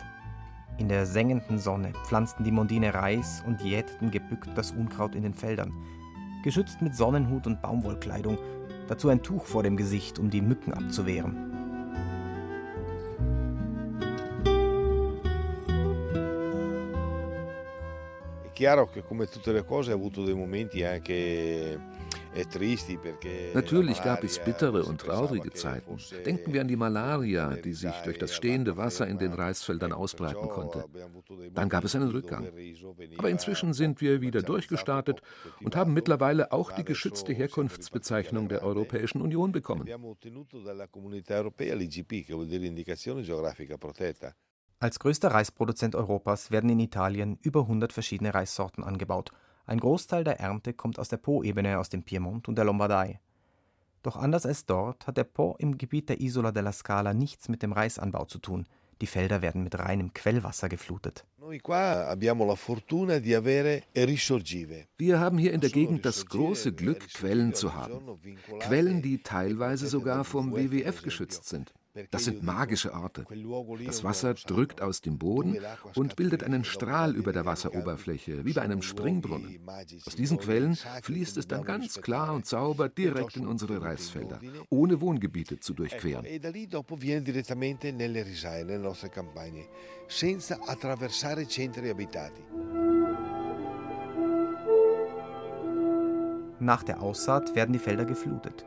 In 0.78 0.88
der 0.88 1.06
sengenden 1.06 1.60
Sonne 1.60 1.92
pflanzten 2.04 2.42
die 2.42 2.50
Mondine 2.50 2.94
Reis 2.94 3.44
und 3.46 3.62
jäteten 3.62 4.10
gebückt 4.10 4.50
das 4.56 4.72
Unkraut 4.72 5.14
in 5.14 5.22
den 5.22 5.34
Feldern, 5.34 5.72
geschützt 6.42 6.82
mit 6.82 6.96
Sonnenhut 6.96 7.46
und 7.46 7.62
Baumwollkleidung, 7.62 8.38
dazu 8.90 9.08
ein 9.08 9.22
Tuch 9.22 9.46
vor 9.46 9.62
dem 9.62 9.76
Gesicht, 9.76 10.18
um 10.18 10.30
die 10.30 10.40
Mücken 10.40 10.74
abzuwehren. 10.74 11.48
È 18.44 18.52
chiaro 18.52 18.88
che 18.88 19.04
come 19.04 19.28
tutte 19.28 19.52
le 19.52 19.64
cose 19.64 19.92
ha 19.92 19.94
avuto 19.94 20.24
dei 20.24 20.34
momenti 20.34 20.82
anche 20.82 21.78
Natürlich 23.54 24.02
gab 24.02 24.24
es 24.24 24.38
bittere 24.38 24.84
und 24.84 25.00
traurige 25.00 25.50
Zeiten. 25.50 25.98
Denken 26.24 26.52
wir 26.52 26.60
an 26.60 26.68
die 26.68 26.76
Malaria, 26.76 27.56
die 27.56 27.72
sich 27.72 27.94
durch 28.04 28.18
das 28.18 28.34
stehende 28.34 28.76
Wasser 28.76 29.06
in 29.06 29.18
den 29.18 29.32
Reisfeldern 29.32 29.92
ausbreiten 29.92 30.48
konnte. 30.48 30.84
Dann 31.52 31.68
gab 31.68 31.84
es 31.84 31.94
einen 31.94 32.10
Rückgang. 32.10 32.48
Aber 33.18 33.30
inzwischen 33.30 33.72
sind 33.72 34.00
wir 34.00 34.20
wieder 34.20 34.42
durchgestartet 34.42 35.22
und 35.62 35.76
haben 35.76 35.92
mittlerweile 35.92 36.52
auch 36.52 36.72
die 36.72 36.84
geschützte 36.84 37.32
Herkunftsbezeichnung 37.32 38.48
der 38.48 38.62
Europäischen 38.62 39.20
Union 39.20 39.52
bekommen. 39.52 39.88
Als 44.82 44.98
größter 44.98 45.28
Reisproduzent 45.28 45.94
Europas 45.94 46.50
werden 46.50 46.70
in 46.70 46.80
Italien 46.80 47.38
über 47.42 47.60
100 47.60 47.92
verschiedene 47.92 48.32
Reissorten 48.32 48.82
angebaut. 48.82 49.30
Ein 49.70 49.78
Großteil 49.78 50.24
der 50.24 50.40
Ernte 50.40 50.72
kommt 50.72 50.98
aus 50.98 51.10
der 51.10 51.18
Po-Ebene, 51.18 51.78
aus 51.78 51.88
dem 51.88 52.02
Piemont 52.02 52.48
und 52.48 52.56
der 52.56 52.64
Lombardei. 52.64 53.20
Doch 54.02 54.16
anders 54.16 54.44
als 54.44 54.66
dort 54.66 55.06
hat 55.06 55.16
der 55.16 55.22
Po 55.22 55.54
im 55.60 55.78
Gebiet 55.78 56.08
der 56.08 56.20
Isola 56.20 56.50
della 56.50 56.72
Scala 56.72 57.14
nichts 57.14 57.48
mit 57.48 57.62
dem 57.62 57.72
Reisanbau 57.72 58.24
zu 58.24 58.40
tun. 58.40 58.66
Die 59.00 59.06
Felder 59.06 59.42
werden 59.42 59.62
mit 59.62 59.78
reinem 59.78 60.12
Quellwasser 60.12 60.68
geflutet. 60.68 61.24
Risorgive. 63.94 64.86
Wir 64.98 65.20
haben 65.20 65.38
hier 65.38 65.52
in 65.52 65.60
der 65.60 65.70
Gegend 65.70 66.04
das 66.04 66.26
große 66.26 66.72
Glück, 66.72 67.08
Quellen 67.14 67.54
zu 67.54 67.72
haben. 67.72 68.18
Quellen, 68.58 69.02
die 69.02 69.22
teilweise 69.22 69.86
sogar 69.86 70.24
vom 70.24 70.52
WWF 70.52 71.02
geschützt 71.02 71.48
sind. 71.48 71.72
Das 72.10 72.24
sind 72.24 72.42
magische 72.42 72.92
Orte. 72.92 73.26
Das 73.84 74.04
Wasser 74.04 74.34
drückt 74.34 74.80
aus 74.82 75.00
dem 75.00 75.18
Boden 75.18 75.58
und 75.94 76.16
bildet 76.16 76.42
einen 76.42 76.64
Strahl 76.64 77.14
über 77.14 77.32
der 77.32 77.46
Wasseroberfläche, 77.46 78.44
wie 78.44 78.52
bei 78.52 78.62
einem 78.62 78.82
Springbrunnen. 78.82 79.60
Aus 80.06 80.16
diesen 80.16 80.38
Quellen 80.38 80.76
fließt 81.02 81.36
es 81.36 81.48
dann 81.48 81.64
ganz 81.64 82.00
klar 82.00 82.34
und 82.34 82.46
sauber 82.46 82.88
direkt 82.88 83.36
in 83.36 83.46
unsere 83.46 83.82
Reisfelder, 83.82 84.40
ohne 84.68 85.00
Wohngebiete 85.00 85.60
zu 85.60 85.74
durchqueren. 85.74 86.24
E 86.24 86.40
senza 90.08 90.58
attraversare 90.66 91.46
centri 91.46 91.90
abitati. 91.90 92.42
Nach 96.58 96.82
der 96.82 97.00
Aussaat 97.00 97.54
werden 97.54 97.72
die 97.72 97.78
Felder 97.78 98.04
geflutet. 98.04 98.66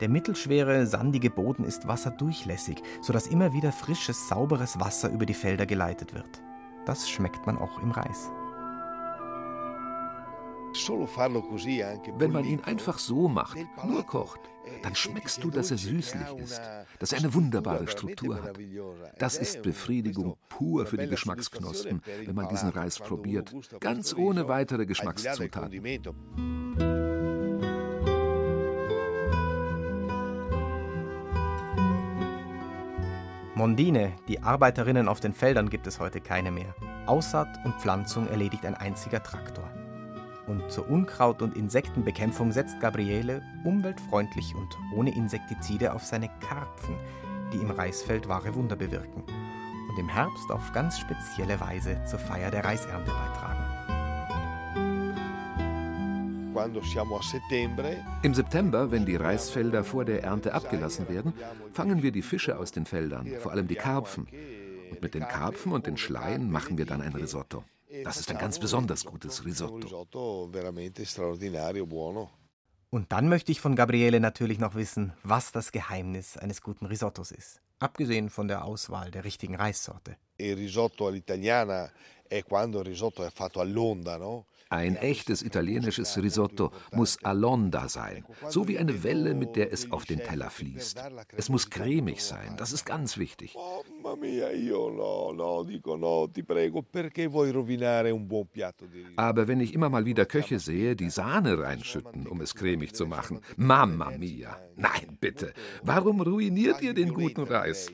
Der 0.00 0.08
mittelschwere, 0.08 0.86
sandige 0.86 1.30
Boden 1.30 1.64
ist 1.64 1.88
wasserdurchlässig, 1.88 2.82
sodass 3.00 3.26
immer 3.26 3.52
wieder 3.52 3.72
frisches, 3.72 4.28
sauberes 4.28 4.78
Wasser 4.78 5.10
über 5.10 5.26
die 5.26 5.34
Felder 5.34 5.66
geleitet 5.66 6.14
wird. 6.14 6.42
Das 6.86 7.08
schmeckt 7.08 7.46
man 7.46 7.58
auch 7.58 7.82
im 7.82 7.90
Reis. 7.90 8.30
Wenn 12.18 12.32
man 12.32 12.44
ihn 12.44 12.60
einfach 12.60 12.98
so 12.98 13.28
macht, 13.28 13.58
nur 13.84 14.04
kocht, 14.04 14.40
dann 14.82 14.94
schmeckst 14.94 15.42
du, 15.42 15.50
dass 15.50 15.70
er 15.70 15.78
süßlich 15.78 16.36
ist, 16.36 16.60
dass 16.98 17.12
er 17.12 17.18
eine 17.18 17.34
wunderbare 17.34 17.88
Struktur 17.88 18.42
hat. 18.42 18.58
Das 19.18 19.38
ist 19.38 19.62
Befriedigung 19.62 20.36
pur 20.48 20.86
für 20.86 20.98
die 20.98 21.08
Geschmacksknospen, 21.08 22.02
wenn 22.24 22.34
man 22.34 22.48
diesen 22.48 22.68
Reis 22.68 22.98
probiert, 22.98 23.52
ganz 23.80 24.14
ohne 24.14 24.46
weitere 24.46 24.86
Geschmackszutaten. 24.86 25.82
Mondine, 33.58 34.12
die 34.28 34.40
Arbeiterinnen 34.40 35.08
auf 35.08 35.18
den 35.18 35.32
Feldern, 35.32 35.68
gibt 35.68 35.88
es 35.88 35.98
heute 35.98 36.20
keine 36.20 36.52
mehr. 36.52 36.76
Aussaat 37.06 37.58
und 37.64 37.74
Pflanzung 37.80 38.28
erledigt 38.28 38.64
ein 38.64 38.76
einziger 38.76 39.20
Traktor. 39.20 39.68
Und 40.46 40.70
zur 40.70 40.88
Unkraut- 40.88 41.42
und 41.42 41.56
Insektenbekämpfung 41.56 42.52
setzt 42.52 42.78
Gabriele 42.78 43.42
umweltfreundlich 43.64 44.54
und 44.54 44.78
ohne 44.94 45.12
Insektizide 45.12 45.92
auf 45.92 46.04
seine 46.04 46.30
Karpfen, 46.38 46.94
die 47.52 47.56
im 47.56 47.72
Reisfeld 47.72 48.28
wahre 48.28 48.54
Wunder 48.54 48.76
bewirken 48.76 49.24
und 49.88 49.98
im 49.98 50.08
Herbst 50.08 50.52
auf 50.52 50.70
ganz 50.72 50.96
spezielle 51.00 51.58
Weise 51.58 52.00
zur 52.04 52.20
Feier 52.20 52.52
der 52.52 52.64
Reisernte 52.64 53.10
beitragen. 53.10 53.57
Im 58.22 58.34
September, 58.34 58.90
wenn 58.90 59.06
die 59.06 59.16
Reisfelder 59.16 59.84
vor 59.84 60.04
der 60.04 60.22
Ernte 60.24 60.54
abgelassen 60.54 61.08
werden, 61.08 61.32
fangen 61.72 62.02
wir 62.02 62.12
die 62.12 62.22
Fische 62.22 62.58
aus 62.58 62.72
den 62.72 62.86
Feldern, 62.86 63.26
vor 63.40 63.52
allem 63.52 63.68
die 63.68 63.76
Karpfen. 63.76 64.26
Und 64.90 65.02
mit 65.02 65.14
den 65.14 65.22
Karpfen 65.22 65.72
und 65.72 65.86
den 65.86 65.96
Schleien 65.96 66.50
machen 66.50 66.78
wir 66.78 66.86
dann 66.86 67.02
ein 67.02 67.12
Risotto. 67.12 67.64
Das 68.04 68.18
ist 68.18 68.30
ein 68.30 68.38
ganz 68.38 68.58
besonders 68.58 69.04
gutes 69.04 69.44
Risotto. 69.44 70.50
Und 72.90 73.12
dann 73.12 73.28
möchte 73.28 73.52
ich 73.52 73.60
von 73.60 73.76
Gabriele 73.76 74.18
natürlich 74.18 74.58
noch 74.58 74.74
wissen, 74.74 75.12
was 75.22 75.52
das 75.52 75.72
Geheimnis 75.72 76.36
eines 76.36 76.62
guten 76.62 76.86
Risottos 76.86 77.30
ist. 77.30 77.60
Abgesehen 77.80 78.30
von 78.30 78.48
der 78.48 78.64
Auswahl 78.64 79.10
der 79.10 79.24
richtigen 79.24 79.54
Reissorte. 79.54 80.16
Il 80.38 80.56
risotto 80.56 81.06
all'italiana 81.06 81.90
è 82.28 82.42
quando 82.44 82.80
il 82.80 82.86
risotto 82.86 83.24
è 83.24 83.30
fatto 83.30 83.60
all'onda, 83.60 84.16
no? 84.16 84.46
Ein 84.70 84.96
echtes 84.96 85.42
italienisches 85.42 86.16
Risotto 86.18 86.72
muss 86.92 87.18
all'onda 87.22 87.88
sein, 87.88 88.24
so 88.48 88.68
wie 88.68 88.78
eine 88.78 89.02
Welle, 89.02 89.34
mit 89.34 89.56
der 89.56 89.72
es 89.72 89.90
auf 89.90 90.04
den 90.04 90.18
Teller 90.18 90.50
fließt. 90.50 90.98
Es 91.36 91.48
muss 91.48 91.70
cremig 91.70 92.22
sein, 92.22 92.56
das 92.58 92.72
ist 92.72 92.84
ganz 92.84 93.16
wichtig. 93.16 93.56
Aber 99.16 99.48
wenn 99.48 99.60
ich 99.60 99.74
immer 99.74 99.88
mal 99.88 100.04
wieder 100.04 100.26
Köche 100.26 100.58
sehe, 100.58 100.96
die 100.96 101.10
Sahne 101.10 101.58
reinschütten, 101.58 102.26
um 102.26 102.40
es 102.42 102.54
cremig 102.54 102.94
zu 102.94 103.06
machen, 103.06 103.40
Mamma 103.56 104.10
mia! 104.10 104.58
Nein, 104.76 105.16
bitte, 105.20 105.54
warum 105.82 106.20
ruiniert 106.20 106.82
ihr 106.82 106.92
den 106.92 107.14
guten 107.14 107.42
Reis? 107.42 107.90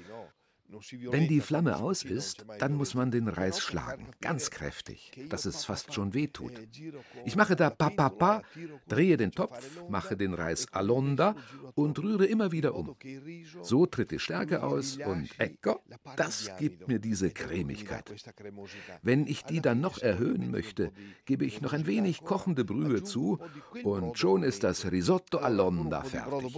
Wenn 1.10 1.28
die 1.28 1.40
Flamme 1.40 1.76
aus 1.76 2.02
ist, 2.02 2.44
dann 2.58 2.74
muss 2.74 2.94
man 2.94 3.10
den 3.10 3.28
Reis 3.28 3.60
schlagen, 3.60 4.08
ganz 4.20 4.50
kräftig, 4.50 5.12
dass 5.28 5.44
es 5.44 5.64
fast 5.64 5.92
schon 5.94 6.14
wehtut. 6.14 6.52
Ich 7.24 7.36
mache 7.36 7.56
da 7.56 7.70
pa 7.70 7.90
pa 7.90 8.08
pa, 8.08 8.42
drehe 8.88 9.16
den 9.16 9.32
Topf, 9.32 9.82
mache 9.88 10.16
den 10.16 10.34
Reis 10.34 10.66
alonda 10.72 11.34
und 11.74 11.98
rühre 11.98 12.26
immer 12.26 12.52
wieder 12.52 12.74
um. 12.74 12.96
So 13.62 13.86
tritt 13.86 14.10
die 14.10 14.18
Stärke 14.18 14.62
aus 14.62 14.98
und 14.98 15.28
ecco, 15.38 15.80
das 16.16 16.50
gibt 16.58 16.88
mir 16.88 16.98
diese 16.98 17.30
Cremigkeit. 17.30 18.12
Wenn 19.02 19.26
ich 19.26 19.44
die 19.44 19.60
dann 19.60 19.80
noch 19.80 19.98
erhöhen 19.98 20.50
möchte, 20.50 20.92
gebe 21.24 21.44
ich 21.44 21.60
noch 21.60 21.72
ein 21.72 21.86
wenig 21.86 22.22
kochende 22.22 22.64
Brühe 22.64 23.02
zu 23.02 23.38
und 23.82 24.18
schon 24.18 24.42
ist 24.42 24.64
das 24.64 24.90
Risotto 24.90 25.38
alonda 25.38 26.02
fertig 26.02 26.54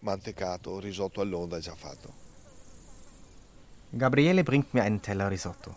mantecato, 0.00 0.78
Risotto 0.78 1.20
all'onda 1.20 1.58
già 1.58 1.74
fatto. 1.74 2.12
Gabriele 3.92 4.44
bringt 4.44 4.72
mir 4.72 4.82
einen 4.82 5.02
Teller 5.02 5.30
Risotto. 5.30 5.74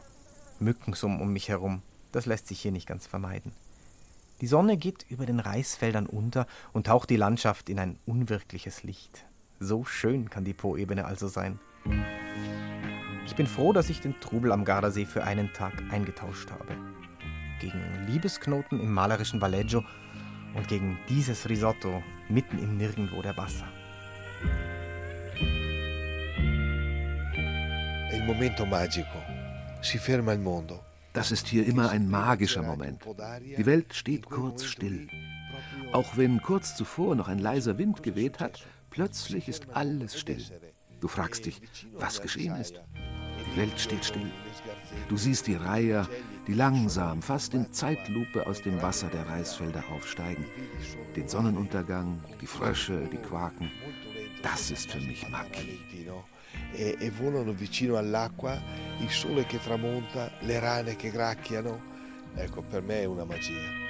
Mücken 0.59 0.93
um 1.03 1.33
mich 1.33 1.49
herum. 1.49 1.81
Das 2.11 2.25
lässt 2.25 2.47
sich 2.47 2.61
hier 2.61 2.71
nicht 2.71 2.87
ganz 2.87 3.07
vermeiden. 3.07 3.53
Die 4.41 4.47
Sonne 4.47 4.77
geht 4.77 5.05
über 5.09 5.25
den 5.25 5.39
Reisfeldern 5.39 6.05
unter 6.05 6.47
und 6.73 6.87
taucht 6.87 7.09
die 7.09 7.15
Landschaft 7.15 7.69
in 7.69 7.79
ein 7.79 7.97
unwirkliches 8.05 8.83
Licht. 8.83 9.25
So 9.59 9.83
schön 9.83 10.29
kann 10.29 10.43
die 10.43 10.53
Po-Ebene 10.53 11.05
also 11.05 11.27
sein. 11.27 11.59
Ich 13.25 13.35
bin 13.35 13.47
froh, 13.47 13.73
dass 13.73 13.89
ich 13.89 14.01
den 14.01 14.19
Trubel 14.19 14.51
am 14.51 14.65
Gardasee 14.65 15.05
für 15.05 15.23
einen 15.23 15.51
Tag 15.53 15.73
eingetauscht 15.91 16.51
habe. 16.51 16.75
Gegen 17.59 18.05
Liebesknoten 18.07 18.79
im 18.79 18.93
malerischen 18.93 19.41
Valleggio 19.41 19.83
und 20.53 20.67
gegen 20.67 20.99
dieses 21.09 21.49
Risotto 21.49 22.03
mitten 22.29 22.59
im 22.59 22.77
Nirgendwo 22.77 23.21
der 23.21 23.33
Bassa. 23.33 23.65
Das 31.13 31.31
ist 31.31 31.47
hier 31.47 31.65
immer 31.65 31.89
ein 31.89 32.09
magischer 32.09 32.63
Moment. 32.63 33.03
Die 33.57 33.65
Welt 33.65 33.93
steht 33.93 34.25
kurz 34.25 34.65
still. 34.65 35.07
Auch 35.91 36.17
wenn 36.17 36.41
kurz 36.41 36.75
zuvor 36.75 37.15
noch 37.15 37.27
ein 37.27 37.39
leiser 37.39 37.77
Wind 37.77 38.01
geweht 38.01 38.39
hat, 38.39 38.65
plötzlich 38.89 39.47
ist 39.47 39.75
alles 39.75 40.19
still. 40.19 40.43
Du 40.99 41.07
fragst 41.07 41.45
dich, 41.45 41.61
was 41.93 42.21
geschehen 42.21 42.55
ist. 42.55 42.81
Die 43.45 43.57
Welt 43.59 43.79
steht 43.79 44.05
still. 44.05 44.31
Du 45.09 45.17
siehst 45.17 45.47
die 45.47 45.55
Reiher, 45.55 46.07
die 46.47 46.53
langsam, 46.53 47.21
fast 47.21 47.53
in 47.53 47.71
Zeitlupe 47.71 48.47
aus 48.47 48.61
dem 48.61 48.81
Wasser 48.81 49.07
der 49.09 49.27
Reisfelder 49.27 49.83
aufsteigen. 49.93 50.45
Den 51.15 51.27
Sonnenuntergang, 51.27 52.23
die 52.41 52.47
Frösche, 52.47 53.07
die 53.11 53.17
Quaken. 53.17 53.69
Das 54.41 54.71
ist 54.71 54.91
für 54.91 54.99
mich 54.99 55.27
Magie. 55.29 55.79
E, 56.73 56.97
e 56.99 57.09
volano 57.11 57.53
vicino 57.53 57.97
all'acqua, 57.97 58.59
il 58.99 59.09
sole 59.09 59.45
che 59.45 59.59
tramonta, 59.59 60.31
le 60.39 60.59
rane 60.59 60.95
che 60.95 61.11
gracchiano. 61.11 61.91
Ecco, 62.35 62.61
per 62.61 62.81
me 62.81 63.01
è 63.01 63.05
una 63.05 63.25
magia. 63.25 63.82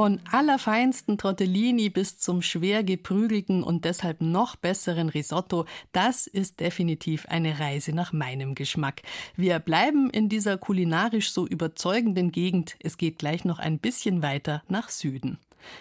Von 0.00 0.18
allerfeinsten 0.32 1.18
Tortellini 1.18 1.90
bis 1.90 2.18
zum 2.18 2.40
schwer 2.40 2.82
geprügelten 2.82 3.62
und 3.62 3.84
deshalb 3.84 4.22
noch 4.22 4.56
besseren 4.56 5.10
Risotto, 5.10 5.66
das 5.92 6.26
ist 6.26 6.60
definitiv 6.60 7.26
eine 7.26 7.60
Reise 7.60 7.92
nach 7.92 8.14
meinem 8.14 8.54
Geschmack. 8.54 9.02
Wir 9.36 9.58
bleiben 9.58 10.08
in 10.08 10.30
dieser 10.30 10.56
kulinarisch 10.56 11.32
so 11.32 11.46
überzeugenden 11.46 12.32
Gegend. 12.32 12.76
Es 12.82 12.96
geht 12.96 13.18
gleich 13.18 13.44
noch 13.44 13.58
ein 13.58 13.78
bisschen 13.78 14.22
weiter 14.22 14.62
nach 14.68 14.88
Süden. 14.88 15.36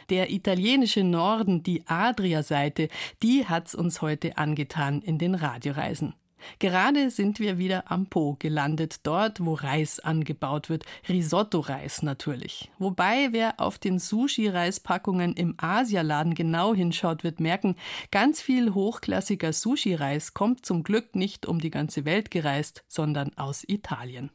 Der 0.09 0.31
italienische 0.31 1.05
Norden, 1.05 1.63
die 1.63 1.87
Adria-Seite, 1.87 2.89
die 3.23 3.45
hat's 3.45 3.73
uns 3.73 4.01
heute 4.01 4.37
angetan 4.37 5.01
in 5.01 5.17
den 5.17 5.33
Radioreisen. 5.33 6.13
Gerade 6.59 7.09
sind 7.09 7.39
wir 7.39 7.57
wieder 7.57 7.91
am 7.91 8.07
Po 8.07 8.35
gelandet, 8.39 9.01
dort, 9.03 9.43
wo 9.43 9.53
Reis 9.53 9.99
angebaut 9.99 10.69
wird. 10.69 10.85
Risotto-Reis 11.07 12.01
natürlich. 12.01 12.71
Wobei, 12.79 13.29
wer 13.31 13.59
auf 13.59 13.77
den 13.77 13.99
Sushi-Reispackungen 13.99 15.33
im 15.33 15.55
Asialaden 15.57 16.33
genau 16.33 16.73
hinschaut, 16.73 17.23
wird 17.23 17.39
merken, 17.39 17.75
ganz 18.11 18.41
viel 18.41 18.73
hochklassiger 18.73 19.53
Sushi-Reis 19.53 20.33
kommt 20.33 20.65
zum 20.65 20.83
Glück 20.83 21.15
nicht 21.15 21.45
um 21.45 21.59
die 21.59 21.71
ganze 21.71 22.05
Welt 22.05 22.31
gereist, 22.31 22.83
sondern 22.87 23.37
aus 23.37 23.63
Italien. 23.67 24.31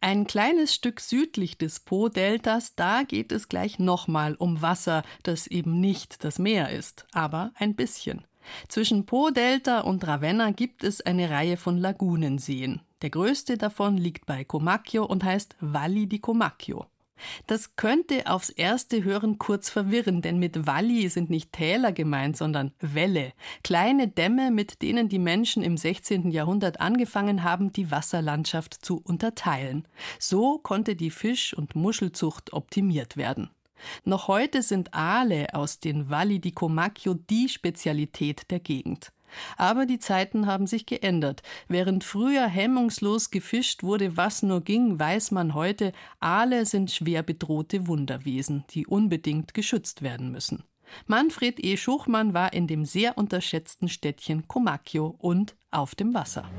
Ein 0.00 0.28
kleines 0.28 0.74
Stück 0.74 1.00
südlich 1.00 1.58
des 1.58 1.80
Po-Deltas, 1.80 2.76
da 2.76 3.02
geht 3.02 3.32
es 3.32 3.48
gleich 3.48 3.80
nochmal 3.80 4.36
um 4.36 4.62
Wasser, 4.62 5.02
das 5.24 5.48
eben 5.48 5.80
nicht 5.80 6.22
das 6.22 6.38
Meer 6.38 6.70
ist, 6.70 7.06
aber 7.12 7.50
ein 7.56 7.74
bisschen. 7.74 8.27
Zwischen 8.68 9.06
Po-Delta 9.06 9.80
und 9.80 10.06
Ravenna 10.06 10.50
gibt 10.50 10.84
es 10.84 11.00
eine 11.00 11.30
Reihe 11.30 11.56
von 11.56 11.78
Lagunenseen. 11.78 12.80
Der 13.02 13.10
größte 13.10 13.58
davon 13.58 13.96
liegt 13.96 14.26
bei 14.26 14.44
Comacchio 14.44 15.04
und 15.04 15.24
heißt 15.24 15.56
Valli 15.60 16.06
di 16.06 16.18
Comacchio. 16.18 16.86
Das 17.46 17.76
könnte 17.76 18.26
aufs 18.26 18.50
erste 18.50 19.02
Hören 19.02 19.38
kurz 19.38 19.70
verwirren, 19.70 20.22
denn 20.22 20.38
mit 20.38 20.66
Valli 20.66 21.08
sind 21.08 21.30
nicht 21.30 21.52
Täler 21.52 21.92
gemeint, 21.92 22.36
sondern 22.36 22.72
Wälle, 22.80 23.32
kleine 23.64 24.08
Dämme, 24.08 24.50
mit 24.50 24.82
denen 24.82 25.08
die 25.08 25.18
Menschen 25.18 25.62
im 25.62 25.76
16. 25.76 26.30
Jahrhundert 26.30 26.80
angefangen 26.80 27.42
haben, 27.42 27.72
die 27.72 27.90
Wasserlandschaft 27.90 28.74
zu 28.84 29.00
unterteilen. 29.02 29.86
So 30.18 30.58
konnte 30.58 30.96
die 30.96 31.10
Fisch- 31.10 31.54
und 31.54 31.74
Muschelzucht 31.74 32.52
optimiert 32.52 33.16
werden. 33.16 33.50
Noch 34.04 34.28
heute 34.28 34.62
sind 34.62 34.94
Aale 34.94 35.54
aus 35.54 35.80
den 35.80 36.10
Valli 36.10 36.40
di 36.40 36.52
Comacchio 36.52 37.14
die 37.14 37.48
Spezialität 37.48 38.50
der 38.50 38.60
Gegend. 38.60 39.12
Aber 39.56 39.86
die 39.86 39.98
Zeiten 39.98 40.46
haben 40.46 40.66
sich 40.66 40.86
geändert. 40.86 41.42
Während 41.68 42.04
früher 42.04 42.46
hemmungslos 42.46 43.30
gefischt 43.30 43.82
wurde, 43.82 44.16
was 44.16 44.42
nur 44.42 44.62
ging, 44.62 44.98
weiß 44.98 45.30
man 45.32 45.54
heute, 45.54 45.92
Aale 46.20 46.66
sind 46.66 46.90
schwer 46.90 47.22
bedrohte 47.22 47.86
Wunderwesen, 47.86 48.64
die 48.70 48.86
unbedingt 48.86 49.54
geschützt 49.54 50.02
werden 50.02 50.30
müssen. 50.30 50.64
Manfred 51.06 51.62
E. 51.62 51.76
Schuchmann 51.76 52.32
war 52.32 52.54
in 52.54 52.66
dem 52.66 52.86
sehr 52.86 53.18
unterschätzten 53.18 53.88
Städtchen 53.88 54.48
Comacchio 54.48 55.14
und 55.18 55.54
auf 55.70 55.94
dem 55.94 56.14
Wasser. 56.14 56.50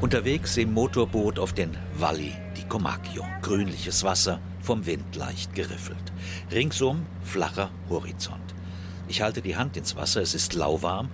Unterwegs 0.00 0.56
im 0.56 0.72
Motorboot 0.72 1.40
auf 1.40 1.52
den 1.52 1.76
Valli 1.94 2.32
Comacchio. 2.68 3.24
Grünliches 3.42 4.04
Wasser, 4.04 4.40
vom 4.60 4.84
Wind 4.86 5.16
leicht 5.16 5.54
geriffelt. 5.54 6.12
Ringsum 6.52 7.06
flacher 7.22 7.70
Horizont. 7.88 8.54
Ich 9.08 9.22
halte 9.22 9.40
die 9.40 9.56
Hand 9.56 9.76
ins 9.76 9.96
Wasser, 9.96 10.20
es 10.20 10.34
ist 10.34 10.54
lauwarm 10.54 11.08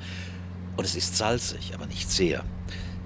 und 0.76 0.84
es 0.84 0.96
ist 0.96 1.16
salzig, 1.16 1.72
aber 1.74 1.86
nicht 1.86 2.10
sehr. 2.10 2.44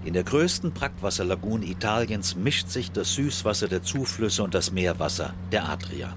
In 0.05 0.15
der 0.15 0.25
größten 0.25 0.73
Brackwasserlagune 0.73 1.67
Italiens 1.67 2.37
mischt 2.37 2.69
sich 2.69 2.91
das 2.91 3.15
Süßwasser 3.15 3.69
der 3.69 3.83
Zuflüsse 3.83 4.43
und 4.43 4.55
das 4.55 4.73
Meerwasser 4.73 5.35
der 5.53 5.69
Adria. 5.69 6.17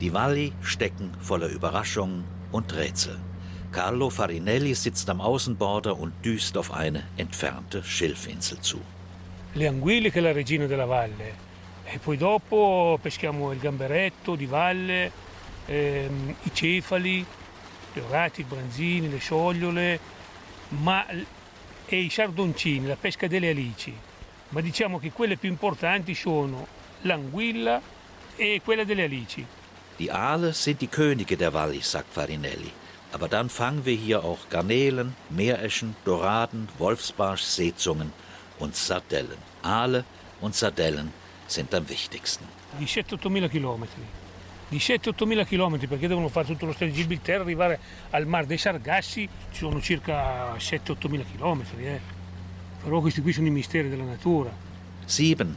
Die 0.00 0.12
Valli 0.12 0.52
stecken 0.60 1.10
voller 1.20 1.48
Überraschungen 1.48 2.24
und 2.52 2.74
Rätsel. 2.74 3.16
Carlo 3.72 4.10
Farinelli 4.10 4.74
sitzt 4.74 5.10
am 5.10 5.20
Außenborder 5.20 5.98
und 5.98 6.12
düst 6.24 6.56
auf 6.56 6.72
eine 6.72 7.02
entfernte 7.16 7.82
Schilfinsel 7.82 8.60
zu. 8.60 8.80
Le 9.54 9.68
anguille 9.68 10.10
che 10.10 10.20
la 10.20 10.32
regina 10.32 10.66
della 10.66 10.86
valle 10.86 11.45
e 11.88 11.98
poi 11.98 12.16
dopo 12.16 12.98
peschiamo 13.00 13.52
il 13.52 13.58
gamberetto 13.58 14.34
di 14.34 14.46
valle, 14.46 15.12
ehm, 15.66 16.34
i 16.42 16.50
cefali, 16.52 17.24
le 17.92 18.00
orati, 18.00 18.40
i 18.40 18.44
branzini, 18.44 19.08
le 19.08 19.18
sciogliole, 19.18 20.00
ma, 20.68 21.06
e 21.86 21.96
i 21.96 22.10
sardoncini, 22.10 22.86
la 22.86 22.96
pesca 22.96 23.28
delle 23.28 23.50
alici. 23.50 23.96
Ma 24.48 24.60
diciamo 24.60 24.98
che 24.98 25.12
quelle 25.12 25.36
più 25.36 25.48
importanti 25.48 26.14
sono 26.14 26.66
l'anguilla 27.02 27.80
e 28.34 28.60
quella 28.64 28.84
delle 28.84 29.04
alici. 29.04 29.46
Die 29.98 30.10
Aale 30.10 30.52
sind 30.52 30.80
die 30.80 30.88
Könige 30.88 31.36
der 31.36 31.52
Valli, 31.52 31.80
sagt 31.80 32.12
Farinelli. 32.12 32.70
Aber 33.12 33.28
dann 33.28 33.48
fangen 33.48 33.84
wir 33.84 33.94
hier 33.94 34.24
auch 34.24 34.48
Garnelen, 34.50 35.14
Meereschen, 35.30 35.96
Doraden, 36.04 36.68
Wolfsbarsch, 36.76 37.42
Seezungen 37.42 38.12
und 38.58 38.74
Sardellen. 38.76 39.38
Aale 39.62 40.04
und 40.40 40.54
Sardellen 40.54 41.12
sind 41.46 41.74
am 41.74 41.88
wichtigsten. 41.88 42.46
Di 42.76 42.84
7-8 42.84 43.48
chilometri. 43.48 44.02
Di 44.68 44.78
7-8 44.78 45.46
chilometri 45.46 45.86
perché 45.86 46.08
devono 46.08 46.28
fare 46.28 46.46
tutto 46.46 46.66
lo 46.66 46.72
stretto 46.72 46.92
di 46.92 47.00
Gibilterra, 47.00 47.42
arrivare 47.42 47.78
al 48.10 48.26
Mar 48.26 48.46
dei 48.46 48.58
Sargassi, 48.58 49.28
ci 49.52 49.58
sono 49.58 49.80
circa 49.80 50.54
7-8 50.56 51.24
chilometri. 51.30 51.86
Eh. 51.86 52.00
Però 52.82 53.00
questi 53.00 53.20
qui 53.22 53.32
sono 53.32 53.46
i 53.46 53.50
misteri 53.50 53.88
della 53.88 54.04
natura. 54.04 54.64
7.000, 55.08 55.54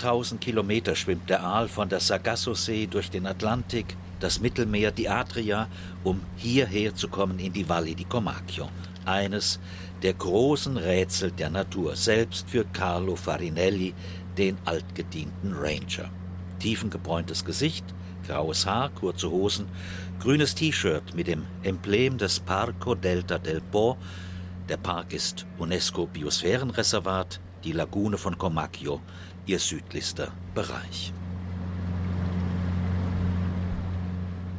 8.000 0.00 0.38
Kilometer 0.38 0.94
schwimmt 0.94 1.28
der 1.28 1.42
Aal 1.42 1.66
von 1.66 1.88
der 1.88 1.98
Sargasso-See 1.98 2.86
durch 2.86 3.10
den 3.10 3.26
Atlantik, 3.26 3.96
das 4.20 4.38
Mittelmeer, 4.38 4.92
die 4.92 5.08
Adria, 5.08 5.66
um 6.04 6.20
hierher 6.36 6.94
zu 6.94 7.08
kommen 7.08 7.40
in 7.40 7.52
die 7.52 7.68
Valli 7.68 7.96
di 7.96 8.04
Comacchio. 8.04 8.68
Eines 9.04 9.58
der 10.02 10.14
großen 10.14 10.76
Rätsel 10.76 11.32
der 11.32 11.50
Natur, 11.50 11.96
selbst 11.96 12.48
für 12.48 12.64
Carlo 12.72 13.16
Farinelli, 13.16 13.92
den 14.38 14.56
altgedienten 14.64 15.54
Ranger. 15.54 16.10
Tiefengebräuntes 16.58 17.44
Gesicht, 17.44 17.84
graues 18.26 18.66
Haar, 18.66 18.90
kurze 18.90 19.30
Hosen, 19.30 19.66
grünes 20.20 20.54
T-Shirt 20.54 21.14
mit 21.14 21.26
dem 21.26 21.44
Emblem 21.62 22.18
des 22.18 22.40
Parco 22.40 22.94
Delta 22.94 23.38
del 23.38 23.60
Po. 23.60 23.96
Der 24.68 24.76
Park 24.76 25.12
ist 25.12 25.46
UNESCO-Biosphärenreservat, 25.58 27.40
die 27.64 27.72
Lagune 27.72 28.16
von 28.18 28.38
Comacchio, 28.38 29.00
ihr 29.46 29.58
südlichster 29.58 30.32
Bereich. 30.54 31.12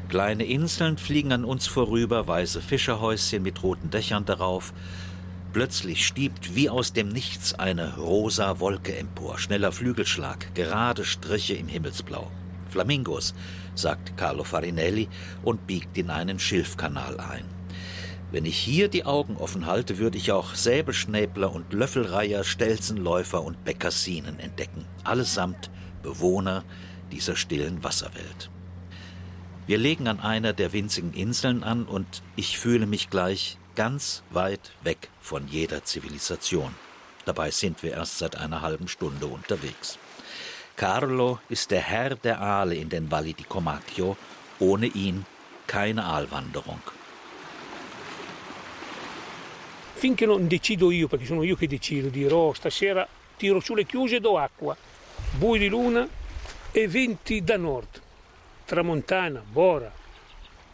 Kleine 0.10 0.46
Inseln 0.46 0.98
fliegen 1.00 1.32
an 1.32 1.44
uns 1.44 1.66
vorüber, 1.66 2.28
weiße 2.28 2.62
Fischerhäuschen 2.62 3.42
mit 3.42 3.64
roten 3.64 3.90
Dächern 3.90 4.26
darauf. 4.26 4.72
Plötzlich 5.54 6.08
stiebt 6.08 6.56
wie 6.56 6.68
aus 6.68 6.94
dem 6.94 7.10
Nichts 7.10 7.54
eine 7.54 7.98
rosa 7.98 8.60
Wolke 8.60 8.98
empor, 8.98 9.38
schneller 9.38 9.72
Flügelschlag, 9.72 10.56
gerade 10.56 11.06
Striche 11.06 11.54
im 11.54 11.68
Himmelsblau. 11.68 12.32
Flamingos, 12.70 13.36
sagt 13.76 14.18
Carlo 14.18 14.44
Farinelli 14.44 15.10
und 15.44 15.68
biegt 15.68 15.96
in 15.96 16.10
einen 16.10 16.40
Schilfkanal 16.40 17.20
ein. 17.20 17.46
Wenn 18.32 18.46
ich 18.46 18.58
hier 18.58 18.88
die 18.88 19.06
Augen 19.06 19.38
offen 19.38 19.68
halte, 19.68 20.00
würde 20.00 20.18
ich 20.18 20.32
auch 20.32 20.56
Säbelschnäbler 20.56 21.54
und 21.54 21.72
Löffelreiher, 21.72 22.44
Stelzenläufer 22.44 23.44
und 23.44 23.64
Bekassinen 23.64 24.40
entdecken, 24.40 24.86
allesamt 25.04 25.70
Bewohner 26.02 26.64
dieser 27.12 27.36
stillen 27.36 27.84
Wasserwelt. 27.84 28.50
Wir 29.68 29.78
legen 29.78 30.08
an 30.08 30.20
einer 30.20 30.54
der 30.54 30.74
winzigen 30.74 31.14
Inseln 31.14 31.64
an 31.64 31.86
und 31.86 32.24
ich 32.36 32.58
fühle 32.58 32.88
mich 32.88 33.12
gleich 33.12 33.60
ganz 33.76 34.24
weit 34.30 34.72
weg 34.84 35.10
von 35.22 35.48
jeder 35.48 35.84
Zivilisation. 35.84 36.76
Dabei 37.26 37.52
sind 37.52 37.84
wir 37.84 37.94
erst 37.94 38.18
seit 38.20 38.36
einer 38.36 38.62
halben 38.62 38.88
Stunde 38.88 39.28
unterwegs. 39.28 39.98
Carlo 40.76 41.40
ist 41.50 41.72
der 41.72 41.82
Herr 41.82 42.16
der 42.16 42.42
Aale 42.42 42.76
in 42.76 42.90
den 42.90 43.10
Valli 43.10 43.34
di 43.34 43.44
Comacchio, 43.44 44.18
ohne 44.60 44.88
ihn 44.88 45.26
keine 45.68 46.04
Aalwanderung. 46.04 46.82
Finché 49.96 50.26
non 50.26 50.48
decido 50.48 50.92
io, 50.92 51.08
perché 51.08 51.26
sono 51.26 51.44
io 51.44 51.56
che 51.56 51.68
decido, 51.68 52.10
dirò 52.10 52.54
stasera 52.54 53.08
tiro 53.38 53.60
su 53.62 53.74
le 53.74 53.86
chiuse 53.86 54.20
do 54.20 54.38
acqua, 54.38 54.76
bui 55.38 55.60
di 55.60 55.70
luna 55.70 56.08
e 56.72 56.88
venti 56.88 57.42
da 57.42 57.56
nord, 57.56 58.02
tramontana, 58.66 59.42
bora 59.46 59.92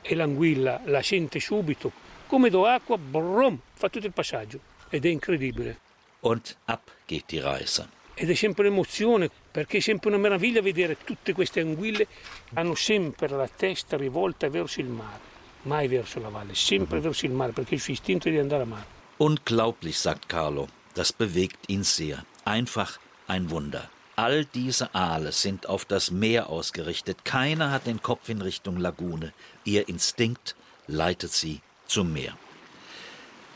e 0.01 0.15
l'anguilla 0.15 0.81
la 0.85 1.03
sente 1.03 1.39
subito, 1.39 1.91
come 2.29 2.49
do 2.49 2.65
acqua, 2.65 2.97
brum, 2.97 3.59
fa 3.73 3.89
tutto 3.89 4.05
il 4.05 4.13
passaggio 4.13 4.59
ed 4.89 5.05
è 5.05 5.09
incredibile. 5.09 5.79
Und 6.21 6.55
ab 6.65 6.81
geht 7.07 7.25
die 7.31 7.39
Reise. 7.41 7.87
Ed 8.13 8.29
è 8.29 8.35
sempre 8.35 8.67
un'emozione, 8.67 9.29
perché 9.51 9.77
è 9.77 9.81
sempre 9.81 10.09
una 10.09 10.17
meraviglia 10.17 10.61
vedere 10.61 10.97
tutte 11.03 11.33
queste 11.33 11.61
anguille, 11.61 12.07
hanno 12.55 12.75
sempre 12.75 13.27
la 13.29 13.47
testa 13.47 13.95
rivolta 13.97 14.49
verso 14.49 14.81
il 14.81 14.87
mare, 14.87 15.19
mai 15.63 15.87
verso 15.87 16.19
la 16.19 16.29
valle, 16.29 16.53
sempre 16.53 16.97
Mhm. 16.97 17.03
verso 17.03 17.25
il 17.25 17.31
mare, 17.31 17.51
perché 17.53 17.75
il 17.75 17.81
suo 17.81 17.93
istinto 17.93 18.27
è 18.27 18.31
di 18.31 18.37
andare 18.37 18.63
a 18.63 18.65
mare. 18.65 18.85
Unglaublich, 19.17 19.97
sagt 19.97 20.27
Carlo. 20.27 20.67
Das 20.93 21.13
bewegt 21.13 21.69
ihn 21.69 21.83
sehr. 21.83 22.25
Einfach 22.45 22.99
ein 23.27 23.49
Wunder. 23.49 23.89
All 24.15 24.43
diese 24.43 24.93
Aale 24.93 25.31
sind 25.31 25.65
auf 25.69 25.85
das 25.85 26.11
Meer 26.11 26.49
ausgerichtet. 26.49 27.23
Keiner 27.23 27.71
hat 27.71 27.85
den 27.85 28.01
Kopf 28.01 28.27
in 28.27 28.41
Richtung 28.41 28.75
Lagune. 28.77 29.31
Ihr 29.63 29.87
Instinkt 29.87 30.55
leitet 30.87 31.31
sie 31.31 31.61
zum 31.89 32.13
Meer. 32.13 32.37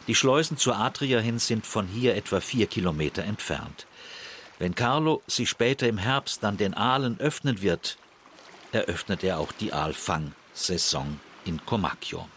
Die 0.07 0.15
Schleusen 0.15 0.57
zur 0.57 0.75
Adria 0.75 1.19
hin 1.19 1.39
sind 1.39 1.65
von 1.65 1.87
hier 1.87 2.15
etwa 2.15 2.41
vier 2.41 2.67
Kilometer 2.67 3.23
entfernt. 3.23 3.87
Wenn 4.59 4.75
Carlo 4.75 5.21
sie 5.27 5.45
später 5.45 5.87
im 5.87 5.97
Herbst 5.97 6.43
dann 6.43 6.57
den 6.57 6.73
Aalen 6.73 7.19
öffnen 7.19 7.61
wird, 7.61 7.97
eröffnet 8.71 9.23
er 9.23 9.39
auch 9.39 9.51
die 9.51 9.71
Aalfang-Saison 9.71 11.19
in 11.45 11.65
Comacchio. 11.65 12.27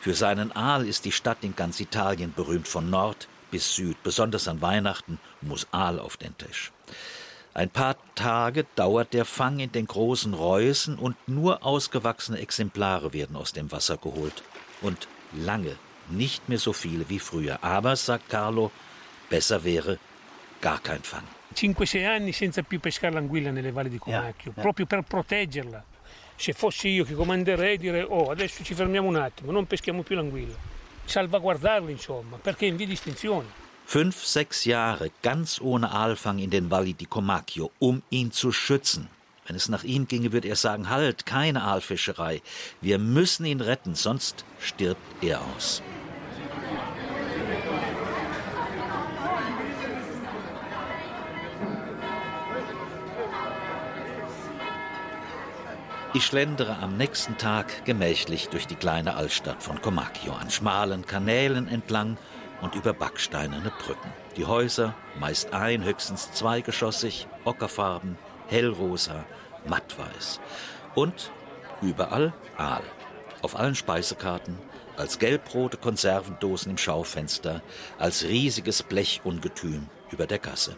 Für 0.00 0.14
seinen 0.14 0.52
Aal 0.52 0.86
ist 0.86 1.04
die 1.04 1.12
Stadt 1.12 1.38
in 1.42 1.56
ganz 1.56 1.80
Italien 1.80 2.32
berühmt, 2.34 2.68
von 2.68 2.88
Nord 2.88 3.28
bis 3.50 3.74
Süd. 3.74 4.02
Besonders 4.02 4.48
an 4.48 4.60
Weihnachten 4.60 5.18
muss 5.40 5.66
Aal 5.72 5.98
auf 5.98 6.16
den 6.16 6.36
Tisch. 6.38 6.72
Ein 7.54 7.70
paar 7.70 7.96
Tage 8.14 8.66
dauert 8.76 9.12
der 9.12 9.24
Fang 9.24 9.58
in 9.58 9.72
den 9.72 9.86
großen 9.86 10.32
Reusen 10.32 10.96
und 10.96 11.16
nur 11.26 11.64
ausgewachsene 11.64 12.38
Exemplare 12.38 13.12
werden 13.12 13.36
aus 13.36 13.52
dem 13.52 13.72
Wasser 13.72 13.96
geholt. 13.96 14.42
Und 14.80 15.08
lange 15.32 15.76
nicht 16.08 16.48
mehr 16.48 16.58
so 16.58 16.72
viele 16.72 17.08
wie 17.08 17.18
früher. 17.18 17.58
Aber, 17.62 17.96
sagt 17.96 18.28
Carlo, 18.28 18.70
besser 19.28 19.62
wäre 19.64 19.98
gar 20.60 20.80
kein 20.80 21.02
Fang. 21.02 21.24
5-6 21.54 22.06
anni 22.06 22.32
senza 22.32 22.62
più 22.62 22.78
pescare 22.78 23.14
l'anguilla 23.14 23.50
nelle 23.50 23.72
valli 23.72 23.88
di 23.88 23.98
Comacchio, 23.98 24.52
yeah. 24.52 24.62
proprio 24.62 24.86
per 24.86 25.02
proteggerla. 25.02 25.84
Se 26.36 26.52
fossi 26.52 26.88
io 26.88 27.04
che 27.04 27.14
comanderei 27.14 27.78
direi, 27.78 28.04
oh, 28.06 28.30
adesso 28.30 28.62
ci 28.62 28.74
fermiamo 28.74 29.08
un 29.08 29.16
attimo, 29.16 29.50
non 29.50 29.66
peschiamo 29.66 30.02
più 30.02 30.14
l'anguilla. 30.14 30.76
salvaguardarli, 31.08 31.92
insomma, 31.92 32.36
perché 32.36 32.66
è 32.66 32.68
in 32.68 32.76
via 32.76 32.86
di 32.86 32.92
estinzione. 32.92 33.66
Fünf, 33.84 34.22
sechs 34.22 34.64
Jahre 34.64 35.12
ganz 35.22 35.58
ohne 35.60 35.88
Aalfang 35.88 36.38
in 36.38 36.50
den 36.50 36.68
Valli 36.68 36.94
di 36.94 37.06
Comacchio, 37.06 37.70
um 37.78 38.02
ihn 38.10 38.30
zu 38.30 38.52
schützen. 38.52 39.08
Wenn 39.48 39.56
es 39.56 39.70
nach 39.70 39.82
ihm 39.82 40.06
ginge, 40.06 40.32
würde 40.32 40.46
er 40.46 40.56
sagen, 40.56 40.90
halt, 40.90 41.24
keine 41.24 41.62
Aalfischerei. 41.62 42.42
Wir 42.82 42.98
müssen 42.98 43.46
ihn 43.46 43.62
retten, 43.62 43.94
sonst 43.94 44.44
stirbt 44.60 45.00
er 45.22 45.40
aus. 45.56 45.82
Ich 56.12 56.26
schlendere 56.26 56.78
am 56.78 56.98
nächsten 56.98 57.38
Tag 57.38 57.86
gemächlich 57.86 58.48
durch 58.50 58.66
die 58.66 58.74
kleine 58.74 59.14
Altstadt 59.14 59.62
von 59.62 59.80
Comacchio 59.80 60.34
an 60.34 60.50
schmalen 60.50 61.06
Kanälen 61.06 61.68
entlang 61.68 62.18
und 62.60 62.74
über 62.74 62.92
backsteinerne 62.92 63.72
Brücken. 63.82 64.12
Die 64.36 64.44
Häuser, 64.44 64.94
meist 65.18 65.54
ein, 65.54 65.84
höchstens 65.84 66.32
zweigeschossig, 66.32 67.28
ockerfarben, 67.44 68.18
hellrosa, 68.48 69.24
mattweiß. 69.66 70.40
Und 70.94 71.30
überall 71.80 72.32
Aal. 72.56 72.82
Auf 73.40 73.56
allen 73.56 73.76
Speisekarten, 73.76 74.58
als 74.96 75.20
gelbrote 75.20 75.76
Konservendosen 75.76 76.72
im 76.72 76.78
Schaufenster, 76.78 77.62
als 77.98 78.24
riesiges 78.24 78.82
Blechungetüm 78.82 79.86
über 80.10 80.26
der 80.26 80.40
Gasse. 80.40 80.76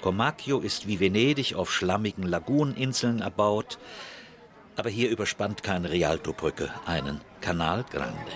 Comacchio 0.00 0.58
ist 0.58 0.88
wie 0.88 0.98
Venedig 0.98 1.54
auf 1.54 1.72
schlammigen 1.72 2.24
Laguneninseln 2.24 3.20
erbaut, 3.20 3.78
aber 4.76 4.90
hier 4.90 5.10
überspannt 5.10 5.62
keine 5.62 5.90
Rialto-Brücke 5.90 6.70
einen 6.86 7.20
Canal 7.40 7.84
Grande. 7.90 8.32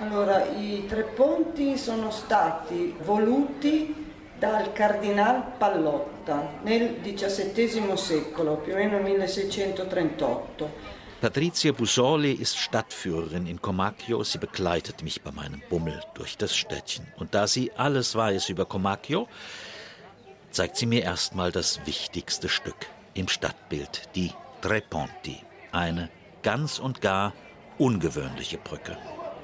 Allora, 0.00 0.42
i 0.58 0.84
tre 0.88 1.04
ponti 1.04 1.76
sono 1.76 2.10
stati 2.10 2.92
voluti 3.04 3.94
dal 4.42 4.72
Cardinal 4.72 5.54
Pallotta 5.56 6.58
nel 6.64 7.00
XVII 7.00 7.96
secolo, 7.96 8.56
più 8.56 8.72
o 8.72 8.76
meno 8.76 8.96
1638. 8.96 10.68
Patrizia 11.20 11.72
Busoli 11.72 12.32
ist 12.32 12.56
Stadtführerin 12.56 13.46
in 13.46 13.60
Comacchio. 13.60 14.24
Sie 14.24 14.38
begleitet 14.38 15.04
mich 15.04 15.22
bei 15.22 15.30
meinem 15.30 15.62
Bummel 15.68 16.00
durch 16.14 16.36
das 16.36 16.56
Städtchen. 16.56 17.06
Und 17.18 17.36
da 17.36 17.46
sie 17.46 17.70
alles 17.76 18.16
weiß 18.16 18.48
über 18.48 18.64
Comacchio, 18.64 19.28
zeigt 20.50 20.76
sie 20.76 20.86
mir 20.86 21.04
erstmal 21.04 21.52
das 21.52 21.86
wichtigste 21.86 22.48
Stück 22.48 22.88
im 23.14 23.28
Stadtbild, 23.28 24.08
die 24.16 24.32
Tre 24.60 24.80
Ponti 24.80 25.38
eine 25.70 26.08
ganz 26.42 26.80
und 26.80 27.00
gar 27.00 27.32
ungewöhnliche 27.78 28.58
Brücke. 28.58 28.96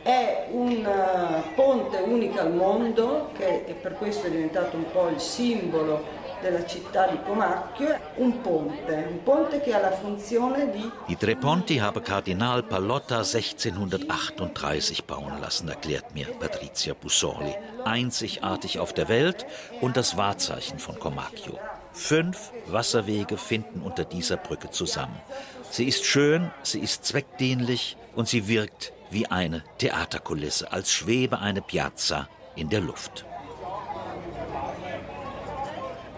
È 0.08 0.48
un 0.52 0.86
uh, 0.86 1.54
ponte 1.54 1.98
unico 1.98 2.40
al 2.40 2.54
mondo, 2.54 3.28
che 3.36 3.76
per 3.78 3.92
questo 3.98 4.28
è 4.28 4.30
diventato 4.30 4.74
un 4.74 4.90
po' 4.90 5.08
il 5.08 5.20
simbolo 5.20 6.02
della 6.40 6.64
città 6.64 7.08
di 7.08 7.18
Comacchio, 7.26 7.94
un 8.14 8.40
ponte, 8.40 9.06
un 9.10 9.22
ponte 9.22 9.60
che 9.60 9.74
ha 9.74 9.80
la 9.80 9.92
funzione 9.92 10.70
di... 10.70 10.90
Die 11.08 11.16
Tre 11.18 11.36
Ponti 11.36 11.76
habe 11.76 12.00
Kardinal 12.00 12.64
Pallotta 12.64 13.16
1638 13.22 15.04
bauen 15.04 15.40
lassen, 15.40 15.68
erklärt 15.68 16.14
mir 16.14 16.28
Patrizia 16.38 16.94
Busoli. 16.94 17.54
Einzigartig 17.84 18.78
auf 18.78 18.94
der 18.94 19.10
Welt 19.10 19.44
und 19.82 19.98
das 19.98 20.16
Wahrzeichen 20.16 20.78
von 20.78 20.98
Comacchio. 20.98 21.58
Fünf 21.92 22.50
Wasserwege 22.68 23.36
finden 23.36 23.82
unter 23.82 24.06
dieser 24.06 24.38
Brücke 24.38 24.70
zusammen. 24.70 25.20
Sie 25.68 25.84
ist 25.84 26.06
schön, 26.06 26.50
sie 26.62 26.80
ist 26.80 27.04
zweckdienlich 27.04 27.98
und 28.14 28.26
sie 28.26 28.48
wirkt 28.48 28.94
wie 29.10 29.26
eine 29.26 29.64
Theaterkulisse, 29.78 30.72
als 30.72 30.92
schwebe 30.92 31.38
eine 31.38 31.62
Piazza 31.62 32.28
in 32.56 32.68
der 32.68 32.80
Luft. 32.80 33.24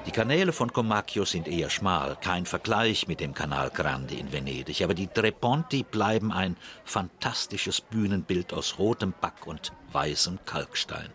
Die 0.06 0.12
Kanäle 0.12 0.52
von 0.52 0.72
Comacchio 0.72 1.24
sind 1.24 1.46
eher 1.46 1.68
schmal, 1.68 2.16
kein 2.20 2.46
Vergleich 2.46 3.06
mit 3.06 3.20
dem 3.20 3.34
Canal 3.34 3.70
Grande 3.70 4.14
in 4.14 4.32
Venedig, 4.32 4.82
aber 4.82 4.94
die 4.94 5.06
Tre 5.06 5.30
Ponti 5.30 5.82
bleiben 5.82 6.32
ein 6.32 6.56
fantastisches 6.84 7.82
Bühnenbild 7.82 8.52
aus 8.54 8.78
rotem 8.78 9.12
Back 9.20 9.46
und 9.46 9.72
weißem 9.92 10.38
Kalkstein. 10.46 11.10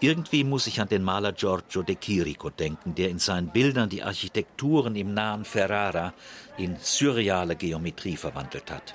Irgendwie 0.00 0.42
muss 0.42 0.66
ich 0.68 0.80
an 0.80 0.88
den 0.88 1.02
Maler 1.02 1.32
Giorgio 1.32 1.82
de 1.82 1.96
Chirico 2.00 2.50
denken, 2.50 2.94
der 2.94 3.10
in 3.10 3.18
seinen 3.18 3.48
Bildern 3.48 3.88
die 3.88 4.02
Architekturen 4.02 4.96
im 4.96 5.12
nahen 5.12 5.44
Ferrara 5.44 6.14
in 6.56 6.76
surreale 6.80 7.56
Geometrie 7.56 8.16
verwandelt 8.16 8.70
hat. 8.70 8.94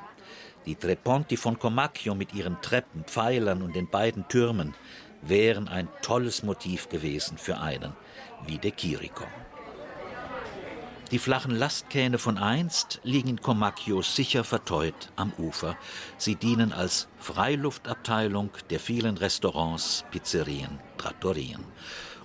Die 0.66 0.76
Tre 0.76 0.96
Ponti 0.96 1.36
von 1.36 1.60
Comacchio 1.60 2.16
mit 2.16 2.34
ihren 2.34 2.62
Treppen, 2.62 3.04
Pfeilern 3.04 3.62
und 3.62 3.76
den 3.76 3.90
beiden 3.90 4.28
Türmen 4.30 4.74
wären 5.22 5.68
ein 5.68 5.90
tolles 6.02 6.42
Motiv 6.44 6.88
gewesen 6.88 7.38
für 7.38 7.58
einen 7.58 7.94
wie 8.46 8.58
de 8.58 8.72
Chirico. 8.72 9.26
Die 11.12 11.20
flachen 11.20 11.52
Lastkähne 11.52 12.18
von 12.18 12.38
einst 12.38 13.02
liegen 13.04 13.28
in 13.28 13.42
Comacchio 13.42 14.02
sicher 14.02 14.46
verteut 14.46 15.12
am 15.18 15.34
Ufer. 15.38 15.78
Sie 16.18 16.36
dienen 16.36 16.72
als 16.72 17.10
Freiluftabteilung 17.20 18.52
der 18.70 18.80
vielen 18.80 19.18
Restaurants, 19.18 20.06
Pizzerien, 20.12 20.80
Trattorien. 20.98 21.64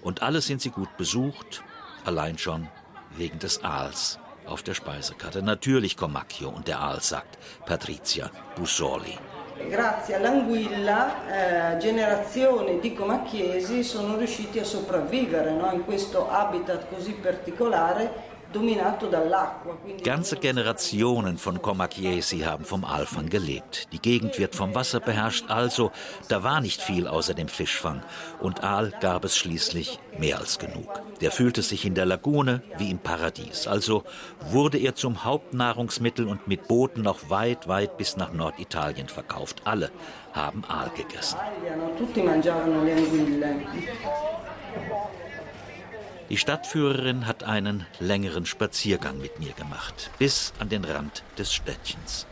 Und 0.00 0.22
alle 0.22 0.40
sind 0.40 0.62
sie 0.62 0.70
gut 0.70 0.96
besucht, 0.96 1.64
allein 2.04 2.38
schon 2.38 2.68
wegen 3.16 3.40
des 3.40 3.64
Aals 3.64 4.20
auf 4.48 4.62
der 4.62 4.74
Speisekarte. 4.74 5.42
Natürlich 5.42 5.96
Comacchio 5.96 6.48
und 6.48 6.66
der 6.66 6.80
Aal, 6.80 7.00
sagt 7.00 7.38
Patrizia 7.66 8.30
Busoli. 8.56 9.16
Grazie 9.68 10.14
all'anguilla 10.14 11.74
eh, 11.74 11.78
generazioni 11.78 12.78
di 12.80 12.94
comacchiesi 12.94 13.82
sono 13.82 14.16
riusciti 14.16 14.60
a 14.60 14.64
sopravvivere 14.64 15.52
no? 15.52 15.70
in 15.72 15.84
questo 15.84 16.30
habitat 16.30 16.88
così 16.88 17.12
particolare 17.12 18.27
Ganze 20.04 20.36
Generationen 20.36 21.36
von 21.36 21.60
Comacchiesi 21.60 22.40
haben 22.40 22.64
vom 22.64 22.84
Alfang 22.84 23.28
gelebt. 23.28 23.88
Die 23.92 23.98
Gegend 23.98 24.38
wird 24.38 24.54
vom 24.54 24.74
Wasser 24.74 25.00
beherrscht, 25.00 25.44
also 25.48 25.92
da 26.28 26.42
war 26.42 26.62
nicht 26.62 26.80
viel 26.80 27.06
außer 27.06 27.34
dem 27.34 27.48
Fischfang. 27.48 28.02
Und 28.40 28.64
Aal 28.64 28.94
gab 29.00 29.24
es 29.26 29.36
schließlich 29.36 29.98
mehr 30.18 30.38
als 30.38 30.58
genug. 30.58 30.88
Der 31.20 31.30
fühlte 31.30 31.60
sich 31.60 31.84
in 31.84 31.94
der 31.94 32.06
Lagune 32.06 32.62
wie 32.78 32.90
im 32.90 32.98
Paradies. 32.98 33.66
Also 33.66 34.04
wurde 34.40 34.78
er 34.78 34.94
zum 34.94 35.24
Hauptnahrungsmittel 35.24 36.26
und 36.26 36.48
mit 36.48 36.68
Booten 36.68 37.02
noch 37.02 37.28
weit, 37.28 37.68
weit 37.68 37.98
bis 37.98 38.16
nach 38.16 38.32
Norditalien 38.32 39.08
verkauft. 39.08 39.62
Alle 39.64 39.90
haben 40.32 40.64
Aal 40.68 40.90
gegessen. 40.96 41.36
Die 46.30 46.36
Stadtführerin 46.36 47.26
hat 47.26 47.44
einen 47.44 47.86
längeren 48.00 48.44
Spaziergang 48.44 49.16
mit 49.18 49.38
mir 49.38 49.54
gemacht, 49.54 50.10
bis 50.18 50.52
an 50.58 50.68
den 50.68 50.84
Rand 50.84 51.22
des 51.38 51.54
Städtchens. 51.54 52.26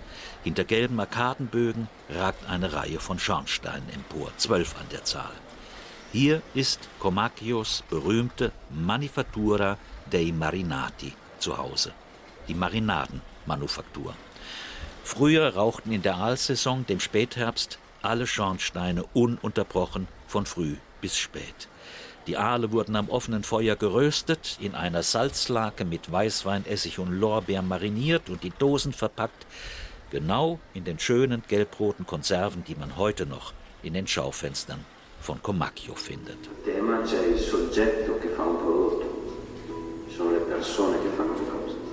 Hinter 0.44 0.64
gelben 0.64 1.00
Arkadenbögen 1.00 1.88
ragt 2.10 2.46
eine 2.46 2.74
Reihe 2.74 3.00
von 3.00 3.18
Schornsteinen 3.18 3.88
empor, 3.88 4.30
zwölf 4.36 4.76
an 4.78 4.86
der 4.92 5.04
Zahl. 5.04 5.32
Hier 6.12 6.42
ist 6.54 6.90
Comacchios 6.98 7.84
berühmte 7.88 8.52
Manifattura 8.68 9.78
dei 10.10 10.30
Marinati 10.30 11.14
zu 11.38 11.56
Hause, 11.56 11.92
die 12.48 12.54
Marinadenmanufaktur. 12.54 14.14
Früher 15.04 15.54
rauchten 15.54 15.90
in 15.92 16.02
der 16.02 16.16
Aalsaison, 16.16 16.84
dem 16.84 17.00
Spätherbst, 17.00 17.78
alle 18.02 18.26
Schornsteine 18.26 19.04
ununterbrochen 19.14 20.06
von 20.28 20.44
früh 20.44 20.76
bis 21.00 21.16
spät. 21.16 21.68
Die 22.26 22.36
Aale 22.36 22.72
wurden 22.72 22.96
am 22.96 23.08
offenen 23.08 23.44
Feuer 23.44 23.76
geröstet, 23.76 24.58
in 24.60 24.74
einer 24.74 25.04
Salzlake 25.04 25.84
mit 25.84 26.10
Weißwein, 26.10 26.66
Essig 26.66 26.98
und 26.98 27.12
Lorbeer 27.12 27.62
mariniert 27.62 28.28
und 28.28 28.42
die 28.42 28.50
Dosen 28.50 28.92
verpackt, 28.92 29.46
genau 30.10 30.58
in 30.74 30.82
den 30.82 30.98
schönen 30.98 31.44
gelbroten 31.46 32.04
Konserven, 32.04 32.64
die 32.64 32.74
man 32.74 32.96
heute 32.96 33.26
noch 33.26 33.52
in 33.84 33.94
den 33.94 34.08
Schaufenstern 34.08 34.84
von 35.20 35.40
Comacchio 35.40 35.94
findet. 35.94 36.38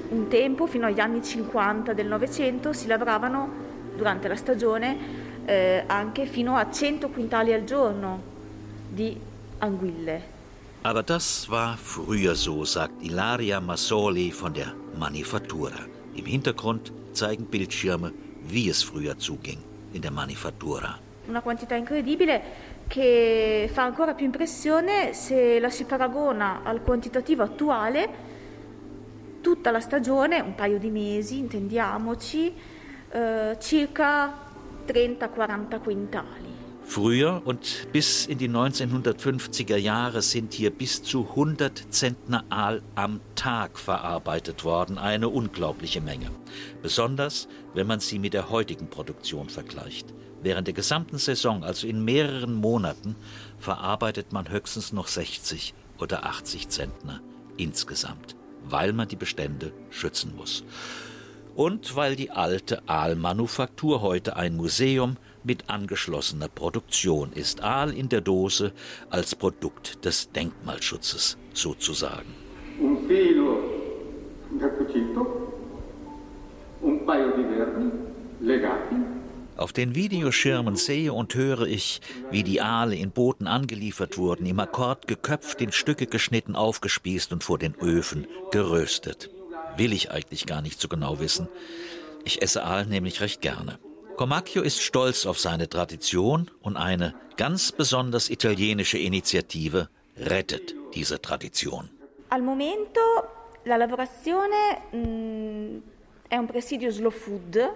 Un 0.09 0.29
tempo, 0.29 0.67
fino 0.67 0.87
agli 0.87 0.99
anni 0.99 1.21
50 1.21 1.93
del 1.93 2.07
Novecento, 2.07 2.73
si 2.73 2.87
lavoravano 2.87 3.49
durante 3.95 4.27
la 4.27 4.35
stagione 4.35 4.97
eh, 5.45 5.83
anche 5.85 6.25
fino 6.25 6.55
a 6.55 6.71
100 6.71 7.09
quintali 7.09 7.53
al 7.53 7.63
giorno 7.65 8.21
di 8.89 9.31
Anguille. 9.63 10.21
Aber 10.83 11.03
das 11.03 11.49
war 11.49 11.77
früher 11.77 12.35
so, 12.35 12.65
sagt 12.65 13.01
Ilaria 13.01 13.61
Massoli 13.61 14.31
von 14.31 14.53
der 14.53 14.73
Manifattura. 14.99 15.79
Im 16.15 16.25
Hintergrund 16.25 16.91
zeigen 17.13 17.45
Bildschirme, 17.45 18.11
wie 18.45 18.67
es 18.69 18.83
früher 18.83 19.17
zuging 19.17 19.59
in 19.93 20.01
der 20.01 20.11
Manifattura. 20.11 20.99
Una 21.27 21.39
quantità 21.39 21.75
incredibile 21.75 22.41
che 22.87 23.69
fa 23.71 23.83
ancora 23.83 24.13
più 24.13 24.25
impressione 24.25 25.13
se 25.13 25.57
la 25.61 25.69
si 25.69 25.85
paragona 25.85 26.59
al 26.63 26.81
quantitativo 26.81 27.43
attuale. 27.43 28.31
Tutta 29.39 29.71
la 29.71 29.79
stagione, 29.79 30.41
un 30.41 30.55
paio 30.55 30.77
di 30.79 30.89
mesi, 30.89 31.37
intendiamoci, 31.37 32.53
eh, 33.09 33.57
circa 33.59 34.33
30-40 34.85 35.79
quintali. 35.79 36.52
Früher 36.93 37.41
und 37.43 37.91
bis 37.91 38.27
in 38.27 38.37
die 38.37 38.47
1950er 38.47 39.77
Jahre 39.77 40.21
sind 40.21 40.53
hier 40.53 40.69
bis 40.69 41.01
zu 41.01 41.27
100 41.27 41.91
Zentner 41.91 42.45
Aal 42.49 42.83
am 42.93 43.19
Tag 43.33 43.79
verarbeitet 43.79 44.63
worden, 44.63 44.99
eine 44.99 45.29
unglaubliche 45.29 46.01
Menge. 46.01 46.29
Besonders, 46.83 47.47
wenn 47.73 47.87
man 47.87 47.99
sie 47.99 48.19
mit 48.19 48.35
der 48.35 48.51
heutigen 48.51 48.91
Produktion 48.91 49.49
vergleicht. 49.49 50.13
Während 50.43 50.67
der 50.67 50.75
gesamten 50.75 51.17
Saison, 51.17 51.63
also 51.63 51.87
in 51.87 52.05
mehreren 52.05 52.53
Monaten, 52.53 53.15
verarbeitet 53.57 54.31
man 54.31 54.51
höchstens 54.51 54.93
noch 54.93 55.07
60 55.07 55.73
oder 55.97 56.27
80 56.27 56.69
Zentner 56.69 57.21
insgesamt, 57.57 58.35
weil 58.65 58.93
man 58.93 59.07
die 59.07 59.15
Bestände 59.15 59.73
schützen 59.89 60.35
muss. 60.35 60.63
Und 61.55 61.95
weil 61.95 62.15
die 62.15 62.29
alte 62.29 62.87
Aalmanufaktur 62.87 64.01
heute 64.01 64.35
ein 64.35 64.55
Museum 64.55 65.17
mit 65.45 65.69
angeschlossener 65.69 66.47
Produktion 66.47 67.31
ist. 67.33 67.61
Aal 67.61 67.93
in 67.93 68.09
der 68.09 68.21
Dose 68.21 68.73
als 69.09 69.35
Produkt 69.35 70.05
des 70.05 70.31
Denkmalschutzes 70.31 71.37
sozusagen. 71.53 72.33
Un 72.79 73.07
filo 73.07 73.57
da 74.59 74.67
cucito, 74.67 75.53
un 76.81 77.05
paio 77.05 77.31
di 77.35 77.43
vermi 77.43 77.91
legati 78.41 79.13
auf 79.55 79.71
den 79.71 79.93
Videoschirmen 79.93 80.75
sehe 80.75 81.13
und 81.13 81.35
höre 81.35 81.67
ich, 81.67 82.01
wie 82.31 82.43
die 82.43 82.61
Aale 82.61 82.95
in 82.95 83.11
Booten 83.11 83.45
angeliefert 83.47 84.17
wurden, 84.17 84.45
im 84.47 84.59
Akkord 84.59 85.07
geköpft, 85.07 85.61
in 85.61 85.71
Stücke 85.71 86.07
geschnitten, 86.07 86.55
aufgespießt 86.55 87.31
und 87.31 87.43
vor 87.43 87.59
den 87.59 87.75
Öfen 87.75 88.27
geröstet. 88.51 89.29
Will 89.77 89.93
ich 89.93 90.11
eigentlich 90.11 90.47
gar 90.47 90.61
nicht 90.61 90.81
so 90.81 90.87
genau 90.87 91.19
wissen. 91.19 91.47
Ich 92.25 92.41
esse 92.41 92.63
Aal 92.63 92.87
nämlich 92.87 93.21
recht 93.21 93.41
gerne. 93.41 93.77
Comacchio 94.15 94.61
ist 94.61 94.79
stolz 94.79 95.25
auf 95.25 95.39
seine 95.39 95.67
Tradition 95.67 96.51
und 96.61 96.77
eine 96.77 97.15
ganz 97.35 97.71
besonders 97.71 98.29
italienische 98.29 98.99
Initiative 98.99 99.89
rettet 100.15 100.75
diese 100.93 101.19
Tradition. 101.19 101.89
Al 102.29 102.43
momento 102.43 102.99
la 103.63 103.75
lavorazione 103.75 104.81
mh, 104.91 105.81
è 106.27 106.37
un 106.37 106.45
presidio 106.45 106.91
slow 106.91 107.09
food 107.09 107.71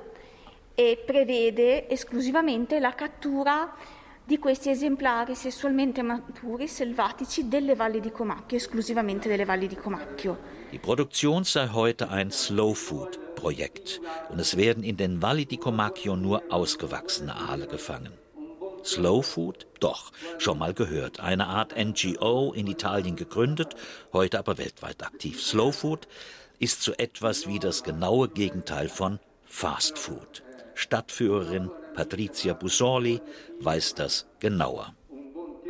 e 0.76 1.04
prevede 1.04 1.90
esclusivamente 1.90 2.80
la 2.80 2.94
cattura 2.94 3.74
di 4.24 4.38
questi 4.38 4.70
esemplari 4.70 5.34
sessualmente 5.34 6.04
maturi 6.04 6.68
selvatici 6.68 7.48
delle 7.48 7.74
valli 7.74 8.00
di 8.00 8.12
Comacchio, 8.12 8.58
esclusivamente 8.58 9.28
delle 9.28 9.46
valli 9.46 9.68
di 9.68 9.76
Comacchio. 9.76 10.57
Die 10.74 10.80
Produktion 10.80 11.45
sei 11.45 11.70
heute 11.70 12.09
ein 12.09 12.30
Slow 12.30 12.76
Food 12.76 13.36
Projekt 13.36 14.01
und 14.30 14.39
es 14.39 14.57
werden 14.57 14.84
in 14.84 14.97
den 14.97 15.22
Valli 15.22 15.45
di 15.45 15.55
Comacchio 15.55 16.18
nur 16.18 16.43
ausgewachsene 16.49 17.34
Aale 17.34 17.68
gefangen. 17.68 18.11
Slow 18.84 19.22
Food? 19.22 19.65
Doch, 19.80 20.11
schon 20.38 20.57
mal 20.57 20.74
gehört. 20.74 21.22
Eine 21.22 21.47
Art 21.47 21.74
NGO 21.78 22.51
in 22.51 22.68
Italien 22.68 23.15
gegründet, 23.15 23.76
heute 24.11 24.39
aber 24.39 24.57
weltweit 24.57 25.03
aktiv. 25.03 25.41
Slow 25.41 25.72
Food 25.72 26.07
ist 26.59 26.82
so 26.82 26.91
etwas 26.93 27.47
wie 27.47 27.59
das 27.59 27.84
genaue 27.84 28.28
Gegenteil 28.28 28.89
von 28.89 29.20
Fast 29.45 29.97
Food. 29.97 30.43
Stadtführerin 30.74 31.72
Patrizia 31.95 32.53
Busoli 32.53 33.22
weiß 33.61 33.95
das 33.95 34.28
genauer. 34.39 34.93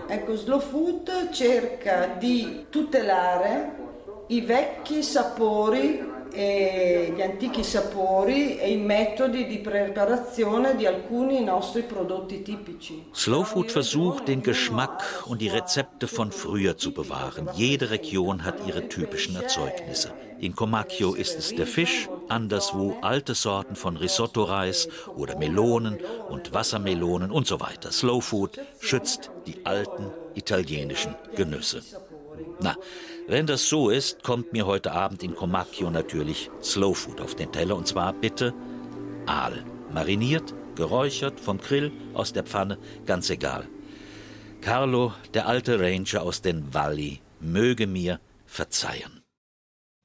Ecco, 0.09 0.35
Slow 0.35 0.61
Food 0.61 1.09
cerca 1.33 2.07
di 2.19 2.65
tutelare 2.71 3.86
i 4.27 4.41
vecchi 4.41 5.03
sapori 5.03 6.15
e 6.31 7.13
gli 7.15 7.21
antichi 7.21 7.63
sapori 7.63 8.57
e 8.59 8.71
i 8.71 8.77
metodi 8.77 9.47
di 9.47 9.59
preparazione 9.59 10.75
di 10.75 10.85
alcuni 10.85 11.43
nostri 11.43 11.83
prodotti 11.83 12.41
tipici. 12.41 13.05
Slow 13.13 13.43
Food 13.43 13.71
versucht, 13.71 14.27
den 14.27 14.43
Geschmack 14.43 15.23
und 15.25 15.41
die 15.41 15.47
Rezepte 15.47 16.07
von 16.07 16.31
früher 16.31 16.77
zu 16.77 16.91
bewahren. 16.91 17.49
Jede 17.55 17.89
Region 17.89 18.43
hat 18.43 18.55
ihre 18.67 18.87
typischen 18.89 19.35
Erzeugnisse. 19.35 20.11
In 20.39 20.55
Comacchio 20.55 21.13
ist 21.15 21.39
es 21.39 21.55
der 21.55 21.65
Fisch, 21.65 22.09
anderswo 22.27 22.97
alte 23.01 23.33
Sorten 23.33 23.75
von 23.75 23.97
Risotto-Reis 23.97 24.89
oder 25.15 25.37
Melonen 25.37 25.97
und 26.29 26.53
Wassermelonen 26.53 27.31
und 27.31 27.47
so 27.47 27.59
weiter. 27.59 27.91
Slow 27.91 28.21
Food 28.21 28.59
schützt 28.79 29.31
die 29.47 29.65
alten 29.65 30.11
italienischen 30.35 31.15
Genüsse. 31.35 31.81
Na, 32.59 32.75
wenn 33.27 33.45
das 33.45 33.67
so 33.67 33.89
ist, 33.89 34.23
kommt 34.23 34.53
mir 34.53 34.65
heute 34.65 34.91
Abend 34.93 35.21
in 35.23 35.35
Comacchio 35.35 35.89
natürlich 35.89 36.49
Slow 36.61 36.93
Food 36.93 37.21
auf 37.21 37.35
den 37.35 37.51
Teller 37.51 37.75
und 37.75 37.87
zwar 37.87 38.13
bitte 38.13 38.53
Aal. 39.25 39.63
Mariniert, 39.93 40.53
geräuchert, 40.75 41.39
vom 41.39 41.59
Grill, 41.59 41.91
aus 42.13 42.33
der 42.33 42.43
Pfanne, 42.43 42.77
ganz 43.05 43.29
egal. 43.29 43.67
Carlo, 44.61 45.13
der 45.33 45.47
alte 45.47 45.79
Ranger 45.79 46.23
aus 46.23 46.41
den 46.41 46.73
Valli, 46.73 47.21
möge 47.39 47.87
mir 47.87 48.19
verzeihen. 48.45 49.16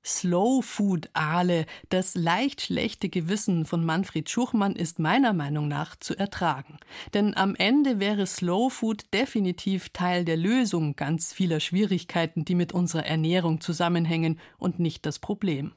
Slow 0.05 0.63
Food 0.63 1.11
Aale, 1.13 1.67
das 1.89 2.15
leicht 2.15 2.63
schlechte 2.63 3.09
Gewissen 3.09 3.65
von 3.65 3.85
Manfred 3.85 4.29
Schuchmann 4.29 4.75
ist 4.75 4.99
meiner 4.99 5.33
Meinung 5.33 5.69
nach 5.69 5.95
zu 5.97 6.17
ertragen. 6.17 6.79
Denn 7.15 7.37
am 7.37 7.55
Ende 7.55 8.01
wäre 8.01 8.27
Slow 8.27 8.71
Food 8.71 9.05
definitiv 9.15 9.91
Teil 9.91 10.25
der 10.25 10.37
Lösung 10.37 10.97
ganz 10.97 11.33
vieler 11.33 11.61
Schwierigkeiten, 11.61 12.45
die 12.45 12.57
mit 12.57 12.73
unserer 12.73 13.07
Ernährung 13.07 13.61
zusammenhängen 13.61 14.41
und 14.59 14.81
nicht 14.81 15.07
das 15.07 15.19
Problem. 15.19 15.73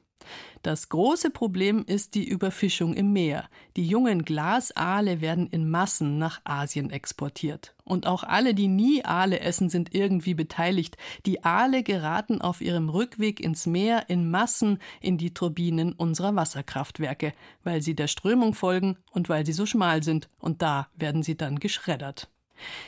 Das 0.62 0.88
große 0.88 1.30
Problem 1.30 1.84
ist 1.86 2.14
die 2.14 2.26
Überfischung 2.26 2.94
im 2.94 3.12
Meer. 3.12 3.48
Die 3.76 3.86
jungen 3.86 4.24
Glasaale 4.24 5.20
werden 5.20 5.46
in 5.46 5.70
Massen 5.70 6.18
nach 6.18 6.40
Asien 6.44 6.90
exportiert. 6.90 7.74
Und 7.84 8.06
auch 8.06 8.24
alle, 8.24 8.52
die 8.52 8.66
nie 8.66 9.04
Aale 9.04 9.40
essen, 9.40 9.68
sind 9.68 9.94
irgendwie 9.94 10.34
beteiligt. 10.34 10.96
Die 11.24 11.44
Aale 11.44 11.82
geraten 11.82 12.40
auf 12.40 12.60
ihrem 12.60 12.88
Rückweg 12.88 13.38
ins 13.38 13.66
Meer 13.66 14.10
in 14.10 14.30
Massen 14.30 14.80
in 15.00 15.18
die 15.18 15.32
Turbinen 15.32 15.92
unserer 15.92 16.34
Wasserkraftwerke, 16.34 17.32
weil 17.62 17.82
sie 17.82 17.94
der 17.94 18.08
Strömung 18.08 18.54
folgen 18.54 18.96
und 19.12 19.28
weil 19.28 19.46
sie 19.46 19.52
so 19.52 19.66
schmal 19.66 20.02
sind. 20.02 20.28
Und 20.40 20.62
da 20.62 20.88
werden 20.96 21.22
sie 21.22 21.36
dann 21.36 21.60
geschreddert. 21.60 22.28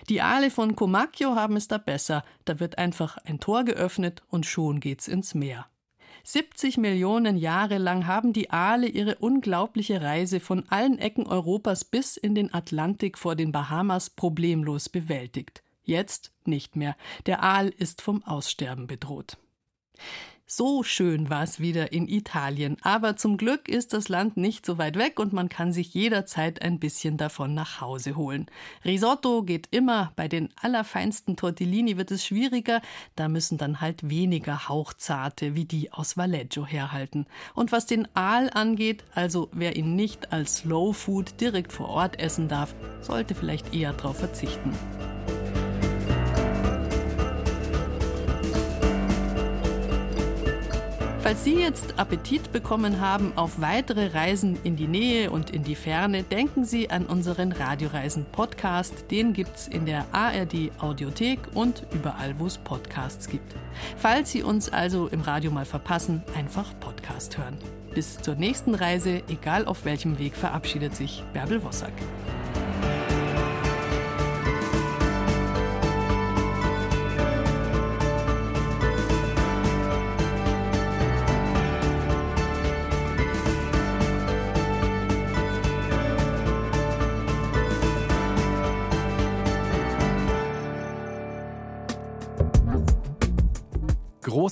Die 0.09 0.23
Aale 0.23 0.51
von 0.51 0.75
Comacchio 0.77 1.35
haben 1.35 1.57
es 1.57 1.69
da 1.69 1.79
besser. 1.79 2.25
Da 2.45 2.59
wird 2.61 2.79
einfach 2.79 3.19
ein 3.19 3.41
Tor 3.41 3.65
geöffnet 3.65 4.23
und 4.29 4.47
schon 4.47 4.81
geht's 4.81 5.09
ins 5.09 5.35
Meer. 5.35 5.67
70 6.31 6.77
Millionen 6.77 7.39
Jahre 7.39 7.79
lang 7.79 8.07
haben 8.07 8.35
die 8.35 8.51
Aale 8.51 8.87
ihre 8.87 9.15
unglaubliche 9.15 10.03
Reise 10.03 10.41
von 10.41 10.69
allen 10.69 10.99
Ecken 10.99 11.27
Europas 11.27 11.87
bis 11.87 12.19
in 12.19 12.35
den 12.35 12.53
Atlantik 12.53 13.17
vor 13.17 13.35
den 13.35 13.51
Bahamas 13.51 14.11
problemlos 14.11 14.91
bewältigt. 14.91 15.63
Jetzt 15.85 16.35
nicht 16.45 16.77
mehr. 16.77 16.97
Der 17.25 17.43
Aal 17.43 17.71
ist 17.71 18.03
vom 18.03 18.23
Aussterben 18.25 18.87
bedroht. 18.87 19.39
So 20.51 20.83
schön 20.83 21.29
war 21.29 21.43
es 21.43 21.61
wieder 21.61 21.93
in 21.93 22.09
Italien, 22.09 22.79
aber 22.81 23.17
zum 23.17 23.37
Glück 23.37 23.69
ist 23.69 23.93
das 23.93 24.09
Land 24.09 24.39
nicht 24.39 24.65
so 24.65 24.79
weit 24.79 24.97
weg 24.97 25.21
und 25.21 25.35
man 25.35 25.51
kann 25.51 25.75
sich 25.75 25.93
jederzeit 25.93 26.63
ein 26.63 26.79
bisschen 26.79 27.19
davon 27.19 27.53
nach 27.53 27.83
Hause 27.83 28.17
holen. 28.17 28.47
Risotto 28.83 29.43
geht 29.43 29.69
immer, 29.73 30.11
bei 30.17 30.27
den 30.27 30.49
allerfeinsten 30.57 31.37
Tortellini 31.37 31.99
wird 31.99 32.11
es 32.13 32.25
schwieriger, 32.25 32.81
da 33.15 33.29
müssen 33.29 33.59
dann 33.59 33.83
halt 33.83 34.09
weniger 34.09 34.71
hauchzarte 34.71 35.55
wie 35.55 35.67
die 35.67 35.93
aus 35.93 36.17
Valeggio 36.17 36.65
herhalten. 36.65 37.27
Und 37.55 37.71
was 37.71 37.85
den 37.85 38.09
Aal 38.17 38.49
angeht, 38.49 39.05
also 39.15 39.51
wer 39.53 39.77
ihn 39.77 39.97
nicht 39.97 40.33
als 40.33 40.61
Slow 40.61 40.95
Food 40.95 41.43
direkt 41.43 41.75
vor 41.75 41.91
Ort 41.91 42.19
essen 42.19 42.49
darf, 42.49 42.75
sollte 43.03 43.35
vielleicht 43.35 43.75
eher 43.75 43.93
darauf 43.93 44.17
verzichten. 44.17 44.73
Falls 51.29 51.45
Sie 51.45 51.61
jetzt 51.61 51.99
Appetit 51.99 52.53
bekommen 52.53 53.03
haben 53.03 53.35
auf 53.37 53.61
weitere 53.61 54.07
Reisen 54.07 54.59
in 54.65 54.77
die 54.77 54.87
Nähe 54.87 55.31
und 55.31 55.51
in 55.51 55.63
die 55.63 55.75
Ferne, 55.75 56.23
denken 56.23 56.65
Sie 56.65 56.89
an 56.89 57.05
unseren 57.05 57.53
Radioreisen-Podcast. 57.53 59.11
Den 59.11 59.35
gibt's 59.35 59.69
in 59.69 59.85
der 59.85 60.07
ARD 60.13 60.71
Audiothek 60.79 61.41
und 61.53 61.85
überall, 61.93 62.39
wo 62.39 62.47
es 62.47 62.57
Podcasts 62.57 63.29
gibt. 63.29 63.55
Falls 63.99 64.33
Sie 64.33 64.43
uns 64.43 64.73
also 64.73 65.09
im 65.09 65.21
Radio 65.21 65.51
mal 65.51 65.67
verpassen, 65.67 66.23
einfach 66.35 66.73
Podcast 66.81 67.37
hören. 67.37 67.59
Bis 67.95 68.17
zur 68.17 68.35
nächsten 68.35 68.75
Reise, 68.75 69.23
egal 69.29 69.67
auf 69.67 69.85
welchem 69.85 70.19
Weg, 70.19 70.35
verabschiedet 70.35 70.97
sich 70.97 71.23
Bärbel 71.35 71.63
Wossack. 71.63 71.93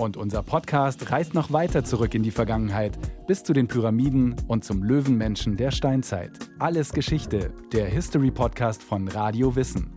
Und 0.00 0.16
unser 0.16 0.42
Podcast 0.42 1.10
reist 1.10 1.34
noch 1.34 1.52
weiter 1.52 1.84
zurück 1.84 2.14
in 2.14 2.22
die 2.22 2.30
Vergangenheit, 2.30 2.98
bis 3.26 3.42
zu 3.42 3.52
den 3.52 3.68
Pyramiden 3.68 4.34
und 4.48 4.64
zum 4.64 4.82
Löwenmenschen 4.82 5.58
der 5.58 5.70
Steinzeit. 5.70 6.30
Alles 6.58 6.94
Geschichte, 6.94 7.52
der 7.70 7.84
History 7.84 8.30
Podcast 8.30 8.82
von 8.82 9.08
Radio 9.08 9.54
Wissen. 9.56 9.90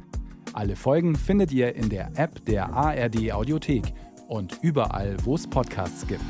Alle 0.52 0.76
Folgen 0.76 1.16
findet 1.16 1.54
ihr 1.54 1.74
in 1.76 1.88
der 1.88 2.12
App 2.18 2.44
der 2.44 2.74
ARD 2.74 3.32
Audiothek 3.32 3.94
und 4.28 4.60
überall, 4.62 5.16
wo 5.24 5.36
es 5.36 5.50
Podcasts 5.50 6.06
gibt. 6.06 6.26